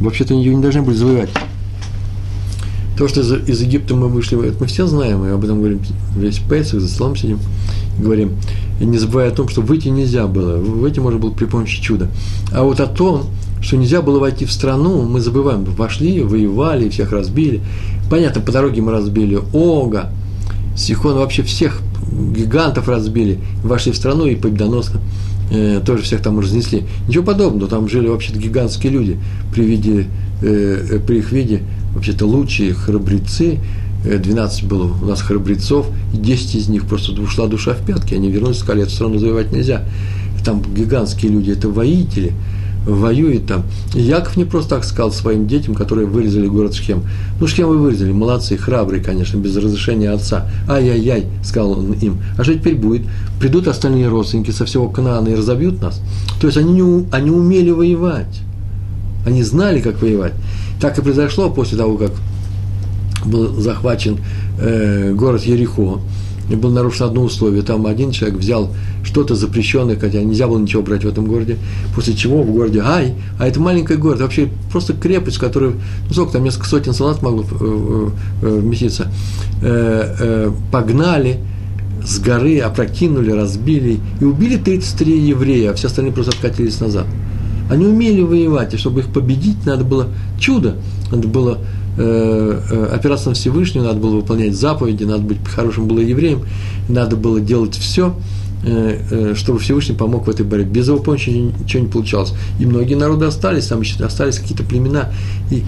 Вообще-то 0.00 0.34
ее 0.34 0.54
не 0.54 0.62
должны 0.62 0.82
были 0.82 0.96
завоевать. 0.96 1.30
То, 2.96 3.06
что 3.06 3.20
из, 3.20 3.48
из 3.48 3.60
Египта 3.60 3.94
мы 3.94 4.08
вышли, 4.08 4.42
это 4.46 4.56
мы 4.58 4.66
все 4.66 4.86
знаем, 4.86 5.24
и 5.24 5.28
об 5.28 5.44
этом 5.44 5.58
говорим 5.58 5.80
весь 6.16 6.38
Пейсах, 6.38 6.80
за 6.80 6.88
столом 6.88 7.16
сидим, 7.16 7.38
говорим, 7.98 8.32
и 8.80 8.84
не 8.84 8.98
забывая 8.98 9.28
о 9.28 9.34
том, 9.34 9.48
что 9.48 9.60
выйти 9.60 9.88
нельзя 9.88 10.26
было, 10.26 10.56
выйти 10.56 11.00
можно 11.00 11.18
было 11.18 11.30
при 11.30 11.44
помощи 11.44 11.82
чуда. 11.82 12.08
А 12.50 12.62
вот 12.62 12.80
о 12.80 12.86
том, 12.86 13.26
что 13.60 13.76
нельзя 13.76 14.02
было 14.02 14.18
войти 14.18 14.44
в 14.44 14.52
страну, 14.52 15.02
мы 15.02 15.20
забываем, 15.20 15.64
вошли, 15.64 16.22
воевали, 16.22 16.88
всех 16.88 17.12
разбили. 17.12 17.60
Понятно, 18.10 18.40
по 18.40 18.52
дороге 18.52 18.80
мы 18.80 18.92
разбили 18.92 19.38
Ога, 19.52 20.10
Сихон, 20.76 21.16
вообще 21.16 21.42
всех 21.42 21.80
гигантов 22.34 22.88
разбили, 22.88 23.38
вошли 23.62 23.92
в 23.92 23.96
страну 23.96 24.26
и 24.26 24.34
победоносно 24.34 25.00
э, 25.50 25.80
тоже 25.84 26.02
всех 26.02 26.22
там 26.22 26.40
разнесли. 26.40 26.84
Ничего 27.06 27.24
подобного, 27.24 27.70
там 27.70 27.88
жили 27.88 28.08
вообще-то 28.08 28.38
гигантские 28.38 28.92
люди 28.92 29.18
при, 29.52 29.64
виде, 29.64 30.06
э, 30.42 30.86
э 30.92 30.98
при 30.98 31.18
их 31.18 31.32
виде, 31.32 31.62
вообще-то 31.94 32.26
лучшие 32.26 32.72
храбрецы, 32.72 33.58
12 34.04 34.62
э, 34.62 34.66
было 34.66 34.90
у 35.02 35.04
нас 35.04 35.20
храбрецов, 35.20 35.86
и 36.14 36.16
10 36.16 36.54
из 36.54 36.68
них 36.68 36.86
просто 36.86 37.12
ушла 37.20 37.46
душа 37.46 37.74
в 37.74 37.84
пятки, 37.84 38.14
они 38.14 38.30
вернулись, 38.30 38.58
сказали, 38.58 38.84
эту 38.84 38.92
страну 38.92 39.18
завоевать 39.18 39.52
нельзя. 39.52 39.84
Там 40.44 40.62
гигантские 40.74 41.30
люди, 41.32 41.50
это 41.50 41.68
воители– 41.68 42.32
воюет 42.86 43.46
там. 43.46 43.64
И 43.94 44.00
Яков 44.00 44.36
не 44.36 44.44
просто 44.44 44.76
так 44.76 44.84
сказал 44.84 45.12
своим 45.12 45.46
детям, 45.46 45.74
которые 45.74 46.06
вырезали 46.06 46.46
город 46.46 46.74
Шхем. 46.74 47.02
Ну, 47.40 47.46
Шхем 47.46 47.68
вы 47.68 47.78
вырезали, 47.78 48.12
молодцы, 48.12 48.56
храбрые, 48.56 49.02
конечно, 49.02 49.36
без 49.36 49.56
разрешения 49.56 50.10
отца. 50.10 50.50
Ай-яй-яй, 50.68 51.26
сказал 51.44 51.72
он 51.72 51.92
им. 51.92 52.18
А 52.38 52.44
что 52.44 52.54
теперь 52.54 52.76
будет? 52.76 53.02
Придут 53.38 53.68
остальные 53.68 54.08
родственники 54.08 54.50
со 54.50 54.64
всего 54.64 54.88
Канаана 54.88 55.28
и 55.28 55.34
разобьют 55.34 55.80
нас. 55.80 56.00
То 56.40 56.46
есть 56.46 56.58
они, 56.58 56.72
не, 56.72 57.06
они 57.12 57.30
умели 57.30 57.70
воевать. 57.70 58.40
Они 59.26 59.42
знали, 59.42 59.80
как 59.80 60.00
воевать. 60.00 60.32
Так 60.80 60.98
и 60.98 61.02
произошло 61.02 61.50
после 61.50 61.76
того, 61.76 61.98
как 61.98 62.12
был 63.24 63.60
захвачен 63.60 64.18
э, 64.58 65.12
город 65.12 65.42
Ерехо 65.42 66.00
и 66.50 66.56
было 66.56 66.72
нарушено 66.72 67.06
одно 67.06 67.22
условие. 67.22 67.62
Там 67.62 67.86
один 67.86 68.10
человек 68.10 68.38
взял 68.38 68.70
что-то 69.04 69.34
запрещенное, 69.34 69.96
хотя 69.96 70.20
нельзя 70.22 70.46
было 70.46 70.58
ничего 70.58 70.82
брать 70.82 71.04
в 71.04 71.08
этом 71.08 71.26
городе, 71.26 71.56
после 71.94 72.14
чего 72.14 72.42
в 72.42 72.50
городе 72.50 72.82
Ай, 72.84 73.14
а 73.38 73.46
это 73.46 73.60
маленький 73.60 73.94
город, 73.94 74.20
вообще 74.20 74.50
просто 74.70 74.92
крепость, 74.92 75.38
которая, 75.38 75.72
ну 75.72 76.12
сколько 76.12 76.32
там, 76.32 76.44
несколько 76.44 76.66
сотен 76.66 76.92
солдат 76.92 77.22
могло 77.22 77.42
э, 77.42 77.46
э, 77.52 78.08
э, 78.42 78.58
вместиться, 78.60 79.10
погнали 80.72 81.38
с 82.04 82.18
горы, 82.18 82.60
опрокинули, 82.60 83.30
разбили 83.30 84.00
и 84.20 84.24
убили 84.24 84.56
33 84.56 85.28
еврея, 85.28 85.70
а 85.70 85.74
все 85.74 85.86
остальные 85.86 86.12
просто 86.12 86.32
откатились 86.32 86.80
назад. 86.80 87.06
Они 87.70 87.86
умели 87.86 88.22
воевать, 88.22 88.74
и 88.74 88.78
чтобы 88.78 89.00
их 89.00 89.12
победить, 89.12 89.64
надо 89.64 89.84
было 89.84 90.08
чудо, 90.38 90.76
надо 91.12 91.28
было 91.28 91.58
Э, 91.58 91.58
э, 91.58 91.79
опираться 91.96 93.28
на 93.28 93.34
Всевышнего, 93.34 93.84
надо 93.84 94.00
было 94.00 94.16
выполнять 94.16 94.54
заповеди, 94.54 95.04
надо 95.04 95.22
быть 95.22 95.38
хорошим 95.46 95.86
было 95.88 95.98
евреем, 95.98 96.42
надо 96.88 97.16
было 97.16 97.40
делать 97.40 97.74
все, 97.74 98.14
э, 98.64 99.34
чтобы 99.36 99.58
Всевышний 99.58 99.94
помог 99.94 100.26
в 100.26 100.30
этой 100.30 100.46
борьбе. 100.46 100.70
Без 100.70 100.88
его 100.88 100.98
помощи 100.98 101.30
ничего 101.30 101.82
не 101.82 101.88
получалось. 101.88 102.32
И 102.58 102.66
многие 102.66 102.94
народы 102.94 103.26
остались, 103.26 103.66
там 103.66 103.80
еще 103.80 104.02
остались 104.04 104.38
какие-то 104.38 104.62
племена. 104.62 105.12
И 105.50 105.64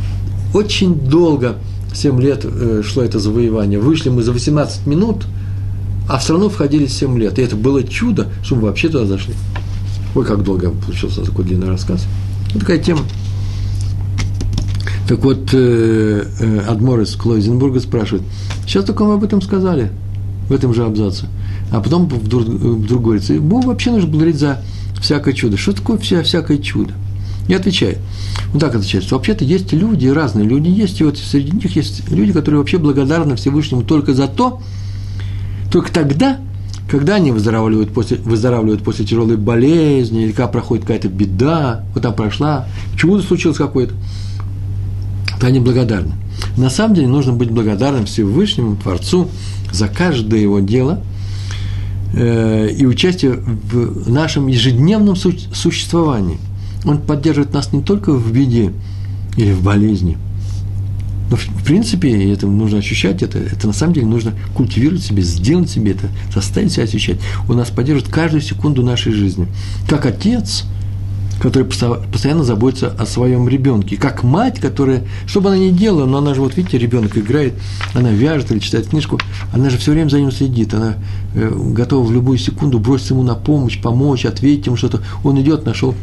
очень 0.55 0.95
долго, 0.95 1.57
7 1.95 2.21
лет 2.21 2.47
шло 2.85 3.03
это 3.03 3.19
завоевание. 3.19 3.79
Вышли 3.79 4.09
мы 4.09 4.23
за 4.23 4.33
18 4.33 4.87
минут, 4.87 5.27
а 6.09 6.19
в 6.19 6.23
страну 6.23 6.49
входили 6.49 6.87
7 6.87 7.19
лет. 7.19 7.39
И 7.39 7.43
это 7.43 7.57
было 7.57 7.83
чудо, 7.83 8.29
что 8.43 8.57
мы 8.57 8.63
вообще 8.63 8.89
туда 8.89 9.07
зашли. 9.07 9.35
Ой, 10.15 10.25
как 10.25 10.43
долго 10.43 10.71
получился 10.71 11.23
такой 11.25 11.45
длинный 11.45 11.69
рассказ. 11.69 12.07
Вот 12.53 12.61
такая 12.61 12.79
тема. 12.79 13.01
Так 15.09 15.25
вот, 15.25 15.51
э, 15.53 16.25
э, 16.41 16.59
Адмор 16.69 17.01
из 17.01 17.15
Клойзенбурга 17.17 17.81
спрашивает, 17.81 18.25
сейчас 18.67 18.85
только 18.85 19.05
мы 19.05 19.15
об 19.15 19.25
этом 19.25 19.43
сказали, 19.43 19.91
в 20.49 20.53
этом 20.53 20.73
же 20.75 20.85
абзаце. 20.85 21.27
А 21.71 21.81
потом 21.81 22.07
вдруг, 22.07 22.45
вдруг 22.45 23.03
говорится, 23.03 23.35
Бог 23.41 23.65
вообще 23.65 23.91
нужно 23.91 24.09
благодарить 24.09 24.39
за 24.39 24.63
всякое 25.01 25.35
чудо. 25.35 25.57
Что 25.57 25.73
такое 25.73 25.99
вся, 25.99 26.23
всякое 26.23 26.59
чудо? 26.59 26.93
И 27.49 27.55
отвечает. 27.55 27.99
Вот 28.53 28.61
так 28.61 28.75
отвечает, 28.75 29.05
что 29.05 29.17
вообще-то 29.17 29.45
есть 29.45 29.73
люди, 29.73 30.07
разные 30.07 30.47
люди 30.47 30.69
есть, 30.69 31.01
и 31.01 31.05
вот 31.05 31.19
среди 31.19 31.51
них 31.51 31.75
есть 31.75 32.09
люди, 32.11 32.33
которые 32.33 32.61
вообще 32.61 32.79
благодарны 32.79 33.35
Всевышнему 33.37 33.83
только 33.83 34.15
за 34.15 34.29
то, 34.29 34.61
только 35.73 35.93
тогда, 35.93 36.39
когда 36.89 37.17
они 37.17 37.33
выздоравливают 37.33 37.93
после, 37.93 38.19
выздоравливают 38.19 38.85
после 38.85 39.05
тяжелой 39.05 39.37
болезни, 39.37 40.25
или 40.25 40.33
когда 40.33 40.49
проходит 40.49 40.85
какая-то 40.85 41.09
беда, 41.09 41.85
вот 41.95 42.03
там 42.03 42.15
прошла, 42.15 42.69
чудо 42.97 43.23
случилось 43.23 43.57
какое-то, 43.57 43.95
они 45.47 45.61
благодарны. 45.61 46.15
На 46.57 46.71
самом 46.71 46.95
деле 46.95 47.09
нужно 47.09 47.33
быть 47.33 47.51
благодарным 47.51 48.07
Всевышнему 48.07 48.77
Творцу 48.77 49.29
за 49.73 49.89
каждое 49.89 50.41
его 50.41 50.61
дело 50.61 51.03
э, 52.15 52.71
и 52.71 52.87
участие 52.87 53.33
в 53.33 54.11
нашем 54.11 54.47
ежедневном 54.49 55.17
су- 55.17 55.39
существовании. 55.53 56.39
Он 56.85 56.99
поддерживает 56.99 57.55
нас 57.55 57.73
не 57.73 57.83
только 57.83 58.13
в 58.13 58.33
беде 58.33 58.73
или 59.37 59.53
в 59.53 59.63
болезни, 59.63 60.19
но 61.31 61.37
в 61.37 61.65
принципе 61.65 62.33
это 62.33 62.47
нужно 62.47 62.79
ощущать, 62.79 63.23
это, 63.23 63.39
это 63.39 63.67
на 63.67 63.73
самом 63.73 63.95
деле 63.95 64.07
нужно 64.07 64.35
культивировать 64.55 65.03
себе, 65.03 65.23
сделать 65.23 65.71
себе 65.71 65.93
это, 65.93 66.09
заставить 66.35 66.73
себя 66.73 66.85
ощущать. 66.85 67.19
Он 67.49 67.57
нас 67.57 67.71
поддерживает 67.71 68.13
каждую 68.13 68.43
секунду 68.43 68.83
нашей 68.83 69.13
жизни. 69.13 69.47
Как 69.89 70.05
отец– 70.07 70.65
который 71.43 71.65
постоянно 71.65 72.45
заботится 72.45 72.95
о 72.97 73.05
своем 73.05 73.49
ребенке. 73.49 73.97
Как 73.97 74.23
мать, 74.23 74.61
которая, 74.61 75.03
что 75.27 75.41
бы 75.41 75.49
она 75.49 75.59
ни 75.59 75.71
делала, 75.71 76.07
но 76.07 76.19
она 76.19 76.35
же, 76.35 76.41
вот 76.41 76.57
видите, 76.57 76.79
ребенок 76.79 77.19
играет, 77.19 77.55
она 77.95 78.11
вяжет 78.11 78.53
или 78.53 78.61
читает 78.61 78.87
книжку, 78.87 79.19
она 79.53 79.69
же 79.69 79.77
все 79.77 79.91
время 79.91 80.09
за 80.09 80.21
ним 80.21 80.31
следит, 80.31 80.73
она 80.73 80.95
э, 81.35 81.53
готова 81.53 82.07
в 82.07 82.13
любую 82.13 82.39
секунду 82.39 82.79
броситься 82.79 83.15
ему 83.15 83.25
на 83.25 83.35
помощь, 83.35 83.83
помочь, 83.83 84.25
ответить 84.25 84.67
ему 84.67 84.77
что-то. 84.77 85.03
Он 85.25 85.41
идет, 85.41 85.67
нашел 85.67 85.97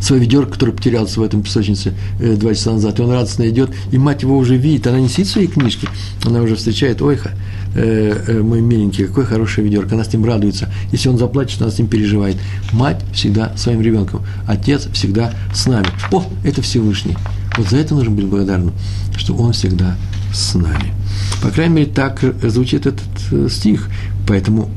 свое 0.00 0.22
ведерко, 0.22 0.52
которое 0.52 0.72
потерялось 0.72 1.16
в 1.16 1.22
этом 1.22 1.42
песочнице 1.42 1.94
э, 2.20 2.34
два 2.36 2.54
часа 2.54 2.72
назад, 2.72 2.98
и 2.98 3.02
он 3.02 3.10
радостно 3.10 3.48
идет, 3.48 3.70
и 3.90 3.98
мать 3.98 4.22
его 4.22 4.36
уже 4.36 4.56
видит, 4.56 4.86
она 4.86 5.00
не 5.00 5.08
сидит 5.08 5.26
в 5.26 5.30
своей 5.30 5.48
книжке, 5.48 5.88
она 6.24 6.42
уже 6.42 6.56
встречает, 6.56 7.02
ой, 7.02 7.18
э, 7.74 8.24
э, 8.26 8.42
мой 8.42 8.60
миленький, 8.60 9.06
какое 9.06 9.24
хорошее 9.24 9.66
ведерко, 9.66 9.94
она 9.94 10.04
с 10.04 10.12
ним 10.12 10.24
радуется, 10.24 10.72
если 10.92 11.08
он 11.08 11.18
заплачет, 11.18 11.60
она 11.62 11.70
с 11.70 11.78
ним 11.78 11.88
переживает. 11.88 12.36
Мать 12.72 13.02
всегда 13.12 13.56
своим 13.56 13.80
ребенком, 13.80 14.22
отец 14.46 14.88
всегда 14.92 15.32
с 15.54 15.66
нами. 15.66 15.88
О, 16.12 16.24
это 16.44 16.62
Всевышний. 16.62 17.16
Вот 17.56 17.68
за 17.68 17.78
это 17.78 17.94
нужно 17.94 18.10
быть 18.10 18.26
благодарным, 18.26 18.72
что 19.16 19.34
он 19.34 19.52
всегда 19.52 19.96
с 20.32 20.54
нами. 20.54 20.92
По 21.42 21.50
крайней 21.50 21.74
мере, 21.74 21.90
так 21.90 22.22
звучит 22.42 22.86
этот 22.86 23.50
стих. 23.50 23.88
Поэтому 24.28 24.68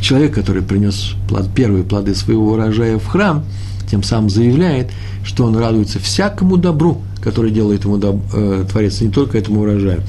человек, 0.00 0.34
который 0.34 0.62
принес 0.62 1.12
плод, 1.28 1.48
первые 1.54 1.84
плоды 1.84 2.14
своего 2.14 2.52
урожая 2.52 2.98
в 2.98 3.06
храм, 3.06 3.44
тем 3.92 4.02
самым 4.02 4.30
заявляет, 4.30 4.90
что 5.22 5.44
он 5.44 5.54
радуется 5.54 5.98
всякому 5.98 6.56
добру, 6.56 7.02
которое 7.22 7.52
делает 7.52 7.84
ему 7.84 7.98
доб, 7.98 8.22
э, 8.32 8.64
Творец, 8.66 9.02
не 9.02 9.10
только 9.10 9.36
этому 9.36 9.60
урожаю. 9.60 10.02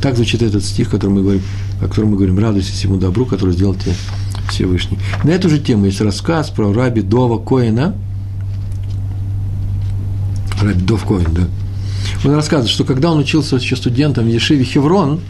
Так 0.00 0.16
звучит 0.16 0.40
этот 0.40 0.64
стих, 0.64 0.88
который 0.88 1.10
мы 1.10 1.20
говорим, 1.20 1.42
о 1.82 1.86
котором 1.86 2.12
мы 2.12 2.16
говорим, 2.16 2.38
радуйся 2.38 2.72
всему 2.72 2.96
добру, 2.96 3.26
который 3.26 3.52
сделал 3.52 3.74
тебе 3.74 3.92
Всевышний. 4.48 4.98
На 5.22 5.32
эту 5.32 5.50
же 5.50 5.58
тему 5.58 5.84
есть 5.84 6.00
рассказ 6.00 6.48
про 6.48 6.72
раби 6.72 7.02
Дова 7.02 7.38
Коина. 7.38 7.94
Раби 10.62 10.80
Дов 10.80 11.04
Коин, 11.04 11.28
да. 11.32 11.42
Он 12.24 12.34
рассказывает, 12.34 12.70
что 12.70 12.84
когда 12.84 13.12
он 13.12 13.18
учился 13.18 13.56
еще 13.56 13.76
студентом 13.76 14.24
в 14.24 14.28
Ешиве 14.28 14.64
Хеврон, 14.64 15.20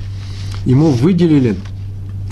ему 0.65 0.93
выделили 0.93 1.57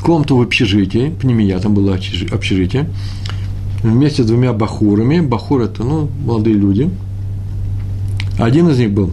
комнату 0.01 0.37
в 0.37 0.41
общежитии, 0.41 1.13
пнемия, 1.21 1.59
там 1.59 1.75
было 1.75 1.95
общежитие, 1.95 2.89
вместе 3.85 4.25
с 4.25 4.27
двумя 4.27 4.53
бахурами. 4.53 5.21
Бахур– 5.21 5.63
это, 5.63 5.85
ну, 5.85 6.11
молодые 6.25 6.57
люди. 6.57 6.91
Один 8.39 8.69
из 8.69 8.79
них 8.79 8.91
был, 8.91 9.13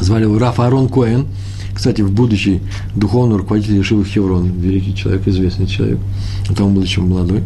звали 0.00 0.22
его 0.22 0.38
Раф 0.38 0.58
Арон 0.58 0.88
Коэн, 0.88 1.26
кстати, 1.74 2.00
в 2.00 2.10
будущий 2.10 2.62
духовный 2.94 3.36
руководитель 3.36 3.76
Ешивы 3.76 4.04
Хеврон, 4.04 4.46
великий 4.46 4.94
человек, 4.94 5.28
известный 5.28 5.66
человек, 5.66 5.98
а 6.48 6.62
он 6.62 6.74
был 6.74 6.82
еще 6.82 7.02
молодой. 7.02 7.42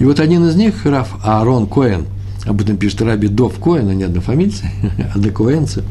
И 0.00 0.04
вот 0.04 0.18
один 0.18 0.44
из 0.46 0.56
них, 0.56 0.84
Раф 0.84 1.14
Аарон 1.22 1.68
Коэн, 1.68 2.06
об 2.46 2.60
этом 2.60 2.76
пишет 2.76 3.02
Раби 3.02 3.28
Дов 3.28 3.54
Коэн, 3.60 3.88
а 3.88 3.94
не 3.94 4.02
однофамильцы, 4.02 4.68
однокоэнцы, 5.14 5.84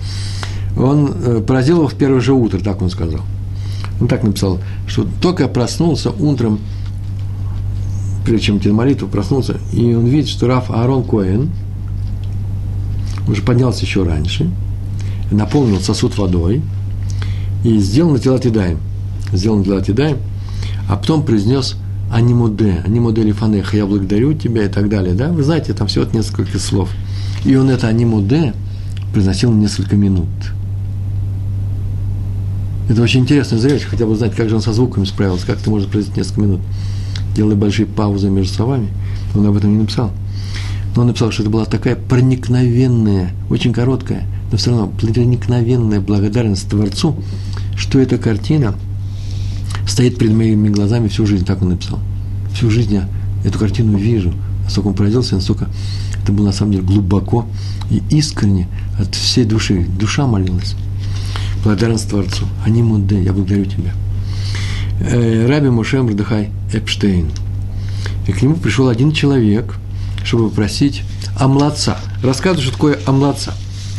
он 0.75 1.13
э, 1.23 1.43
поразил 1.47 1.77
его 1.77 1.87
в 1.87 1.93
первое 1.93 2.19
же 2.19 2.33
утро, 2.33 2.59
так 2.59 2.81
он 2.81 2.89
сказал– 2.89 3.21
он 4.03 4.07
так 4.07 4.23
написал, 4.23 4.59
что 4.87 5.07
только 5.21 5.47
проснулся 5.47 6.11
утром, 6.11 6.59
прежде 8.25 8.47
чем 8.47 8.57
идти 8.57 8.69
на 8.69 8.75
молитву, 8.75 9.07
проснулся, 9.07 9.57
и 9.71 9.93
он 9.93 10.05
видит, 10.05 10.29
что 10.29 10.47
Раф 10.47 10.71
Аарон 10.71 11.03
Коэн 11.03 11.49
уже 13.27 13.41
поднялся 13.41 13.85
еще 13.85 14.03
раньше, 14.03 14.49
наполнил 15.31 15.79
сосуд 15.79 16.17
водой 16.17 16.61
и 17.63 17.77
сделал 17.79 18.11
на 18.11 18.19
тела 18.19 18.39
Тидаем. 18.39 18.79
Сделал 19.31 19.57
на 19.57 19.63
тела 19.63 19.81
Тидаем, 19.81 20.17
а 20.89 20.95
потом 20.95 21.23
произнес 21.23 21.75
анимуде, 22.11 22.81
анимуде 22.85 23.23
лифанеха, 23.23 23.77
я 23.77 23.85
благодарю 23.85 24.33
тебя 24.33 24.65
и 24.65 24.69
так 24.69 24.89
далее. 24.89 25.15
Да? 25.15 25.29
Вы 25.29 25.43
знаете, 25.43 25.73
там 25.73 25.87
всего 25.87 26.05
несколько 26.11 26.59
слов. 26.59 26.89
И 27.45 27.55
он 27.55 27.69
это 27.69 27.87
анимуде 27.87 28.53
произносил 29.11 29.51
несколько 29.51 29.95
минут– 29.95 30.27
это 32.89 33.01
очень 33.01 33.21
интересно 33.21 33.57
зрелище, 33.57 33.87
хотя 33.87 34.05
бы 34.05 34.15
знать, 34.15 34.35
как 34.35 34.49
же 34.49 34.55
он 34.55 34.61
со 34.61 34.73
звуками 34.73 35.05
справился, 35.05 35.47
как 35.47 35.61
это 35.61 35.69
может 35.69 35.89
произойти 35.89 36.19
несколько 36.19 36.41
минут, 36.41 36.61
делая 37.35 37.55
большие 37.55 37.85
паузы 37.85 38.29
между 38.29 38.53
словами. 38.53 38.89
Он 39.35 39.45
об 39.47 39.57
этом 39.57 39.73
не 39.73 39.79
написал. 39.79 40.11
Но 40.95 41.01
он 41.01 41.07
написал, 41.07 41.31
что 41.31 41.43
это 41.43 41.49
была 41.49 41.65
такая 41.65 41.95
проникновенная, 41.95 43.31
очень 43.49 43.73
короткая, 43.73 44.25
но 44.51 44.57
все 44.57 44.69
равно 44.69 44.87
проникновенная 44.87 45.99
благодарность 45.99 46.69
Творцу, 46.69 47.15
что 47.75 47.99
эта 47.99 48.17
картина 48.17 48.75
стоит 49.87 50.17
перед 50.17 50.33
моими 50.33 50.69
глазами 50.69 51.07
всю 51.07 51.25
жизнь, 51.25 51.45
так 51.45 51.61
он 51.61 51.69
написал. 51.69 51.99
Всю 52.53 52.69
жизнь 52.69 52.93
я 52.93 53.09
эту 53.43 53.57
картину 53.57 53.97
вижу, 53.97 54.33
насколько 54.63 54.87
он 54.87 54.93
поразился, 54.93 55.35
настолько 55.35 55.67
это 56.21 56.31
было 56.31 56.47
на 56.47 56.51
самом 56.53 56.73
деле 56.73 56.83
глубоко 56.83 57.45
и 57.89 58.01
искренне 58.11 58.67
от 58.99 59.13
всей 59.15 59.45
души. 59.45 59.85
Душа 59.99 60.27
молилась 60.27 60.75
благодарность 61.63 62.09
Творцу. 62.09 62.45
Они 62.65 62.83
муде, 62.83 63.21
я 63.21 63.33
благодарю 63.33 63.65
тебя. 63.65 63.93
Э, 65.03 65.47
Раби 65.47 65.69
Муше 65.69 66.01
Мрдыхай 66.01 66.49
Эпштейн. 66.73 67.31
И 68.27 68.31
к 68.31 68.41
нему 68.41 68.55
пришел 68.55 68.87
один 68.87 69.11
человек, 69.11 69.75
чтобы 70.23 70.49
попросить 70.49 71.03
омладца. 71.37 71.97
Рассказываю, 72.23 72.63
что 72.63 72.71
такое 72.71 72.99
омладца. 73.05 73.53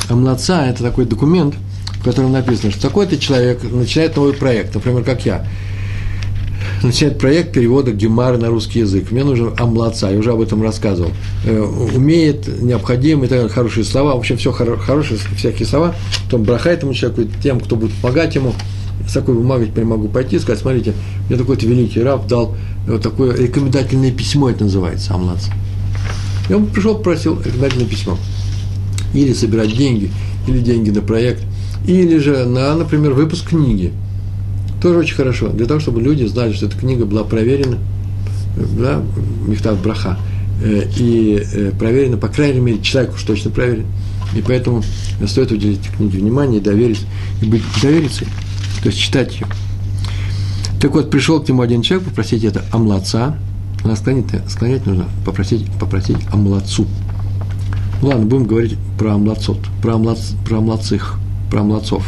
Омладца– 0.08 0.66
это 0.66 0.82
такой 0.82 1.04
документ, 1.04 1.54
в 2.00 2.04
котором 2.04 2.32
написано, 2.32 2.70
что 2.70 2.82
такой-то 2.82 3.18
человек 3.18 3.62
начинает 3.62 4.16
новый 4.16 4.34
проект, 4.34 4.74
например, 4.74 5.04
как 5.04 5.24
я– 5.24 5.46
начинает 6.84 7.18
проект 7.18 7.52
перевода 7.52 7.92
Гемара 7.92 8.36
на 8.36 8.48
русский 8.48 8.80
язык. 8.80 9.10
Мне 9.10 9.24
нужен 9.24 9.54
амлаца, 9.58 10.10
я 10.10 10.18
уже 10.18 10.32
об 10.32 10.40
этом 10.40 10.62
рассказывал. 10.62 11.12
Э, 11.44 11.60
умеет, 11.60 12.46
необходим, 12.62 13.22
это 13.22 13.48
хорошие 13.48 13.84
слова, 13.84 14.14
в 14.14 14.18
общем, 14.18 14.36
все 14.36 14.52
хорошие, 14.52 15.18
всякие 15.36 15.66
слова. 15.66 15.94
Потом 16.24 16.44
браха 16.44 16.70
этому 16.70 16.94
человеку, 16.94 17.30
тем, 17.42 17.60
кто 17.60 17.76
будет 17.76 17.92
помогать 17.94 18.34
ему. 18.34 18.54
С 19.08 19.12
такой 19.12 19.34
бумагой 19.34 19.66
теперь 19.66 19.84
могу 19.84 20.08
пойти 20.08 20.36
и 20.36 20.38
сказать, 20.38 20.60
смотрите, 20.60 20.94
мне 21.28 21.36
такой-то 21.38 21.66
великий 21.66 22.02
раб 22.02 22.26
дал 22.26 22.56
вот 22.86 23.02
такое 23.02 23.36
рекомендательное 23.36 24.12
письмо, 24.12 24.50
это 24.50 24.64
называется, 24.64 25.14
амлац. 25.14 25.46
И 26.48 26.52
он 26.52 26.66
пришел, 26.66 26.96
попросил 26.96 27.38
рекомендательное 27.38 27.86
письмо. 27.86 28.18
Или 29.12 29.32
собирать 29.32 29.76
деньги, 29.76 30.10
или 30.48 30.58
деньги 30.58 30.90
на 30.90 31.00
проект, 31.00 31.42
или 31.86 32.18
же 32.18 32.44
на, 32.44 32.74
например, 32.74 33.12
выпуск 33.12 33.48
книги– 33.48 33.92
тоже 34.84 34.98
очень 34.98 35.14
хорошо. 35.14 35.48
Для 35.48 35.64
того, 35.64 35.80
чтобы 35.80 36.02
люди 36.02 36.24
знали, 36.24 36.52
что 36.52 36.66
эта 36.66 36.76
книга 36.76 37.06
была 37.06 37.24
проверена, 37.24 37.78
да, 38.78 39.02
Михтав 39.46 39.82
Браха, 39.82 40.18
э, 40.62 40.82
и 40.98 41.42
э, 41.42 41.72
проверена, 41.78 42.18
по 42.18 42.28
крайней 42.28 42.60
мере, 42.60 42.82
человек 42.82 43.14
уж 43.14 43.22
точно 43.22 43.50
проверен. 43.50 43.86
И 44.36 44.42
поэтому 44.42 44.82
стоит 45.26 45.52
уделить 45.52 45.80
книге 45.96 46.18
внимание 46.18 46.60
и 46.60 46.62
доверить, 46.62 47.00
и 47.40 47.46
быть 47.46 47.62
довериться, 47.80 48.26
то 48.84 48.90
есть 48.90 49.00
читать 49.00 49.34
ее. 49.34 49.48
Так 50.80 50.92
вот, 50.92 51.10
пришел 51.10 51.42
к 51.42 51.48
нему 51.48 51.62
один 51.62 51.82
человек 51.82 52.06
попросить 52.06 52.44
это 52.44 52.62
амлаца, 52.70 53.36
она 53.82 53.96
склонит, 53.96 54.26
склонять 54.48 54.86
нужно 54.86 55.06
попросить, 55.26 55.66
попросить 55.80 56.18
амлацу. 56.32 56.86
Ну 58.00 58.08
ладно, 58.08 58.26
будем 58.26 58.46
говорить 58.46 58.78
про 58.96 59.14
амлацот, 59.14 59.58
про, 59.82 59.94
амлац, 59.94 60.34
про 60.46 60.58
амлацих, 60.58 61.18
про 61.50 61.62
амлацов. 61.62 62.06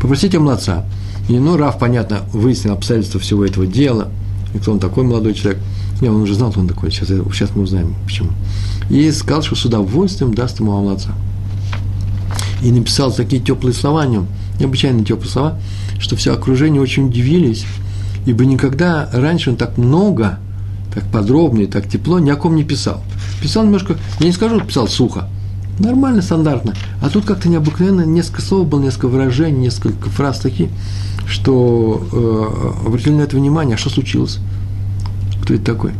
Попросить 0.00 0.34
амлаца– 0.34 0.86
и, 1.30 1.38
ну, 1.38 1.56
Раф, 1.56 1.78
понятно, 1.78 2.22
выяснил 2.32 2.72
обстоятельства 2.72 3.20
всего 3.20 3.44
этого 3.44 3.64
дела, 3.64 4.08
и 4.52 4.58
кто 4.58 4.72
он 4.72 4.80
такой 4.80 5.04
молодой 5.04 5.32
человек. 5.32 5.62
Не, 6.00 6.08
он 6.08 6.22
уже 6.22 6.34
знал, 6.34 6.50
кто 6.50 6.60
он 6.60 6.66
такой, 6.66 6.90
сейчас, 6.90 7.06
сейчас 7.06 7.50
мы 7.54 7.62
узнаем, 7.62 7.94
почему. 8.04 8.30
И 8.88 9.08
сказал, 9.12 9.42
что 9.42 9.54
с 9.54 9.64
удовольствием 9.64 10.34
даст 10.34 10.58
ему 10.58 10.76
Амлаца. 10.76 11.10
И 12.62 12.72
написал 12.72 13.12
такие 13.12 13.40
теплые 13.40 13.74
слова 13.74 14.02
о 14.02 14.06
нем, 14.08 14.26
необычайно 14.60 15.04
теплые 15.04 15.30
слова, 15.30 15.58
что 15.98 16.16
все 16.16 16.34
окружение 16.34 16.80
очень 16.80 17.06
удивились, 17.06 17.64
ибо 18.26 18.44
никогда 18.44 19.08
раньше 19.12 19.50
он 19.50 19.56
так 19.56 19.78
много, 19.78 20.38
так 20.94 21.04
подробно 21.04 21.62
и 21.62 21.66
так 21.66 21.88
тепло 21.88 22.18
ни 22.18 22.30
о 22.30 22.36
ком 22.36 22.56
не 22.56 22.64
писал. 22.64 23.02
Писал 23.42 23.64
немножко, 23.64 23.96
я 24.20 24.26
не 24.26 24.32
скажу, 24.32 24.60
писал 24.60 24.88
сухо, 24.88 25.28
нормально, 25.78 26.22
стандартно. 26.22 26.74
А 27.00 27.08
тут 27.08 27.24
как-то 27.24 27.48
необыкновенно, 27.48 28.02
несколько 28.02 28.42
слов 28.42 28.68
было, 28.68 28.80
несколько 28.80 29.08
выражений, 29.08 29.62
несколько 29.62 30.08
фраз 30.10 30.38
такие– 30.38 30.68
что 31.30 32.06
э, 32.12 32.86
обратили 32.86 33.14
на 33.14 33.22
это 33.22 33.36
внимание, 33.36 33.76
а 33.76 33.78
что 33.78 33.88
случилось? 33.88 34.40
Кто 35.42 35.54
это 35.54 35.64
такой? 35.64 35.92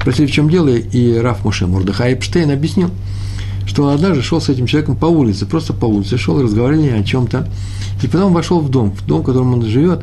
Спросили, 0.00 0.26
в 0.26 0.30
чем 0.30 0.50
дело, 0.50 0.68
и 0.68 1.16
Раф 1.16 1.44
Муше 1.44 1.66
Мурдыхай 1.66 2.12
Эпштейн 2.12 2.50
объяснил, 2.50 2.90
что 3.66 3.84
он 3.84 3.94
однажды 3.94 4.22
шел 4.22 4.40
с 4.40 4.48
этим 4.48 4.66
человеком 4.66 4.96
по 4.96 5.06
улице, 5.06 5.46
просто 5.46 5.72
по 5.72 5.86
улице, 5.86 6.18
шел 6.18 6.40
разговаривали 6.40 6.88
о 6.88 7.02
чем-то, 7.02 7.48
и 8.02 8.06
потом 8.06 8.32
вошел 8.32 8.60
в 8.60 8.70
дом, 8.70 8.92
в 8.92 9.06
дом, 9.06 9.22
в 9.22 9.24
котором 9.24 9.54
он 9.54 9.64
живет, 9.64 10.02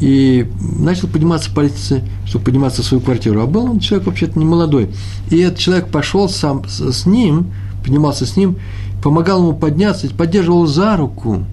и 0.00 0.48
начал 0.60 1.08
подниматься 1.08 1.50
по 1.50 1.60
лестнице, 1.60 2.02
чтобы 2.24 2.46
подниматься 2.46 2.82
в 2.82 2.84
свою 2.84 3.02
квартиру. 3.02 3.40
А 3.40 3.46
был 3.46 3.64
он 3.64 3.80
человек 3.80 4.06
вообще-то 4.06 4.38
не 4.38 4.44
молодой. 4.44 4.90
И 5.30 5.38
этот 5.38 5.58
человек 5.58 5.88
пошел 5.88 6.28
сам 6.28 6.64
с 6.68 7.06
ним, 7.06 7.48
поднимался 7.82 8.26
с 8.26 8.36
ним, 8.36 8.56
помогал 9.02 9.40
ему 9.40 9.54
подняться, 9.54 10.08
поддерживал 10.08 10.66
за 10.66 10.96
руку. 10.96 11.44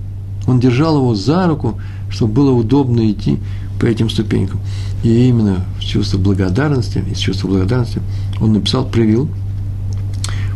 Он 0.47 0.59
держал 0.59 0.97
его 0.97 1.15
за 1.15 1.47
руку, 1.47 1.79
чтобы 2.09 2.33
было 2.33 2.51
удобно 2.51 3.09
идти 3.09 3.39
по 3.79 3.85
этим 3.85 4.09
ступенькам. 4.09 4.59
И 5.03 5.27
именно 5.27 5.65
в 5.79 5.83
чувство 5.83 6.17
благодарности, 6.17 7.03
из 7.11 7.17
чувства 7.17 7.47
благодарности 7.47 8.01
он 8.39 8.53
написал, 8.53 8.85
привил, 8.85 9.29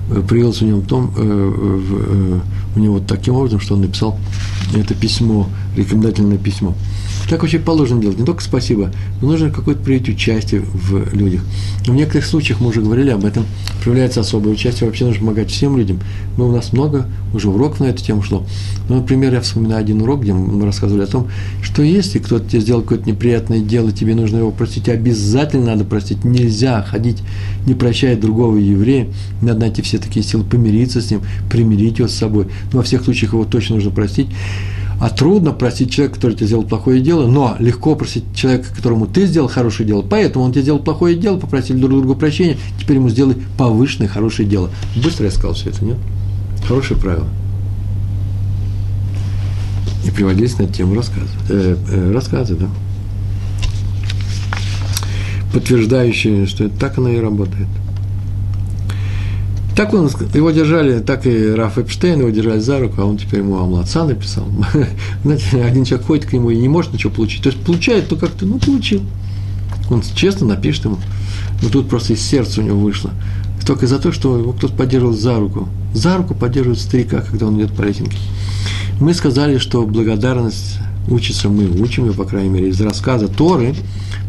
э, 0.10 0.22
привился 0.28 0.66
в 0.66 0.68
нем 0.68 0.82
том, 0.82 1.12
э, 1.16 1.22
в, 1.22 1.96
э, 1.96 2.40
у 2.80 2.82
него 2.82 3.00
таким 3.00 3.36
образом, 3.36 3.60
что 3.60 3.76
он 3.76 3.82
написал 3.82 4.18
это 4.76 4.94
письмо, 4.94 5.50
рекомендательное 5.76 6.38
письмо. 6.38 6.76
Так 7.30 7.42
вообще 7.42 7.60
положено 7.60 8.02
делать. 8.02 8.18
Не 8.18 8.26
только 8.26 8.42
спасибо, 8.42 8.92
но 9.22 9.28
нужно 9.28 9.52
какое-то 9.52 9.82
проявить 9.84 10.10
участие 10.10 10.62
в 10.62 11.14
людях. 11.14 11.42
В 11.86 11.92
некоторых 11.92 12.26
случаях, 12.26 12.60
мы 12.60 12.70
уже 12.70 12.82
говорили 12.82 13.10
об 13.10 13.24
этом, 13.24 13.46
проявляется 13.84 14.22
особое 14.22 14.54
участие. 14.54 14.88
Вообще 14.88 15.06
нужно 15.06 15.20
помогать 15.20 15.52
всем 15.52 15.78
людям. 15.78 16.00
Мы, 16.38 16.50
у 16.50 16.52
нас 16.52 16.74
много 16.74 17.06
уже 17.34 17.50
уроков 17.50 17.82
на 17.82 17.86
эту 17.86 18.04
тему 18.04 18.24
шло. 18.24 18.44
Ну, 18.88 18.96
например, 18.96 19.34
я 19.34 19.42
вспоминаю 19.42 19.82
один 19.82 20.02
урок, 20.02 20.22
где 20.22 20.34
мы 20.34 20.66
рассказывали 20.66 21.04
о 21.04 21.08
том, 21.08 21.28
что 21.62 21.84
если 21.84 22.18
кто-то 22.18 22.50
тебе 22.50 22.62
сделал 22.62 22.82
какое-то 22.82 23.08
неприятное 23.08 23.60
дело, 23.60 23.92
тебе 23.92 24.16
нужно 24.16 24.38
его 24.38 24.52
простить, 24.52 24.90
обязательно 24.90 25.68
надо 25.68 25.84
простить. 25.84 26.24
Нельзя 26.24 26.82
ходить, 26.82 27.18
не 27.68 27.76
прощая 27.76 28.18
другого 28.18 28.58
еврея. 28.58 29.08
Надо 29.42 29.60
найти 29.60 29.84
все 29.84 30.00
такие 30.00 30.26
силы, 30.26 30.44
помириться 30.44 31.02
с 31.02 31.12
ним, 31.12 31.22
примирить 31.50 32.00
его 32.00 32.08
с 32.08 32.16
собой. 32.16 32.48
Во 32.72 32.84
всех 32.84 33.04
случаях 33.04 33.34
его 33.34 33.46
точно 33.46 33.76
нужно 33.76 33.92
простить. 33.92 34.28
А 35.00 35.10
трудно 35.10 35.54
простить 35.54 35.92
человека, 35.92 36.16
который 36.16 36.36
тебе 36.36 36.48
сделал 36.48 36.64
плохое 36.64 37.00
дело, 37.00 37.26
но 37.26 37.56
легко 37.60 37.96
простить 37.96 38.26
человека, 38.36 38.68
которому 38.76 39.08
ты 39.08 39.26
сделал 39.28 39.48
хорошее 39.48 39.88
дело. 39.88 40.02
Поэтому 40.02 40.44
он 40.44 40.52
тебе 40.52 40.64
сделал 40.64 40.80
плохое 40.80 41.16
дело, 41.16 41.38
попросили 41.40 41.78
друг 41.78 41.92
друга 41.92 42.16
прощения, 42.16 42.58
теперь 42.78 42.98
ему 42.98 43.10
сделай 43.10 43.38
повышенное 43.58 44.10
хорошее 44.10 44.48
дело. 44.48 44.70
Быстро 45.02 45.26
я 45.26 45.32
сказал 45.32 45.54
все 45.54 45.70
это, 45.70 45.86
нет? 45.86 45.98
Хорошее 46.68 47.00
правило. 47.00 47.28
И 50.06 50.12
приводились 50.12 50.58
на 50.58 50.68
тему 50.68 50.96
рассказы. 50.96 51.30
Э, 51.48 51.78
э, 51.90 52.12
рассказы, 52.12 52.56
да. 52.56 52.68
Подтверждающие, 55.54 56.46
что 56.46 56.66
это 56.66 56.78
так 56.78 56.98
оно 56.98 57.10
и 57.10 57.20
работает. 57.20 57.68
Так 59.76 59.94
он, 59.94 60.10
его 60.34 60.52
держали, 60.52 61.00
так 61.00 61.26
и 61.26 61.52
Раф 61.52 61.78
Эпштейн 61.78 62.20
его 62.20 62.30
держали 62.30 62.60
за 62.60 62.80
руку, 62.80 63.02
а 63.02 63.06
он 63.06 63.18
теперь 63.18 63.40
ему 63.40 63.60
Амлаца 63.60 64.04
написал. 64.04 64.46
Знаете, 65.24 65.64
один 65.64 65.86
человек 65.86 66.08
ходит 66.08 66.26
к 66.26 66.34
нему 66.34 66.50
и 66.50 66.58
не 66.58 66.68
может 66.68 66.94
ничего 66.94 67.14
получить. 67.14 67.44
То 67.44 67.50
есть 67.50 67.62
получает, 67.64 68.10
то 68.10 68.16
как-то, 68.16 68.46
ну, 68.46 68.60
получил. 68.60 69.02
Он 69.90 70.02
честно 70.16 70.48
напишет 70.48 70.86
ему. 70.86 70.98
Но 71.62 71.70
тут 71.70 71.88
просто 71.90 72.14
из 72.14 72.22
сердца 72.22 72.62
у 72.62 72.64
него 72.64 72.80
вышло. 72.80 73.12
Только 73.66 73.88
за 73.88 74.00
то, 74.00 74.12
что 74.12 74.38
его 74.38 74.54
кто-то 74.54 74.74
поддерживал 74.74 75.14
за 75.14 75.38
руку. 75.38 75.70
За 75.94 76.18
руку 76.18 76.34
поддерживает 76.34 76.80
старика, 76.80 77.22
когда 77.22 77.48
он 77.48 77.60
идет 77.60 77.72
по 77.74 77.82
лесенке. 77.84 78.18
Мы 79.00 79.14
сказали, 79.14 79.58
что 79.58 79.86
благодарность 79.86 80.78
учится, 81.08 81.50
мы 81.50 81.70
учим 81.82 82.08
ее, 82.08 82.14
по 82.14 82.26
крайней 82.26 82.50
мере, 82.50 82.70
из 82.70 82.82
рассказа 82.82 83.28
Торы 83.28 83.76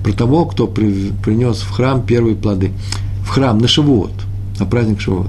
про 0.03 0.13
того, 0.13 0.45
кто 0.47 0.67
принес 0.67 1.59
в 1.59 1.71
храм 1.71 2.03
первые 2.03 2.37
плоды. 2.37 2.73
В 3.25 3.29
храм 3.29 3.59
на 3.59 3.69
Шивот, 3.69 4.13
на 4.61 4.67
праздник 4.67 5.01
Шивот. 5.01 5.29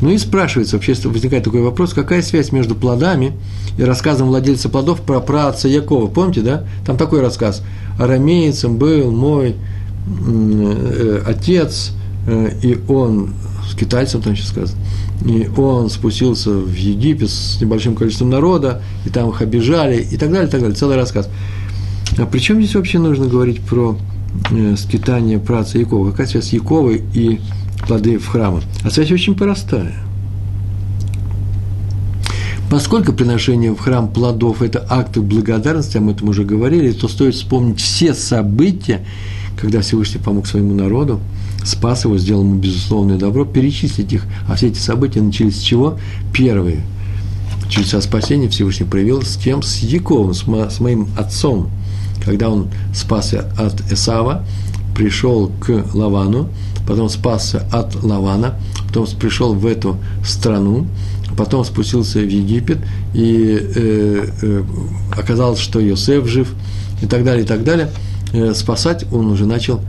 Ну 0.00 0.10
и 0.10 0.18
спрашивается, 0.18 0.76
вообще 0.76 0.94
возникает 1.08 1.44
такой 1.44 1.60
вопрос, 1.60 1.92
какая 1.92 2.22
связь 2.22 2.52
между 2.52 2.74
плодами 2.74 3.32
и 3.76 3.82
рассказом 3.82 4.28
владельца 4.28 4.68
плодов 4.68 5.00
про 5.00 5.20
праотца 5.20 5.66
Якова. 5.68 6.06
Помните, 6.06 6.42
да? 6.42 6.64
Там 6.86 6.96
такой 6.96 7.20
рассказ. 7.20 7.62
Арамеецем 7.98 8.76
был 8.76 9.10
мой 9.10 9.56
э, 10.26 11.22
отец, 11.26 11.92
э, 12.28 12.50
и 12.62 12.78
он, 12.88 13.34
с 13.68 13.74
китайцем 13.74 14.22
там 14.22 14.36
сейчас 14.36 14.50
сказано, 14.50 14.78
и 15.26 15.50
он 15.56 15.90
спустился 15.90 16.50
в 16.50 16.74
Египет 16.74 17.30
с 17.30 17.60
небольшим 17.60 17.96
количеством 17.96 18.30
народа, 18.30 18.82
и 19.04 19.10
там 19.10 19.28
их 19.30 19.42
обижали, 19.42 20.00
и 20.00 20.16
так 20.16 20.30
далее, 20.30 20.46
и 20.46 20.50
так 20.50 20.60
далее. 20.60 20.76
Целый 20.76 20.96
рассказ. 20.96 21.28
А 22.16 22.24
при 22.26 22.38
чем 22.38 22.58
здесь 22.58 22.76
вообще 22.76 23.00
нужно 23.00 23.26
говорить 23.26 23.60
про 23.62 23.96
э, 24.52 24.76
скитание 24.76 25.40
праца 25.40 25.76
Якова? 25.76 26.12
Какая 26.12 26.28
связь 26.28 26.52
Яковы 26.52 27.02
и 27.14 27.40
плоды 27.86 28.18
в 28.18 28.26
храмах. 28.26 28.64
А 28.84 28.90
связь 28.90 29.10
очень 29.10 29.34
простая. 29.34 29.94
Поскольку 32.70 33.14
приношение 33.14 33.74
в 33.74 33.78
храм 33.78 34.08
плодов– 34.08 34.60
это 34.62 34.84
акты 34.90 35.22
благодарности, 35.22 35.96
а 35.96 36.00
мы 36.00 36.12
этом 36.12 36.28
уже 36.28 36.44
говорили, 36.44 36.92
то 36.92 37.08
стоит 37.08 37.34
вспомнить 37.34 37.80
все 37.80 38.12
события, 38.12 39.06
когда 39.58 39.80
Всевышний 39.80 40.20
помог 40.20 40.46
своему 40.46 40.74
народу, 40.74 41.18
спас 41.64 42.04
его, 42.04 42.18
сделал 42.18 42.42
ему 42.42 42.56
безусловное 42.56 43.16
добро, 43.16 43.46
перечислить 43.46 44.12
их. 44.12 44.24
А 44.46 44.54
все 44.54 44.68
эти 44.68 44.78
события 44.78 45.22
начались 45.22 45.58
с 45.58 45.62
чего? 45.62 45.98
Первые. 46.34 46.82
Чудеса 47.70 48.02
спасения 48.02 48.48
Всевышний 48.48 48.86
проявил 48.86 49.22
с 49.22 49.36
кем? 49.36 49.62
С 49.62 49.78
Яковом, 49.78 50.34
с, 50.34 50.44
с 50.44 50.80
моим 50.80 51.08
отцом. 51.16 51.70
Когда 52.22 52.50
он 52.50 52.68
спасся 52.94 53.50
от 53.56 53.80
Эсава, 53.90 54.44
пришел 54.98 55.50
к 55.60 55.84
Лавану, 55.94 56.48
потом 56.86 57.08
спасся 57.08 57.64
от 57.70 58.02
Лавана, 58.02 58.54
потом 58.88 59.06
пришел 59.18 59.54
в 59.54 59.64
эту 59.64 59.96
страну, 60.24 60.86
потом 61.36 61.64
спустился 61.64 62.18
в 62.18 62.28
Египет, 62.28 62.78
и 63.14 63.56
э, 63.76 64.26
э, 64.42 64.62
оказалось, 65.16 65.60
что 65.60 65.78
Йосеф 65.78 66.26
жив, 66.26 66.52
и 67.00 67.06
так 67.06 67.24
далее, 67.24 67.44
и 67.44 67.46
так 67.46 67.62
далее. 67.62 67.90
Э, 68.32 68.52
спасать 68.54 69.06
он 69.12 69.30
уже 69.30 69.46
начал 69.46 69.80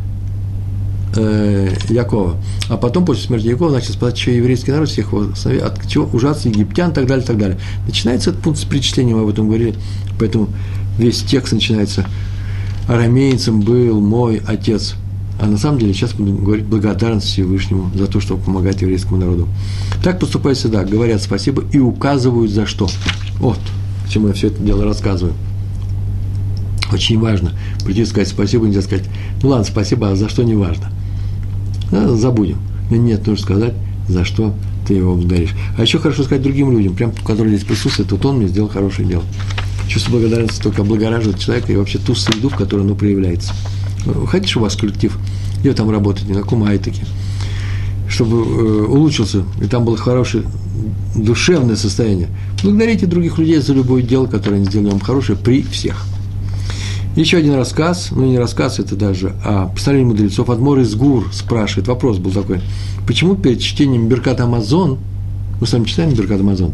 э, 1.16 1.74
Якова. 1.90 2.36
А 2.70 2.78
потом, 2.78 3.04
после 3.04 3.24
смерти 3.24 3.48
Якова, 3.48 3.72
начал 3.72 3.94
спасать 3.94 4.20
еще 4.20 4.38
еврейский 4.38 4.72
народ, 4.72 4.90
всех 4.90 5.12
его 5.12 5.26
от 5.66 5.88
чего 5.88 6.08
ужасных 6.14 6.56
египтян, 6.56 6.92
и 6.92 6.94
так 6.94 7.08
далее, 7.08 7.24
и 7.24 7.28
так 7.28 7.40
далее. 7.40 7.58
Начинается 7.88 8.30
этот 8.30 8.44
пункт 8.44 8.60
с 8.60 8.64
причислением, 8.64 9.18
мы 9.18 9.24
об 9.24 9.30
этом 9.30 9.48
говорили, 9.48 9.74
поэтому 10.20 10.50
весь 11.00 11.24
текст 11.24 11.54
начинается 11.54 12.06
«Арамейцем 12.90 13.62
был 13.62 14.02
мой 14.02 14.42
отец». 14.46 14.96
А 15.40 15.46
на 15.46 15.58
самом 15.58 15.80
деле 15.80 15.94
сейчас 15.94 16.14
будем 16.14 16.44
говорить 16.44 16.66
благодарность 16.66 17.28
Всевышнему 17.28 17.90
за 17.96 18.08
то, 18.08 18.20
что 18.20 18.36
помогает 18.36 18.82
еврейскому 18.82 19.18
народу. 19.18 19.48
Так 20.04 20.20
поступают 20.20 20.58
всегда, 20.58 20.84
говорят 20.84 21.22
спасибо 21.22 21.64
и 21.72 21.80
указывают 21.80 22.52
за 22.52 22.66
что. 22.66 22.90
Вот, 23.40 23.60
к 24.06 24.10
чему 24.10 24.28
я 24.28 24.34
все 24.34 24.48
это 24.48 24.62
дело 24.62 24.84
рассказываю. 24.84 25.34
Очень 26.92 27.20
важно 27.20 27.54
прийти 27.86 28.02
и 28.02 28.06
сказать 28.06 28.28
спасибо, 28.28 28.68
нельзя 28.68 28.82
сказать, 28.82 29.06
ну 29.42 29.50
ладно, 29.50 29.64
спасибо, 29.64 30.12
а 30.12 30.16
за 30.16 30.28
что 30.28 30.44
не 30.44 30.56
важно. 30.56 30.92
Да, 31.90 32.16
забудем. 32.18 32.58
Нет, 32.90 33.26
нужно 33.26 33.44
сказать, 33.44 33.74
за 34.10 34.26
что 34.26 34.54
ты 34.88 34.96
его 34.96 35.16
благодаришь. 35.16 35.54
А 35.78 35.84
еще 35.84 36.00
хорошо 36.00 36.24
сказать 36.24 36.42
другим 36.42 36.72
людям, 36.72 36.96
прям, 36.96 37.12
которые 37.24 37.56
здесь 37.56 37.68
присутствуют, 37.68 38.12
вот 38.12 38.26
он 38.26 38.38
мне 38.38 38.48
сделал 38.48 38.68
хорошее 38.68 39.08
дело. 39.08 39.24
Чувство 39.90 40.12
благодарности 40.12 40.62
только 40.62 40.84
облагораживает 40.84 41.40
человека 41.40 41.74
и 41.74 41.76
вообще 41.76 41.98
ту 41.98 42.14
среду, 42.14 42.50
в 42.50 42.56
которой 42.56 42.82
оно 42.82 42.94
проявляется. 42.94 43.54
Хотите, 44.28 44.52
чтобы 44.52 44.66
у 44.66 44.70
вас 44.70 44.76
коллектив, 44.76 45.18
где 45.62 45.74
там 45.74 45.90
работать, 45.90 46.30
на 46.30 46.36
каком 46.36 46.64
айтеке, 46.64 47.04
чтобы 48.08 48.38
э, 48.38 48.86
улучшился, 48.86 49.44
и 49.60 49.66
там 49.66 49.86
было 49.86 49.98
хорошее 49.98 50.44
душевное 51.16 51.76
состояние. 51.76 52.30
Благодарите 52.64 53.08
других 53.08 53.40
людей 53.40 53.58
за 53.58 53.74
любое 53.74 54.04
дело, 54.04 54.28
которое 54.28 54.58
они 54.58 54.66
сделали 54.66 54.92
вам 54.92 55.00
хорошее 55.00 55.38
при 55.38 55.64
всех. 55.64 56.06
Еще 57.16 57.38
один 57.38 57.56
рассказ, 57.56 58.10
ну 58.12 58.26
не 58.26 58.38
рассказ, 58.38 58.80
это 58.80 58.96
даже, 58.96 59.34
а 59.44 59.68
постановление 59.68 60.14
мудрецов. 60.14 60.50
Адмор 60.52 60.80
из 60.80 60.94
Гур 60.94 61.28
спрашивает, 61.34 61.88
вопрос 61.88 62.20
был 62.20 62.32
такой, 62.32 62.62
почему 63.08 63.36
перед 63.36 63.60
чтением 63.60 64.08
Беркат 64.08 64.40
Амазон, 64.40 65.00
мы 65.60 65.66
с 65.66 65.74
вами 65.74 65.86
читаем 65.86 66.14
Беркат 66.14 66.40
Амазон, 66.40 66.74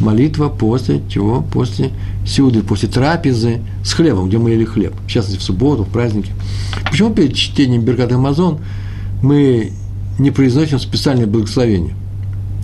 молитва 0.00 0.48
после 0.48 1.02
чего? 1.08 1.42
После 1.42 1.90
сюды, 2.26 2.62
после 2.62 2.88
трапезы 2.88 3.60
с 3.84 3.92
хлебом, 3.92 4.28
где 4.28 4.38
мы 4.38 4.50
ели 4.50 4.64
хлеб, 4.64 4.94
в 5.06 5.10
частности, 5.10 5.38
в 5.38 5.42
субботу, 5.42 5.84
в 5.84 5.88
праздники. 5.88 6.32
Почему 6.90 7.10
перед 7.10 7.34
чтением 7.34 7.82
Беркат 7.82 8.12
Амазон 8.12 8.58
мы 9.22 9.72
не 10.18 10.30
произносим 10.30 10.78
специальное 10.78 11.26
благословение, 11.26 11.94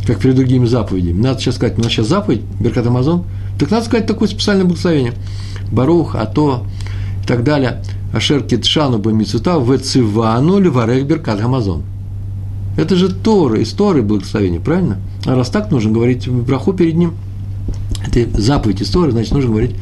как 0.06 0.20
перед 0.20 0.36
другими 0.36 0.66
заповедями? 0.66 1.20
Надо 1.20 1.40
сейчас 1.40 1.56
сказать, 1.56 1.78
у 1.78 1.82
нас 1.82 1.92
сейчас 1.92 2.08
заповедь, 2.08 2.42
Беркат 2.60 2.86
Амазон, 2.86 3.24
так 3.58 3.70
надо 3.70 3.84
сказать 3.84 4.06
такое 4.06 4.28
специальное 4.28 4.64
благословение. 4.64 5.14
Барух, 5.70 6.14
Ато 6.14 6.62
и 7.22 7.26
так 7.26 7.44
далее. 7.44 7.82
Ашер 8.12 8.42
Китшану 8.42 8.98
Бамицута, 8.98 9.58
Вецивану 9.58 10.58
Леварех 10.58 11.06
Беркат 11.06 11.40
Амазон. 11.40 11.82
Это 12.76 12.94
же 12.94 13.08
Торы, 13.08 13.62
из 13.62 13.72
Торы 13.72 14.02
благословение, 14.02 14.60
правильно? 14.60 14.98
А 15.24 15.34
раз 15.34 15.48
так, 15.48 15.70
нужно 15.70 15.90
говорить 15.92 16.28
браху 16.28 16.72
перед 16.72 16.94
ним– 16.94 17.14
это 18.06 18.40
заповедь 18.40 18.82
истории, 18.82 19.10
значит, 19.10 19.32
нужно 19.32 19.50
говорить 19.50 19.76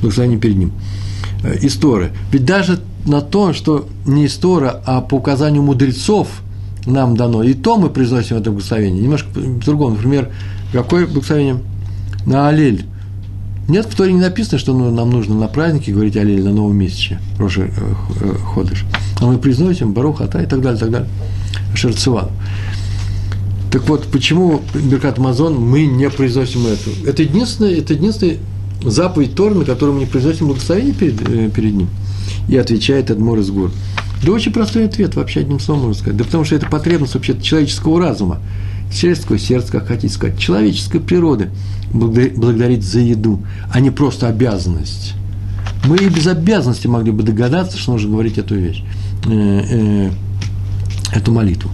благословение 0.00 0.38
перед 0.38 0.56
ним. 0.56 0.72
Э, 1.42 1.56
история. 1.60 2.12
Ведь 2.32 2.44
даже 2.44 2.80
на 3.06 3.20
то, 3.20 3.52
что 3.52 3.88
не 4.06 4.26
история, 4.26 4.80
а 4.86 5.00
по 5.00 5.16
указанию 5.16 5.62
мудрецов 5.62 6.28
нам 6.86 7.16
дано, 7.16 7.42
и 7.42 7.54
то 7.54 7.76
мы 7.76 7.90
произносим 7.90 8.36
это 8.36 8.50
благословение. 8.50 9.02
Немножко 9.02 9.28
по-другому. 9.34 9.96
Например, 9.96 10.30
какое 10.72 11.06
благословение? 11.06 11.58
На 12.26 12.48
Алель. 12.48 12.86
Нет, 13.68 13.86
в 13.86 13.94
Торе 13.94 14.12
не 14.12 14.20
написано, 14.20 14.58
что 14.58 14.74
ну, 14.74 14.90
нам 14.90 15.10
нужно 15.10 15.34
на 15.34 15.48
празднике 15.48 15.92
говорить 15.92 16.16
Алель 16.16 16.42
на 16.42 16.52
новом 16.52 16.76
месяце, 16.76 17.18
Рожи 17.38 17.70
э, 17.74 17.94
э, 18.20 18.34
ходишь. 18.36 18.84
А 19.20 19.26
мы 19.26 19.38
произносим 19.38 19.92
Барух, 19.92 20.20
Ата 20.20 20.42
и 20.42 20.46
так 20.46 20.60
далее, 20.60 20.76
и 20.76 20.80
так 20.80 20.90
далее. 20.90 21.08
Шерцеван. 21.74 22.28
Так 23.74 23.88
вот, 23.88 24.06
почему 24.06 24.62
Беркат 24.72 25.18
Амазон 25.18 25.56
мы 25.56 25.84
не 25.86 26.08
произносим 26.08 26.64
эту? 26.64 26.90
Это 27.08 27.24
единственная, 27.24 27.74
это 27.74 27.94
единственная 27.94 28.36
заповедь 28.84 29.34
Тора, 29.34 29.54
на 29.54 29.64
которую 29.64 29.94
мы 29.94 30.04
не 30.04 30.06
произносим 30.06 30.46
благословение 30.46 30.94
перед, 30.94 31.20
э, 31.28 31.50
перед 31.50 31.74
ним. 31.74 31.88
И 32.46 32.56
отвечает 32.56 33.10
Адмор 33.10 33.40
из 33.40 33.50
гор. 33.50 33.72
Да 34.24 34.30
очень 34.30 34.52
простой 34.52 34.84
ответ, 34.84 35.16
вообще 35.16 35.40
одним 35.40 35.58
словом 35.58 35.86
можно 35.86 36.00
сказать. 36.00 36.16
Да 36.16 36.22
потому 36.22 36.44
что 36.44 36.54
это 36.54 36.66
потребность 36.66 37.14
вообще 37.14 37.36
человеческого 37.36 37.98
разума, 37.98 38.38
человеческого 38.92 39.40
сердца, 39.40 39.72
как 39.72 39.88
хотите 39.88 40.14
сказать, 40.14 40.38
человеческой 40.38 41.00
природы 41.00 41.50
благодарить 41.92 42.84
за 42.84 43.00
еду, 43.00 43.42
а 43.72 43.80
не 43.80 43.90
просто 43.90 44.28
обязанность. 44.28 45.14
Мы 45.84 45.96
и 45.96 46.08
без 46.08 46.28
обязанности 46.28 46.86
могли 46.86 47.10
бы 47.10 47.24
догадаться, 47.24 47.76
что 47.76 47.90
нужно 47.90 48.08
говорить 48.08 48.38
эту 48.38 48.54
вещь, 48.54 48.84
э, 49.26 49.30
э, 49.32 50.10
эту 51.12 51.32
молитву. 51.32 51.72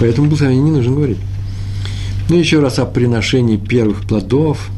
Поэтому 0.00 0.28
благословение 0.28 0.64
не 0.64 0.70
нужно 0.70 0.96
говорить. 0.96 1.18
Ну, 2.30 2.36
еще 2.36 2.60
раз 2.60 2.78
о 2.78 2.86
приношении 2.86 3.56
первых 3.56 4.02
плодов. 4.06 4.70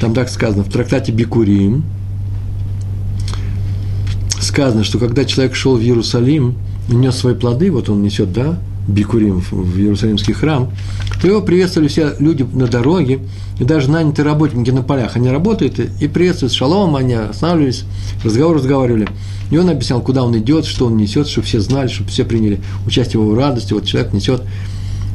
Там 0.00 0.14
так 0.14 0.30
сказано 0.30 0.64
в 0.64 0.70
трактате 0.70 1.12
Бикурим. 1.12 1.84
Сказано, 4.40 4.84
что 4.84 4.98
когда 4.98 5.26
человек 5.26 5.54
шел 5.54 5.76
в 5.76 5.82
Иерусалим, 5.82 6.56
нес 6.88 7.14
свои 7.16 7.34
плоды, 7.34 7.70
вот 7.70 7.90
он 7.90 8.02
несет, 8.02 8.32
да, 8.32 8.58
Бикурим 8.88 9.40
в 9.40 9.78
Иерусалимский 9.78 10.32
храм, 10.32 10.70
то 11.20 11.26
его 11.28 11.42
приветствовали 11.42 11.88
все 11.88 12.14
люди 12.18 12.46
на 12.50 12.66
дороге, 12.66 13.20
и 13.58 13.64
даже 13.64 13.90
нанятые 13.90 14.24
работники 14.24 14.70
на 14.70 14.82
полях. 14.82 15.16
Они 15.16 15.28
работают 15.28 15.78
и 15.78 16.08
приветствуют 16.08 16.54
шалом, 16.54 16.96
они 16.96 17.12
останавливались, 17.12 17.84
разговор 18.24 18.56
разговаривали. 18.56 19.06
И 19.50 19.58
он 19.58 19.68
объяснял, 19.68 20.00
куда 20.00 20.24
он 20.24 20.36
идет, 20.38 20.64
что 20.64 20.86
он 20.86 20.96
несет, 20.96 21.28
чтобы 21.28 21.46
все 21.46 21.60
знали, 21.60 21.88
чтобы 21.88 22.08
все 22.08 22.24
приняли 22.24 22.60
участие 22.86 23.20
в 23.20 23.24
его 23.24 23.34
радости. 23.34 23.74
Вот 23.74 23.84
человек 23.84 24.12
несет 24.12 24.42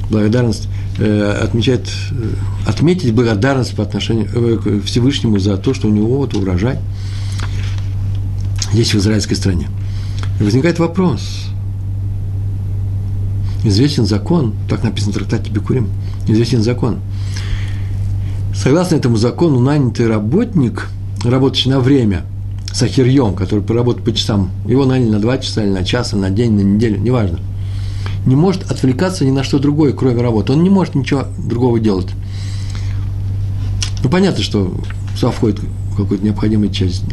благодарность, 0.09 0.67
э, 0.97 1.39
отмечает, 1.43 1.87
э, 2.11 2.33
отметить 2.65 3.13
благодарность 3.13 3.75
по 3.75 3.83
отношению 3.83 4.27
э, 4.33 4.57
к 4.57 4.85
Всевышнему 4.85 5.39
за 5.39 5.57
то, 5.57 5.73
что 5.73 5.87
у 5.87 5.91
него 5.91 6.17
вот 6.17 6.33
урожай 6.33 6.79
есть 8.73 8.93
в 8.93 8.97
израильской 8.97 9.35
стране. 9.35 9.67
И 10.39 10.43
возникает 10.43 10.79
вопрос. 10.79 11.47
Известен 13.63 14.05
закон, 14.05 14.53
так 14.69 14.83
написано 14.83 15.13
в 15.13 15.15
трактате 15.15 15.49
Бекурим, 15.49 15.89
известен 16.27 16.61
закон. 16.61 16.99
Согласно 18.53 18.95
этому 18.95 19.17
закону, 19.17 19.59
нанятый 19.59 20.07
работник, 20.07 20.89
работающий 21.23 21.71
на 21.71 21.79
время, 21.79 22.25
сахирьем, 22.71 23.33
который 23.33 23.61
поработает 23.61 24.05
по 24.05 24.13
часам, 24.13 24.51
его 24.67 24.85
наняли 24.85 25.09
на 25.09 25.19
два 25.19 25.39
часа 25.39 25.63
или 25.63 25.71
на 25.71 25.83
час, 25.83 26.13
или 26.13 26.19
на 26.19 26.29
день, 26.29 26.53
на 26.53 26.61
неделю, 26.61 26.99
неважно– 26.99 27.39
не 28.25 28.35
может 28.35 28.69
отвлекаться 28.71 29.25
ни 29.25 29.31
на 29.31 29.43
что 29.43 29.59
другое, 29.59 29.93
кроме 29.93 30.21
работы. 30.21 30.53
Он 30.53 30.63
не 30.63 30.69
может 30.69 30.95
ничего 30.95 31.25
другого 31.37 31.79
делать. 31.79 32.07
Ну, 34.03 34.09
понятно, 34.09 34.43
что 34.43 34.73
сюда 35.15 35.31
входит 35.31 35.59
какая-то 35.95 36.23
необходимая 36.23 36.69
часть 36.69 37.03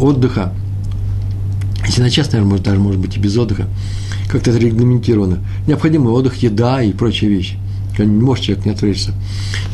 отдыха. 0.00 0.52
Если 1.86 2.02
на 2.02 2.10
час, 2.10 2.32
наверное, 2.32 2.50
может, 2.50 2.64
даже 2.64 2.78
может 2.78 3.00
быть 3.00 3.16
и 3.16 3.20
без 3.20 3.36
отдыха. 3.36 3.66
Как-то 4.28 4.50
это 4.50 4.58
регламентировано. 4.58 5.38
Необходимый 5.66 6.12
отдых, 6.12 6.36
еда 6.42 6.82
и 6.82 6.92
прочие 6.92 7.30
вещи. 7.30 7.58
Не 7.98 8.06
может 8.06 8.44
человек 8.44 8.64
не 8.64 8.72
отвлечься. 8.72 9.12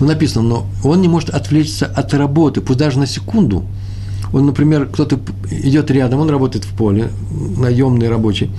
Но 0.01 0.07
написано, 0.07 0.49
но 0.49 0.67
он 0.83 1.01
не 1.01 1.09
может 1.09 1.31
отвлечься 1.31 1.87
от 1.87 2.13
работы, 2.15 2.61
пусть 2.61 2.79
даже 2.79 2.99
на 2.99 3.07
секунду. 3.07 3.65
Он, 4.33 4.47
например, 4.47 4.87
кто-то 4.87 5.21
идет 5.51 5.91
рядом, 5.91 6.21
он 6.21 6.29
работает 6.29 6.65
в 6.65 6.77
поле, 6.77 7.11
наемный 7.57 8.09
рабочий, 8.09 8.51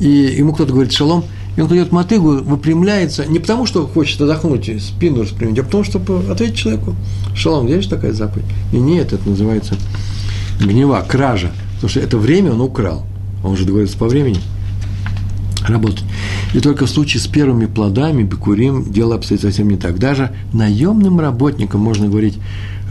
и 0.00 0.08
ему 0.08 0.52
кто-то 0.52 0.72
говорит 0.72 0.92
шалом, 0.92 1.24
и 1.56 1.60
он 1.60 1.68
кладет 1.68 1.92
мотыгу, 1.92 2.42
выпрямляется, 2.42 3.26
не 3.26 3.38
потому, 3.38 3.66
что 3.66 3.86
хочет 3.86 4.20
отдохнуть, 4.20 4.70
спину 4.82 5.22
распрямить, 5.22 5.58
а 5.58 5.62
потому, 5.62 5.84
чтобы 5.84 6.18
ответить 6.30 6.56
человеку, 6.56 6.94
шалом, 7.34 7.66
есть 7.66 7.88
такая 7.88 8.12
заповедь? 8.12 8.46
И 8.72 8.76
нет, 8.76 9.12
это 9.12 9.28
называется 9.28 9.76
гнева, 10.60 11.04
кража, 11.06 11.52
потому 11.76 11.90
что 11.90 12.00
это 12.00 12.18
время 12.18 12.52
он 12.52 12.60
украл, 12.60 13.06
он 13.44 13.56
же 13.56 13.64
договорится 13.64 13.96
по 13.96 14.06
времени 14.06 14.40
работать. 15.66 16.04
И 16.52 16.60
только 16.60 16.86
в 16.86 16.90
случае 16.90 17.22
с 17.22 17.26
первыми 17.26 17.66
плодами, 17.66 18.22
бекурим, 18.22 18.92
дело 18.92 19.14
обстоит 19.14 19.40
совсем 19.40 19.68
не 19.68 19.76
так. 19.76 19.98
Даже 19.98 20.34
наемным 20.52 21.20
работникам 21.20 21.80
можно 21.80 22.08
говорить, 22.08 22.38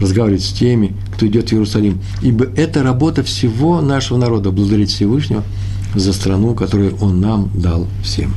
разговаривать 0.00 0.42
с 0.42 0.52
теми, 0.52 0.92
кто 1.14 1.26
идет 1.26 1.50
в 1.50 1.52
Иерусалим, 1.52 2.00
ибо 2.20 2.46
это 2.56 2.82
работа 2.82 3.22
всего 3.22 3.80
нашего 3.80 4.18
народа, 4.18 4.50
благодарить 4.50 4.90
Всевышнего– 4.90 5.44
за 5.94 6.12
страну, 6.12 6.54
которую 6.54 6.96
он 6.96 7.20
нам 7.20 7.50
дал 7.54 7.86
всем. 8.02 8.34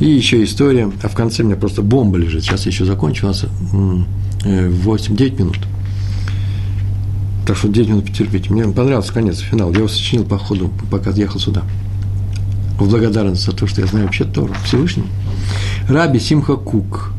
И 0.00 0.06
еще 0.06 0.42
история, 0.42 0.90
а 1.02 1.08
в 1.08 1.14
конце 1.14 1.42
у 1.42 1.46
меня 1.46 1.56
просто 1.56 1.82
бомба 1.82 2.18
лежит, 2.18 2.42
сейчас 2.42 2.66
еще 2.66 2.84
закончу, 2.84 3.26
у 3.26 3.28
нас 3.28 3.44
8-9 3.72 4.16
э, 4.44 5.38
минут. 5.38 5.58
Так 7.46 7.56
что 7.56 7.68
9 7.68 7.88
минут 7.88 8.06
потерпите. 8.06 8.52
Мне 8.52 8.64
понравился 8.64 9.12
конец, 9.12 9.38
финал. 9.38 9.70
Я 9.70 9.78
его 9.78 9.88
сочинил 9.88 10.24
по 10.24 10.38
ходу, 10.38 10.70
пока 10.90 11.10
ехал 11.10 11.40
сюда. 11.40 11.62
В 12.78 12.88
благодарность 12.88 13.44
за 13.44 13.52
то, 13.52 13.66
что 13.66 13.80
я 13.80 13.86
знаю 13.86 14.06
вообще 14.06 14.24
Тору, 14.24 14.54
Всевышнему. 14.64 15.08
Раби 15.88 16.18
Симха 16.18 16.56
Кук, 16.56 17.12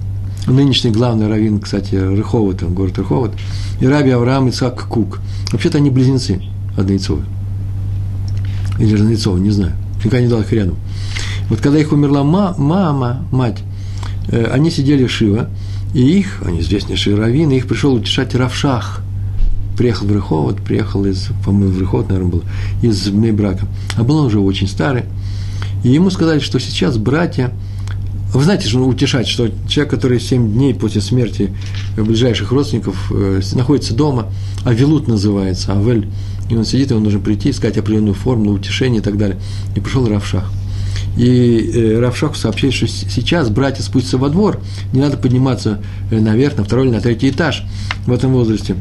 нынешний 0.47 0.91
главный 0.91 1.28
раввин, 1.28 1.60
кстати, 1.60 1.95
Рыховота, 1.95 2.66
город 2.66 2.97
Рыховод, 2.97 3.34
и 3.80 3.86
Раби 3.86 4.10
Авраам 4.10 4.47
Ицхак 4.47 4.88
Кук. 4.88 5.20
Вообще-то 5.51 5.78
они 5.78 5.89
близнецы, 5.89 6.41
однояйцовые 6.76 7.26
или 8.80 8.96
Жнецова, 8.96 9.38
не 9.38 9.52
знаю, 9.52 9.74
никогда 9.98 10.22
не 10.22 10.28
дал 10.28 10.42
их 10.42 10.52
рядом. 10.52 10.76
Вот 11.50 11.60
когда 11.60 11.80
их 11.80 11.92
умерла 11.92 12.24
ма, 12.24 12.56
мама, 12.58 13.26
мать, 13.32 13.60
э, 14.30 14.46
они 14.52 14.72
сидели 14.72 15.08
Шива, 15.08 15.50
и 15.94 16.02
их, 16.02 16.42
они 16.44 16.62
известнейшие 16.62 17.16
раввины, 17.16 17.54
их 17.54 17.68
пришел 17.68 17.94
утешать 17.94 18.34
Равшах. 18.36 19.02
Приехал 19.78 20.06
в 20.06 20.12
Рыховод, 20.12 20.62
приехал 20.62 21.06
из, 21.06 21.30
по-моему, 21.44 21.74
в 21.74 21.80
Рыховод, 21.80 22.10
наверное, 22.10 22.32
был, 22.32 22.44
из 22.82 23.08
Мейбрака. 23.10 23.68
А 23.96 24.04
был 24.04 24.18
он 24.18 24.28
уже 24.28 24.40
очень 24.40 24.68
старый. 24.68 25.04
И 25.84 25.90
ему 25.90 26.10
сказали, 26.12 26.40
что 26.40 26.60
сейчас 26.60 26.98
братья, 26.98 27.52
вы 28.34 28.44
знаете, 28.44 28.68
что 28.68 28.80
утешать, 28.80 29.28
что 29.28 29.50
человек, 29.68 29.92
который 29.92 30.20
7 30.20 30.54
дней 30.54 30.74
после 30.74 31.02
смерти 31.02 31.54
ближайших 31.96 32.52
родственников 32.52 33.12
э, 33.12 33.42
находится 33.54 33.94
дома, 33.94 34.32
Авилут 34.64 35.08
называется, 35.08 35.74
Авель, 35.74 36.08
и 36.54 36.58
он 36.58 36.66
сидит, 36.66 36.91
ему 36.91 36.99
нужно 36.99 37.20
прийти, 37.20 37.49
искать 37.49 37.78
определенную 37.78 38.14
формулу, 38.14 38.56
утешение 38.56 39.01
и 39.01 39.04
так 39.04 39.18
далее. 39.18 39.39
И 39.76 39.80
пришел 39.80 40.08
Равшах. 40.08 40.51
И 41.18 41.72
э, 41.74 41.99
Равшаху 41.99 42.36
сообщает, 42.36 42.74
что 42.74 42.88
сейчас 42.88 43.49
братья 43.49 43.84
спустятся 43.84 44.18
во 44.18 44.30
двор, 44.30 44.60
не 44.93 45.01
надо 45.01 45.18
подниматься 45.18 45.82
э, 46.12 46.20
наверх, 46.20 46.58
на 46.58 46.64
второй 46.64 46.88
или 46.88 46.93
на 46.93 47.01
третий 47.01 47.30
этаж 47.30 47.64
в 48.06 48.12
этом 48.12 48.34
возрасте. 48.34 48.76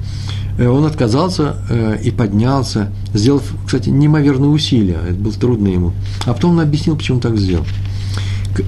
Э, 0.58 0.68
он 0.68 0.84
отказался 0.84 1.56
и 2.02 2.10
поднялся, 2.10 2.90
сделав, 3.14 3.42
кстати, 3.66 3.90
неимоверные 3.90 4.50
усилия, 4.50 4.98
это 5.04 5.14
было 5.14 5.32
трудно 5.32 5.68
ему. 5.68 5.92
А 6.24 6.32
потом 6.32 6.52
он 6.52 6.60
объяснил, 6.60 6.96
почему 6.96 7.20
так 7.20 7.36
сделал. 7.38 7.64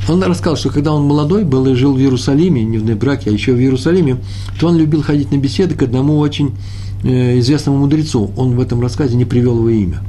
Он 0.08 0.22
рассказал, 0.22 0.56
что 0.56 0.70
когда 0.70 0.92
он 0.92 1.04
молодой 1.04 1.44
был 1.44 1.66
и 1.66 1.74
жил 1.74 1.94
в 1.94 1.98
Иерусалиме, 1.98 2.64
не 2.64 2.78
в 2.78 2.84
Небраке, 2.84 3.28
а 3.28 3.32
еще 3.32 3.52
в 3.52 3.60
Иерусалиме, 3.60 4.16
то 4.58 4.68
он 4.68 4.78
любил 4.78 5.02
ходить 5.02 5.30
на 5.30 5.36
беседы 5.36 5.74
к 5.74 5.82
одному 5.82 6.18
очень 6.18 6.52
известному 7.04 7.78
мудрецу, 7.78 8.30
он 8.36 8.56
в 8.56 8.60
этом 8.60 8.80
рассказе 8.80 9.16
не 9.16 9.24
привел 9.24 9.58
его 9.58 9.70
имя. 9.70 10.00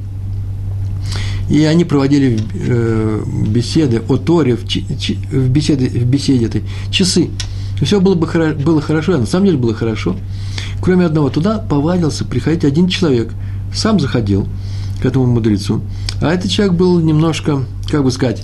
И 1.49 1.63
они 1.63 1.85
проводили 1.85 2.39
э, 2.53 3.23
беседы 3.47 4.01
о 4.09 4.17
Торе, 4.17 4.55
в, 4.55 4.63
беседе, 4.63 5.87
в 5.87 6.05
беседе 6.05 6.45
этой, 6.45 6.63
часы. 6.89 7.29
Все 7.81 7.99
было 7.99 8.15
бы 8.15 8.27
было 8.55 8.81
хорошо, 8.81 9.15
а 9.15 9.17
на 9.19 9.25
самом 9.25 9.45
деле 9.45 9.57
было 9.57 9.73
хорошо. 9.73 10.15
Кроме 10.81 11.05
одного, 11.05 11.29
туда 11.29 11.59
повадился 11.59 12.25
приходить 12.25 12.63
один 12.63 12.87
человек, 12.87 13.31
сам 13.73 13.99
заходил 13.99 14.47
к 15.01 15.05
этому 15.05 15.27
мудрецу, 15.27 15.81
а 16.21 16.33
этот 16.33 16.49
человек 16.49 16.75
был 16.75 16.99
немножко, 16.99 17.65
как 17.91 18.03
бы 18.03 18.11
сказать, 18.11 18.43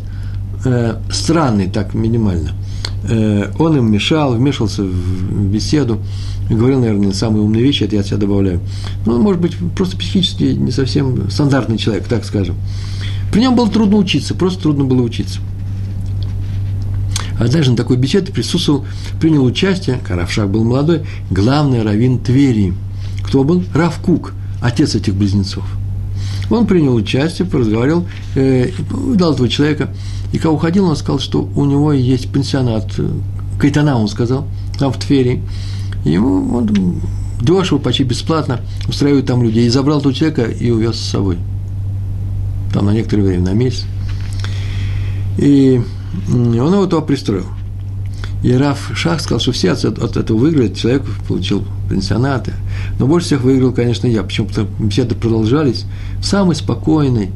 э, 0.65 0.97
странный 1.09 1.69
так 1.69 1.93
минимально. 1.93 2.51
Э, 3.03 3.51
он 3.57 3.77
им 3.77 3.91
мешал, 3.91 4.33
вмешивался 4.35 4.83
в 4.83 5.45
беседу, 5.51 5.99
говорил, 6.49 6.79
наверное, 6.79 7.13
самые 7.13 7.43
умные 7.43 7.63
вещи, 7.63 7.83
это 7.83 7.95
я 7.95 8.01
от 8.01 8.07
себя 8.07 8.17
добавляю. 8.17 8.59
Ну, 9.05 9.21
может 9.21 9.41
быть, 9.41 9.55
просто 9.75 9.97
психически 9.97 10.43
не 10.43 10.71
совсем 10.71 11.29
стандартный 11.29 11.77
человек, 11.77 12.05
так 12.07 12.25
скажем. 12.25 12.55
При 13.31 13.39
нем 13.39 13.55
было 13.55 13.69
трудно 13.69 13.97
учиться, 13.97 14.35
просто 14.35 14.63
трудно 14.63 14.83
было 14.83 15.01
учиться. 15.01 15.39
А 17.39 17.47
даже 17.47 17.71
на 17.71 17.77
такой 17.77 17.97
беседе 17.97 18.31
присутствовал, 18.31 18.85
принял 19.19 19.43
участие, 19.43 19.99
Каравшак 20.05 20.49
был 20.51 20.63
молодой, 20.63 21.01
главный 21.31 21.81
раввин 21.81 22.19
Твери. 22.19 22.73
Кто 23.23 23.43
был? 23.43 23.63
Равкук, 23.73 24.33
отец 24.61 24.93
этих 24.93 25.15
близнецов. 25.15 25.63
Он 26.51 26.67
принял 26.67 26.93
участие, 26.93 27.47
поразговаривал, 27.47 28.05
э, 28.35 28.69
дал 29.15 29.33
этого 29.33 29.49
человека. 29.49 29.91
И 30.31 30.37
когда 30.37 30.51
уходил, 30.51 30.85
он 30.85 30.95
сказал, 30.95 31.19
что 31.19 31.49
у 31.55 31.65
него 31.65 31.93
есть 31.93 32.31
пенсионат, 32.31 32.87
э, 32.97 33.09
Кайтана, 33.59 33.97
он 33.97 34.07
сказал, 34.07 34.47
там 34.79 34.91
в 34.91 34.97
Твери. 34.97 35.41
Ему 36.05 36.55
он 36.55 37.01
дешево, 37.41 37.77
почти 37.77 38.03
бесплатно 38.03 38.61
устраивает 38.87 39.25
там 39.25 39.43
людей. 39.43 39.67
И 39.67 39.69
забрал 39.69 39.99
этого 39.99 40.13
человека 40.13 40.43
и 40.43 40.71
увез 40.71 40.95
с 40.95 41.09
собой. 41.09 41.37
Там 42.73 42.85
на 42.85 42.91
некоторое 42.91 43.23
время, 43.23 43.45
на 43.45 43.53
месяц. 43.53 43.85
И 45.37 45.81
он 46.27 46.53
его 46.53 46.85
туда 46.85 47.01
пристроил. 47.01 47.45
И 48.43 48.51
Раф 48.53 48.91
Шах 48.95 49.21
сказал, 49.21 49.39
что 49.39 49.51
все 49.51 49.71
от, 49.71 49.85
от 49.85 50.17
этого 50.17 50.37
выиграли, 50.37 50.73
человек 50.73 51.03
получил 51.27 51.63
пенсионаты. 51.89 52.53
Но 52.97 53.05
больше 53.05 53.27
всех 53.27 53.41
выиграл, 53.41 53.71
конечно, 53.71 54.07
я. 54.07 54.23
Почему-то 54.23 54.65
беседы 54.79 55.13
продолжались 55.13 55.85
в 56.19 56.25
самой 56.25 56.55
спокойной, 56.55 57.29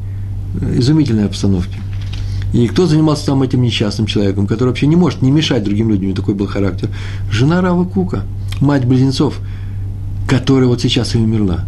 э, 0.60 0.80
изумительной 0.80 1.26
обстановке. 1.26 1.78
И 2.56 2.68
кто 2.70 2.88
занимался 2.88 3.26
там 3.26 3.44
этим 3.44 3.62
несчастным 3.62 4.08
человеком, 4.08 4.48
который 4.48 4.70
вообще 4.70 4.88
не 4.88 4.96
может 4.96 5.22
не 5.22 5.30
мешать 5.30 5.66
другим 5.66 5.90
людям, 5.90 6.14
такой 6.14 6.36
был 6.36 6.48
характер? 6.48 6.90
Жена 7.30 7.60
Рава 7.60 7.84
Кука, 7.84 8.24
мать 8.62 8.86
близнецов, 8.86 9.42
которая 10.26 10.70
вот 10.70 10.80
сейчас 10.80 11.16
и 11.16 11.18
умерла. 11.18 11.66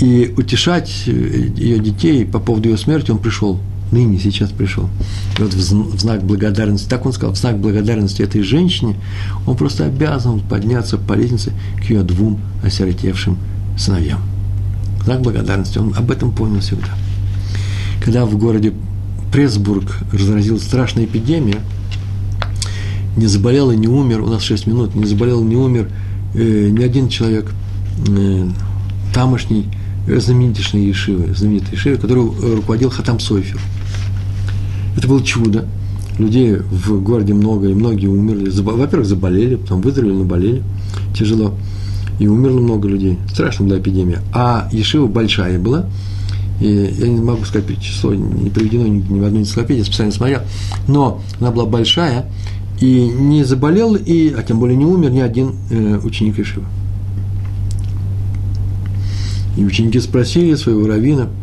И 0.00 0.32
утешать 0.36 1.02
э, 1.08 1.10
ее 1.56 1.80
детей 1.80 2.24
по 2.24 2.38
поводу 2.38 2.68
ее 2.68 2.78
смерти 2.78 3.10
он 3.10 3.18
пришел 3.18 3.58
ныне, 3.90 4.20
сейчас 4.20 4.50
пришел. 4.50 4.88
И 5.36 5.42
вот 5.42 5.52
в 5.52 5.98
знак 5.98 6.22
благодарности, 6.22 6.88
так 6.88 7.04
он 7.06 7.12
сказал, 7.12 7.34
в 7.34 7.38
знак 7.38 7.58
благодарности 7.58 8.22
этой 8.22 8.42
женщине, 8.42 8.94
он 9.48 9.56
просто 9.56 9.84
обязан 9.84 10.38
подняться 10.38 10.96
по 10.96 11.14
лестнице 11.14 11.52
к 11.84 11.90
ее 11.90 12.04
двум 12.04 12.38
осиротевшим 12.62 13.36
сыновьям. 13.76 14.20
Знак 15.04 15.22
благодарности, 15.22 15.78
он 15.78 15.92
об 15.96 16.12
этом 16.12 16.30
помнил 16.30 16.60
всегда. 16.60 16.90
Когда 18.00 18.24
в 18.26 18.38
городе 18.38 18.72
Пресбург 19.34 19.98
разразилась 20.12 20.62
страшная 20.62 21.04
эпидемия, 21.04 21.60
не 23.16 23.26
заболел 23.26 23.70
и 23.70 23.76
не 23.76 23.88
умер, 23.88 24.22
у 24.22 24.28
нас 24.28 24.42
6 24.42 24.66
минут, 24.66 24.94
не 24.94 25.04
заболел 25.04 25.42
и 25.42 25.44
не 25.44 25.56
умер 25.56 25.90
э, 26.34 26.68
ни 26.70 26.82
один 26.82 27.10
человек 27.10 27.52
э, 28.08 28.48
тамошний, 29.12 29.66
э, 30.06 30.18
знаменитейшей 30.18 30.86
Ешивы, 30.86 31.34
знаменитой 31.34 31.72
Ешивы, 31.72 31.96
который 31.96 32.22
руководил 32.56 32.88
Хатам 32.88 33.20
Сойфер– 33.20 33.60
это 34.96 35.08
было 35.08 35.22
чудо. 35.22 35.66
Людей 36.18 36.56
в 36.56 37.02
городе 37.02 37.34
много, 37.34 37.68
и 37.68 37.74
многие 37.74 38.06
умерли. 38.06 38.50
Во-первых, 38.50 39.06
заболели, 39.06 39.56
потом 39.56 39.80
выздоровели, 39.80 40.14
но 40.14 40.24
болели 40.24 40.62
тяжело. 41.16 41.54
И 42.20 42.28
умерло 42.28 42.60
много 42.60 42.88
людей. 42.88 43.18
Страшная 43.32 43.68
была 43.68 43.78
эпидемия. 43.80 44.20
А 44.32 44.68
Ешива 44.70 45.08
большая 45.08 45.58
была. 45.58 45.86
И 46.60 46.68
я 46.68 47.08
не 47.08 47.20
могу 47.20 47.44
сказать 47.44 47.80
число, 47.80 48.14
не 48.14 48.50
приведено 48.50 48.86
ни, 48.86 49.00
ни 49.00 49.20
в 49.20 49.24
одной 49.24 49.42
энциклопедии, 49.42 49.82
специально 49.82 50.12
смотрел. 50.12 50.40
Но 50.86 51.20
она 51.40 51.50
была 51.50 51.66
большая, 51.66 52.26
и 52.80 53.08
не 53.08 53.44
заболел, 53.44 53.94
и, 53.94 54.32
а 54.36 54.42
тем 54.42 54.58
более 54.58 54.76
не 54.76 54.84
умер 54.84 55.10
ни 55.10 55.20
один 55.20 55.54
э, 55.70 55.98
ученик 56.02 56.38
Ешива. 56.38 56.66
И 59.56 59.64
ученики 59.64 60.00
спросили 60.00 60.54
своего 60.54 60.86
равина– 60.86 61.28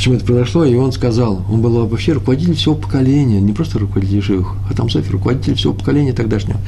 почему 0.00 0.14
это 0.14 0.24
произошло, 0.24 0.64
и 0.64 0.74
он 0.76 0.92
сказал, 0.92 1.44
он 1.50 1.60
был 1.60 1.86
вообще 1.86 2.14
руководитель 2.14 2.54
всего 2.54 2.74
поколения, 2.74 3.38
не 3.38 3.52
просто 3.52 3.78
руководитель 3.78 4.22
живых, 4.22 4.54
а 4.70 4.72
там 4.72 4.88
Софи, 4.88 5.10
руководитель 5.10 5.56
всего 5.56 5.74
поколения 5.74 6.14
тогдашнего 6.14 6.58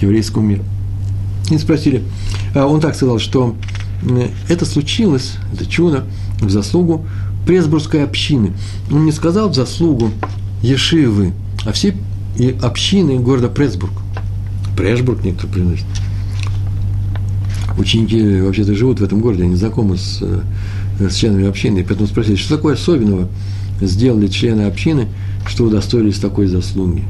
еврейского 0.00 0.40
мира. 0.40 0.62
И 1.50 1.58
спросили, 1.58 2.02
а 2.54 2.64
он 2.64 2.80
так 2.80 2.94
сказал, 2.96 3.18
что 3.18 3.54
это 4.48 4.64
случилось, 4.64 5.34
это 5.52 5.66
чудо, 5.66 6.04
в 6.40 6.50
заслугу 6.50 7.06
Пресбургской 7.46 8.04
общины. 8.04 8.52
Он 8.90 9.04
не 9.04 9.12
сказал 9.12 9.48
в 9.48 9.54
заслугу 9.54 10.10
Ешивы, 10.62 11.32
а 11.64 11.72
все 11.72 11.94
общины 12.62 13.18
города 13.18 13.48
Пресбург. 13.48 13.92
Прешбург 14.76 15.24
некоторые 15.24 15.52
приносят. 15.52 15.86
Ученики 17.76 18.40
вообще-то 18.40 18.74
живут 18.74 19.00
в 19.00 19.04
этом 19.04 19.20
городе, 19.20 19.44
они 19.44 19.54
знакомы 19.54 19.98
с 19.98 20.18
э, 20.20 20.40
с 21.00 21.14
членами 21.14 21.46
общины, 21.46 21.78
и 21.78 21.82
поэтому 21.82 22.08
спросили, 22.08 22.36
что 22.36 22.56
такое 22.56 22.74
особенного 22.74 23.28
сделали 23.80 24.26
члены 24.26 24.62
общины, 24.62 25.06
что 25.46 25.64
удостоились 25.64 26.18
такой 26.18 26.46
заслуги. 26.46 27.04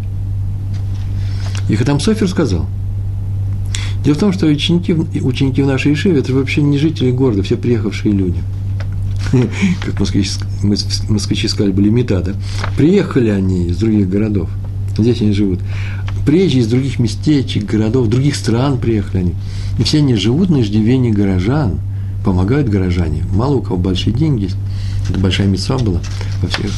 И 1.68 1.76
Хатам 1.76 2.01
Софер 2.01 2.28
сказал, 2.28 2.66
дело 4.05 4.14
в 4.14 4.18
том, 4.18 4.32
что 4.32 4.46
ученики, 4.46 4.92
ученики 4.92 5.62
в 5.62 5.66
нашей 5.66 5.92
Ишиве– 5.92 6.18
это 6.20 6.32
вообще 6.32 6.62
не 6.62 6.78
жители 6.78 7.11
города, 7.11 7.42
все 7.42 7.57
приехавшие 7.57 8.12
люди. 8.12 8.38
Как 9.84 9.99
москвичи, 10.01 10.30
москвичи 11.09 11.49
сказали, 11.49 11.72
были 11.72 11.90
мета, 11.90 12.20
да? 12.20 12.32
Приехали 12.76 13.30
они 13.30 13.68
из 13.68 13.76
других 13.76 14.09
городов, 14.09 14.49
здесь 14.96 15.20
они 15.20 15.32
живут. 15.32 15.61
Приезжие 16.24 16.62
из 16.62 16.68
других 16.68 16.99
местечек, 16.99 17.64
городов, 17.64 18.09
других 18.09 18.36
стран 18.36 18.78
приехали 18.78 19.20
они. 19.20 19.34
И 19.78 19.82
все 19.82 19.99
они 19.99 20.14
живут 20.14 20.51
на 20.51 20.61
иждивении 20.61 21.11
горожан– 21.11 21.80
помогают 22.28 22.68
горожане. 22.68 23.24
Мало 23.32 23.57
у 23.57 23.62
кого 23.62 23.78
большие 23.78 24.14
деньги 24.14 24.44
есть. 24.44 24.57
Это 25.09 25.18
большая 25.18 25.46
мецва 25.46 25.78
была 25.78 26.01
во 26.42 26.49
всех. 26.49 26.70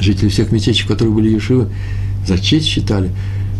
Жители 0.00 0.28
всех 0.28 0.52
местечек, 0.52 0.86
которые 0.86 1.12
были 1.12 1.28
Ешивы, 1.28 1.68
за 2.26 2.38
честь 2.38 2.66
считали. 2.66 3.10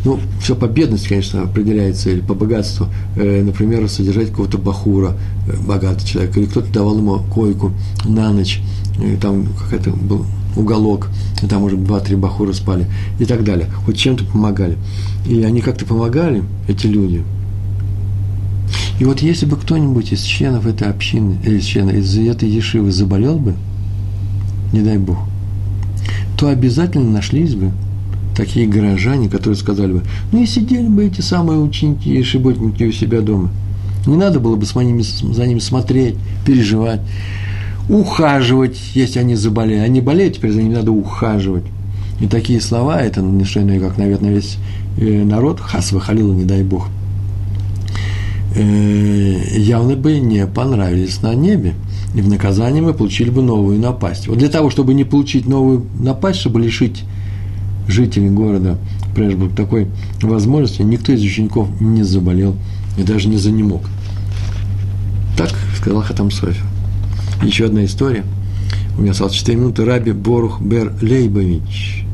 Ну, 0.07 0.21
все 0.41 0.55
по 0.55 0.67
бедности, 0.67 1.09
конечно, 1.09 1.43
определяется, 1.43 2.11
или 2.11 2.21
по 2.21 2.35
богатству. 2.35 2.87
Э, 3.17 3.43
например, 3.43 3.89
содержать 3.89 4.31
какого-то 4.31 4.57
бахура, 4.57 5.17
э, 5.49 5.57
богатый 5.67 6.07
человек, 6.07 6.37
или 6.37 6.47
кто-то 6.47 6.73
давал 6.73 6.97
ему 6.99 7.19
койку 7.19 7.73
на 8.05 8.33
ночь, 8.33 8.61
э, 9.03 9.17
там 9.21 9.49
какой-то 9.59 9.91
был 9.91 10.25
уголок, 10.55 11.09
и 11.43 11.47
там, 11.47 11.63
может, 11.63 11.83
два-три 11.83 12.15
бахура 12.15 12.53
спали, 12.53 12.87
и 13.19 13.25
так 13.25 13.43
далее. 13.43 13.69
Хоть 13.85 13.99
чем-то 13.99 14.25
помогали. 14.25 14.79
И 15.29 15.43
они 15.43 15.61
как-то 15.61 15.85
помогали, 15.85 16.45
эти 16.69 16.87
люди– 16.87 17.25
и 18.99 19.05
вот 19.05 19.21
если 19.21 19.45
бы 19.45 19.57
кто-нибудь 19.57 20.13
из 20.13 20.23
членов 20.23 20.67
этой 20.67 20.89
общины, 20.89 21.39
или 21.45 21.59
из 21.59 21.65
членов 21.65 21.95
из 21.95 22.17
этой 22.17 22.49
ешивы 22.49 22.91
заболел 22.91 23.39
бы, 23.39 23.55
не 24.73 24.81
дай 24.81 24.97
Бог, 24.99 25.19
то 26.39 26.49
обязательно 26.49 27.11
нашлись 27.11 27.55
бы 27.55 27.73
такие 28.37 28.67
горожане, 28.67 29.29
которые 29.29 29.57
сказали 29.57 29.93
бы, 29.93 30.03
ну 30.33 30.43
и 30.43 30.47
сидели 30.47 30.87
бы 30.87 31.07
эти 31.07 31.21
самые 31.21 31.59
ученики 31.59 32.15
и 32.15 32.23
шиботники 32.23 32.85
у 32.85 32.93
себя 32.93 33.21
дома. 33.21 33.51
Не 34.07 34.17
надо 34.17 34.39
было 34.39 34.57
бы 34.57 34.67
с 34.67 34.75
ними, 34.75 35.03
за 35.03 35.47
ними 35.47 35.59
смотреть, 35.59 36.17
переживать, 36.45 37.01
ухаживать, 37.89 38.79
если 38.95 39.19
они 39.19 39.35
заболели. 39.35 39.81
Они 39.81 40.01
болеют, 40.01 40.37
теперь 40.37 40.53
за 40.53 40.63
ними 40.63 40.75
надо 40.75 40.93
ухаживать. 40.93 41.65
И 42.21 42.27
такие 42.27 42.61
слова, 42.61 43.01
это 43.01 43.21
не 43.21 43.45
что 43.45 43.61
иное, 43.63 43.81
как, 43.81 43.99
наверное, 43.99 44.33
весь 44.33 44.59
э, 44.99 45.25
народ, 45.25 45.61
хас 45.61 45.93
выхалила, 45.93 46.33
не 46.33 46.45
дай 46.45 46.63
Бог, 46.63 46.89
Э, 48.59 49.59
явно 49.59 49.97
бы 49.97 50.19
не 50.19 50.47
понравились 50.47 51.21
на 51.21 51.35
небе. 51.35 51.75
И 52.15 52.23
в 52.23 52.29
наказание 52.29 52.83
мы 52.83 52.95
получили 52.95 53.29
бы 53.29 53.43
новую 53.43 53.79
напасть. 53.79 54.29
Вот 54.29 54.39
для 54.39 54.49
того, 54.49 54.71
чтобы 54.71 54.95
не 54.95 55.05
получить 55.05 55.47
новую 55.47 55.85
напасть, 56.01 56.41
чтобы 56.41 56.61
лишить 56.61 57.05
жителей 57.89 58.31
города 58.31 58.79
Прешбург 59.15 59.55
такой 59.55 59.89
возможности, 60.23 60.83
никто 60.83 61.13
из 61.13 61.23
учеников 61.23 61.69
не 61.81 62.03
заболел 62.03 62.57
и 62.97 63.03
даже 63.03 63.29
не 63.29 63.37
занемог. 63.37 63.83
Так 65.37 65.51
сказал 65.77 66.03
Хатам 66.03 66.31
Софи. 66.31 66.61
Еще 67.43 67.67
одна 67.67 67.85
история. 67.85 68.25
У 68.97 69.03
меня 69.03 69.13
осталось 69.13 69.35
4 69.35 69.59
минуты. 69.59 69.85
Раби 69.85 70.13
Борух 70.13 70.61
Бер 70.61 70.93
Лейбович 71.03 72.07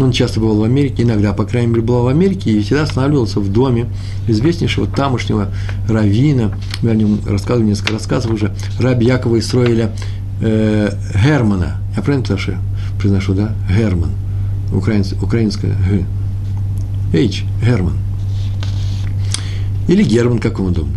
он 0.00 0.12
часто 0.12 0.40
бывал 0.40 0.58
в 0.58 0.62
Америке, 0.62 1.02
иногда, 1.02 1.32
по 1.32 1.44
крайней 1.44 1.68
мере, 1.68 1.82
бывал 1.82 2.04
в 2.04 2.08
Америке 2.08 2.50
и 2.50 2.62
всегда 2.62 2.82
останавливался 2.82 3.40
в 3.40 3.52
доме 3.52 3.86
известнейшего 4.26 4.86
тамошнего 4.86 5.48
равина. 5.88 6.52
Мы 6.82 6.90
о 6.90 6.94
нем 6.94 7.18
рассказывали 7.26 7.70
несколько 7.70 7.94
рассказов 7.94 8.32
уже. 8.32 8.54
Раби 8.78 9.06
Якова 9.06 9.38
Исроиля 9.38 9.92
э, 10.40 10.90
Германа. 11.14 11.78
Я 11.96 12.02
правильно 12.02 12.26
произношу 12.98 13.34
да? 13.34 13.54
Герман. 13.68 14.10
Украинц, 14.72 15.12
украинское 15.20 15.74
Г. 15.88 16.04
H. 17.12 17.44
Герман. 17.62 17.94
Или 19.88 20.02
Герман, 20.02 20.38
как 20.38 20.58
вам 20.58 20.68
удобно. 20.68 20.96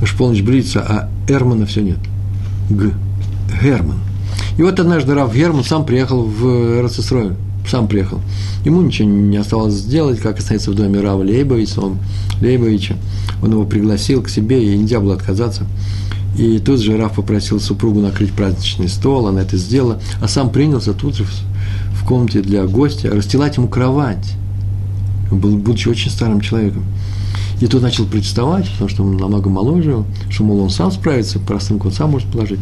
Уж 0.00 0.16
полночь 0.16 0.42
брится, 0.42 0.80
а 0.80 1.10
Эрмана 1.28 1.66
все 1.66 1.82
нет. 1.82 1.98
Г. 2.70 2.92
Герман. 3.62 3.98
И 4.56 4.62
вот 4.62 4.78
однажды 4.78 5.14
Рав 5.14 5.34
Герман 5.34 5.64
сам 5.64 5.84
приехал 5.84 6.24
в 6.24 6.82
Рацисрою 6.82 7.36
сам 7.68 7.88
приехал. 7.88 8.20
Ему 8.64 8.82
ничего 8.82 9.08
не 9.08 9.36
осталось 9.36 9.74
сделать, 9.74 10.20
как 10.20 10.38
остается 10.38 10.70
в 10.70 10.74
доме 10.74 11.00
Рава 11.00 11.22
Лейбовича, 11.22 11.80
он, 11.80 11.98
Лейбовича. 12.40 12.96
Он 13.42 13.52
его 13.52 13.64
пригласил 13.64 14.22
к 14.22 14.28
себе, 14.28 14.64
и 14.64 14.76
нельзя 14.76 15.00
было 15.00 15.14
отказаться. 15.14 15.66
И 16.36 16.58
тут 16.58 16.80
же 16.80 16.96
Раф 16.96 17.14
попросил 17.14 17.60
супругу 17.60 18.00
накрыть 18.00 18.32
праздничный 18.32 18.88
стол, 18.88 19.26
она 19.26 19.42
это 19.42 19.56
сделала, 19.56 20.00
а 20.20 20.28
сам 20.28 20.50
принялся 20.50 20.92
тут 20.92 21.16
же 21.16 21.24
комнате 22.08 22.40
для 22.40 22.66
гостя 22.66 23.10
расстилать 23.10 23.58
ему 23.58 23.68
кровать, 23.68 24.32
будучи 25.30 25.88
очень 25.88 26.10
старым 26.10 26.40
человеком. 26.40 26.84
И 27.60 27.66
тот 27.66 27.82
начал 27.82 28.06
представать, 28.06 28.70
потому 28.72 28.88
что 28.88 29.02
он 29.02 29.18
намного 29.18 29.50
моложе, 29.50 30.04
что, 30.30 30.44
мол, 30.44 30.60
он 30.60 30.70
сам 30.70 30.90
справится, 30.90 31.38
простынку 31.38 31.88
он 31.88 31.92
сам 31.92 32.12
может 32.12 32.28
положить. 32.28 32.60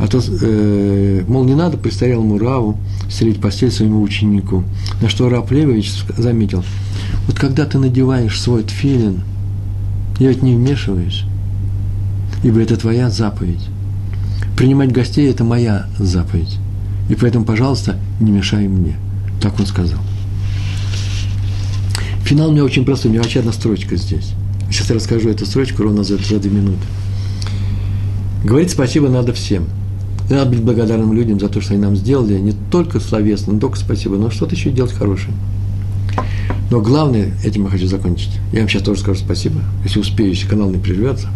А 0.00 0.08
то, 0.08 0.20
э, 0.20 1.22
мол, 1.28 1.44
не 1.44 1.54
надо 1.54 1.76
престарелому 1.76 2.38
Раву 2.38 2.76
стелить 3.08 3.40
постель 3.40 3.70
своему 3.70 4.02
ученику. 4.02 4.64
На 5.00 5.08
что 5.08 5.28
Рав 5.28 5.52
Левович 5.52 5.92
заметил, 6.16 6.64
вот 7.28 7.38
когда 7.38 7.66
ты 7.66 7.78
надеваешь 7.78 8.40
свой 8.40 8.64
тфилин, 8.64 9.22
я 10.18 10.30
ведь 10.30 10.42
не 10.42 10.56
вмешиваюсь, 10.56 11.22
ибо 12.42 12.60
это 12.60 12.76
твоя 12.76 13.10
заповедь. 13.10 13.68
Принимать 14.56 14.90
гостей– 14.90 15.30
это 15.30 15.44
моя 15.44 15.86
заповедь. 15.98 16.58
И 17.12 17.14
поэтому, 17.14 17.44
пожалуйста, 17.44 17.98
не 18.20 18.30
мешай 18.30 18.66
мне. 18.66 18.96
Так 19.40 19.60
он 19.60 19.66
сказал. 19.66 20.00
Финал 22.24 22.48
у 22.48 22.52
меня 22.52 22.64
очень 22.64 22.84
простой, 22.84 23.10
у 23.10 23.12
меня 23.12 23.22
вообще 23.22 23.40
одна 23.40 23.52
строчка 23.52 23.96
здесь. 23.96 24.32
Сейчас 24.70 24.88
я 24.88 24.96
расскажу 24.96 25.28
эту 25.28 25.44
строчку 25.44 25.82
ровно 25.82 26.04
за, 26.04 26.16
за 26.16 26.38
две 26.38 26.50
минуты. 26.50 26.86
Говорить 28.42 28.70
спасибо 28.70 29.08
надо 29.08 29.32
всем– 29.32 29.66
и 30.30 30.34
надо 30.34 30.50
быть 30.50 30.62
благодарным 30.62 31.12
людям 31.12 31.38
за 31.38 31.50
то, 31.50 31.60
что 31.60 31.74
они 31.74 31.82
нам 31.82 31.94
сделали, 31.94 32.38
не 32.38 32.52
только 32.70 33.00
словесно, 33.00 33.52
не 33.52 33.60
только 33.60 33.76
спасибо, 33.76 34.16
но 34.16 34.30
что-то 34.30 34.54
еще 34.54 34.70
делать 34.70 34.92
хорошее. 34.92 35.34
Но 36.70 36.80
главное, 36.80 37.34
этим 37.44 37.64
я 37.64 37.70
хочу 37.70 37.86
закончить. 37.86 38.30
Я 38.50 38.60
вам 38.60 38.68
сейчас 38.70 38.82
тоже 38.82 39.00
скажу 39.00 39.20
спасибо, 39.20 39.60
если 39.84 40.00
успею, 40.00 40.30
если 40.30 40.46
канал 40.46 40.70
не 40.70 40.78
прервется. 40.78 41.28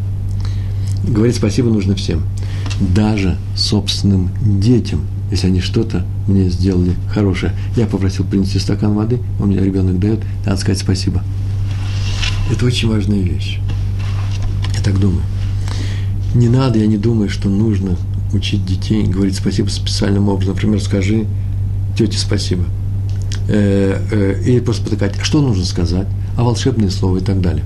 говорить 1.06 1.36
спасибо 1.36 1.68
нужно 1.68 1.94
всем, 1.94 2.22
даже 2.80 3.36
собственным 3.54 4.30
детям, 4.42 5.02
если 5.30 5.48
они 5.48 5.60
что-то 5.60 6.04
мне 6.26 6.48
сделали 6.48 6.94
хорошее. 7.12 7.52
Я 7.76 7.86
попросил 7.86 8.24
принести 8.24 8.58
стакан 8.58 8.94
воды, 8.94 9.18
он 9.40 9.48
мне 9.48 9.58
ребенок 9.58 9.98
дает, 9.98 10.20
надо 10.44 10.58
сказать 10.58 10.78
спасибо. 10.78 11.22
Это 12.50 12.64
очень 12.64 12.88
важная 12.88 13.18
вещь. 13.18 13.58
Я 14.74 14.82
так 14.82 14.98
думаю. 15.00 15.22
Не 16.34 16.48
надо, 16.48 16.78
я 16.78 16.86
не 16.86 16.98
думаю, 16.98 17.28
что 17.28 17.48
нужно 17.48 17.96
учить 18.32 18.64
детей 18.64 19.04
говорить 19.04 19.36
спасибо 19.36 19.68
специальным 19.68 20.28
образом. 20.28 20.54
Например, 20.54 20.80
скажи 20.80 21.26
тете 21.96 22.18
спасибо. 22.18 22.64
Э, 23.48 24.00
э, 24.10 24.42
или 24.44 24.60
просто 24.60 24.84
потыкать, 24.84 25.14
а 25.20 25.24
что 25.24 25.40
нужно 25.40 25.64
сказать, 25.64 26.06
а 26.36 26.44
волшебные 26.44 26.90
слова 26.90 27.18
и 27.18 27.20
так 27.20 27.40
далее. 27.40 27.64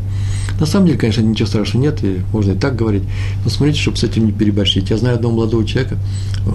На 0.58 0.66
самом 0.66 0.86
деле, 0.86 0.98
конечно, 0.98 1.22
ничего 1.22 1.48
страшного 1.48 1.84
нет, 1.84 2.04
и 2.04 2.20
можно 2.32 2.52
и 2.52 2.54
так 2.56 2.76
говорить, 2.76 3.04
но 3.44 3.50
смотрите, 3.50 3.80
чтобы 3.80 3.96
с 3.96 4.04
этим 4.04 4.26
не 4.26 4.32
переборщить. 4.32 4.90
Я 4.90 4.98
знаю 4.98 5.16
одного 5.16 5.34
молодого 5.34 5.64
человека, 5.66 5.96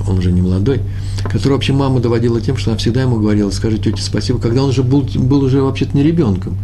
он 0.08 0.20
уже 0.20 0.32
не 0.32 0.42
молодой, 0.42 0.82
который 1.24 1.54
вообще 1.54 1.74
мама 1.74 2.00
доводила 2.00 2.40
тем, 2.40 2.58
что 2.58 2.72
она 2.72 2.78
всегда 2.78 3.02
ему 3.02 3.18
говорила, 3.18 3.50
скажи 3.50 3.78
тете 3.78 4.02
спасибо, 4.02 4.40
когда 4.40 4.64
он 4.64 4.70
уже 4.70 4.84
был, 4.84 5.02
был 5.02 5.44
уже 5.44 5.62
вообще-то 5.62 5.98
не 5.98 6.04
ребенком. 6.04 6.58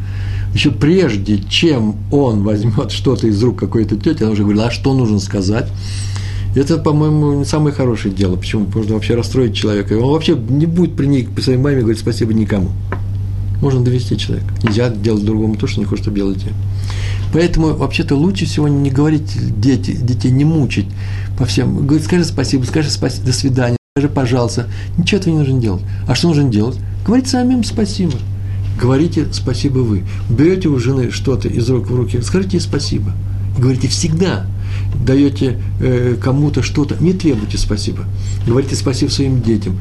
Еще 0.53 0.69
прежде, 0.69 1.39
чем 1.39 1.95
он 2.11 2.43
возьмет 2.43 2.91
что-то 2.91 3.27
из 3.27 3.41
рук 3.41 3.57
какой-то 3.57 3.95
тети, 3.95 4.21
она 4.21 4.33
уже 4.33 4.43
говорила, 4.43 4.67
а 4.67 4.71
что 4.71 4.93
нужно 4.93 5.19
сказать, 5.19 5.67
это, 6.53 6.77
по-моему, 6.77 7.39
не 7.39 7.45
самое 7.45 7.73
хорошее 7.73 8.13
дело. 8.13 8.35
Почему? 8.35 8.67
Можно 8.73 8.95
вообще 8.95 9.15
расстроить 9.15 9.55
человека. 9.55 9.93
Он 9.93 10.11
вообще 10.11 10.35
не 10.35 10.65
будет 10.65 10.97
при 10.97 11.05
ней, 11.05 11.25
при 11.33 11.41
своей 11.41 11.57
маме 11.57 11.79
говорить 11.79 11.99
спасибо 11.99 12.33
никому. 12.33 12.71
Можно 13.61 13.81
довести 13.81 14.17
человека. 14.17 14.53
Нельзя 14.63 14.89
делать 14.89 15.23
другому 15.23 15.55
то, 15.55 15.67
что 15.67 15.79
не 15.79 15.85
хочет, 15.85 16.03
чтобы 16.03 16.17
делали 16.17 16.39
те. 16.39 16.53
Поэтому 17.33 17.75
вообще-то 17.75 18.15
лучше 18.15 18.45
всего 18.45 18.67
не 18.67 18.89
говорить 18.89 19.59
дети, 19.59 19.91
детей 19.91 20.31
не 20.31 20.43
мучить 20.43 20.87
по 21.37 21.45
всем. 21.45 21.85
Говорит, 21.85 22.05
скажи 22.05 22.25
спасибо, 22.25 22.63
скажи 22.65 22.89
спасибо, 22.89 23.27
до 23.27 23.33
свидания, 23.33 23.77
скажи 23.95 24.09
пожалуйста. 24.09 24.67
Ничего 24.97 25.21
этого 25.21 25.33
не 25.33 25.39
нужно 25.39 25.61
делать. 25.61 25.83
А 26.07 26.15
что 26.15 26.29
нужно 26.29 26.49
делать? 26.49 26.77
Говорить 27.05 27.27
самим 27.27 27.63
спасибо. 27.63 28.13
Говорите 28.79 29.27
спасибо 29.31 29.79
вы. 29.79 30.03
Берете 30.29 30.67
у 30.67 30.77
жены 30.79 31.11
что-то 31.11 31.47
из 31.47 31.69
рук 31.69 31.87
в 31.87 31.95
руки, 31.95 32.19
скажите 32.21 32.57
ей 32.57 32.61
спасибо. 32.61 33.13
говорите 33.57 33.87
всегда– 33.87 34.47
даете 35.05 35.61
э, 35.79 36.15
кому-то 36.21 36.61
что-то, 36.61 36.95
не 36.99 37.13
требуйте 37.13 37.57
спасибо. 37.57 38.05
Говорите 38.45 38.75
спасибо 38.75 39.09
своим 39.09 39.41
детям. 39.41 39.77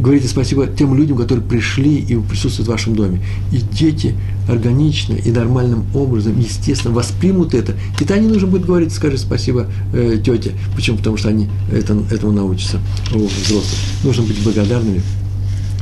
Говорите 0.00 0.28
спасибо 0.28 0.66
тем 0.66 0.94
людям, 0.94 1.16
которые 1.16 1.44
пришли 1.44 1.96
и 1.96 2.16
присутствуют 2.16 2.68
в 2.68 2.70
вашем 2.70 2.94
доме. 2.96 3.22
И 3.52 3.58
дети 3.58 4.14
органично 4.48 5.14
и 5.14 5.30
нормальным 5.30 5.84
образом, 5.94 6.38
естественно, 6.38 6.94
воспримут 6.94 7.54
это. 7.54 7.74
И 8.00 8.04
то 8.04 8.18
не 8.18 8.28
нужно 8.28 8.48
будет 8.48 8.64
говорить, 8.64 8.92
скажи 8.92 9.18
спасибо 9.18 9.66
э, 9.92 10.18
тете. 10.24 10.52
Почему? 10.74 10.98
Потому 10.98 11.16
что 11.16 11.28
они 11.28 11.48
это, 11.70 11.96
этому 12.10 12.32
научатся 12.32 12.80
у 13.14 13.26
взрослых. 13.26 13.78
Нужно 14.02 14.24
быть 14.24 14.42
благодарными, 14.42 15.02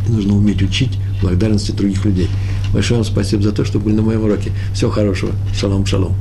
нужно 0.09 0.37
уметь 0.37 0.63
учить 0.63 0.99
благодарности 1.23 1.73
других 1.73 2.05
людей. 2.05 2.29
Большое 2.73 3.01
вам 3.01 3.11
спасибо 3.11 3.43
за 3.43 3.53
то, 3.53 3.65
что 3.65 3.79
были 3.79 3.95
на 3.95 4.03
моем 4.03 4.25
уроке. 4.25 4.53
Всего 4.75 4.91
хорошего. 4.91 5.33
Шалом, 5.55 5.87
шалом. 5.87 6.15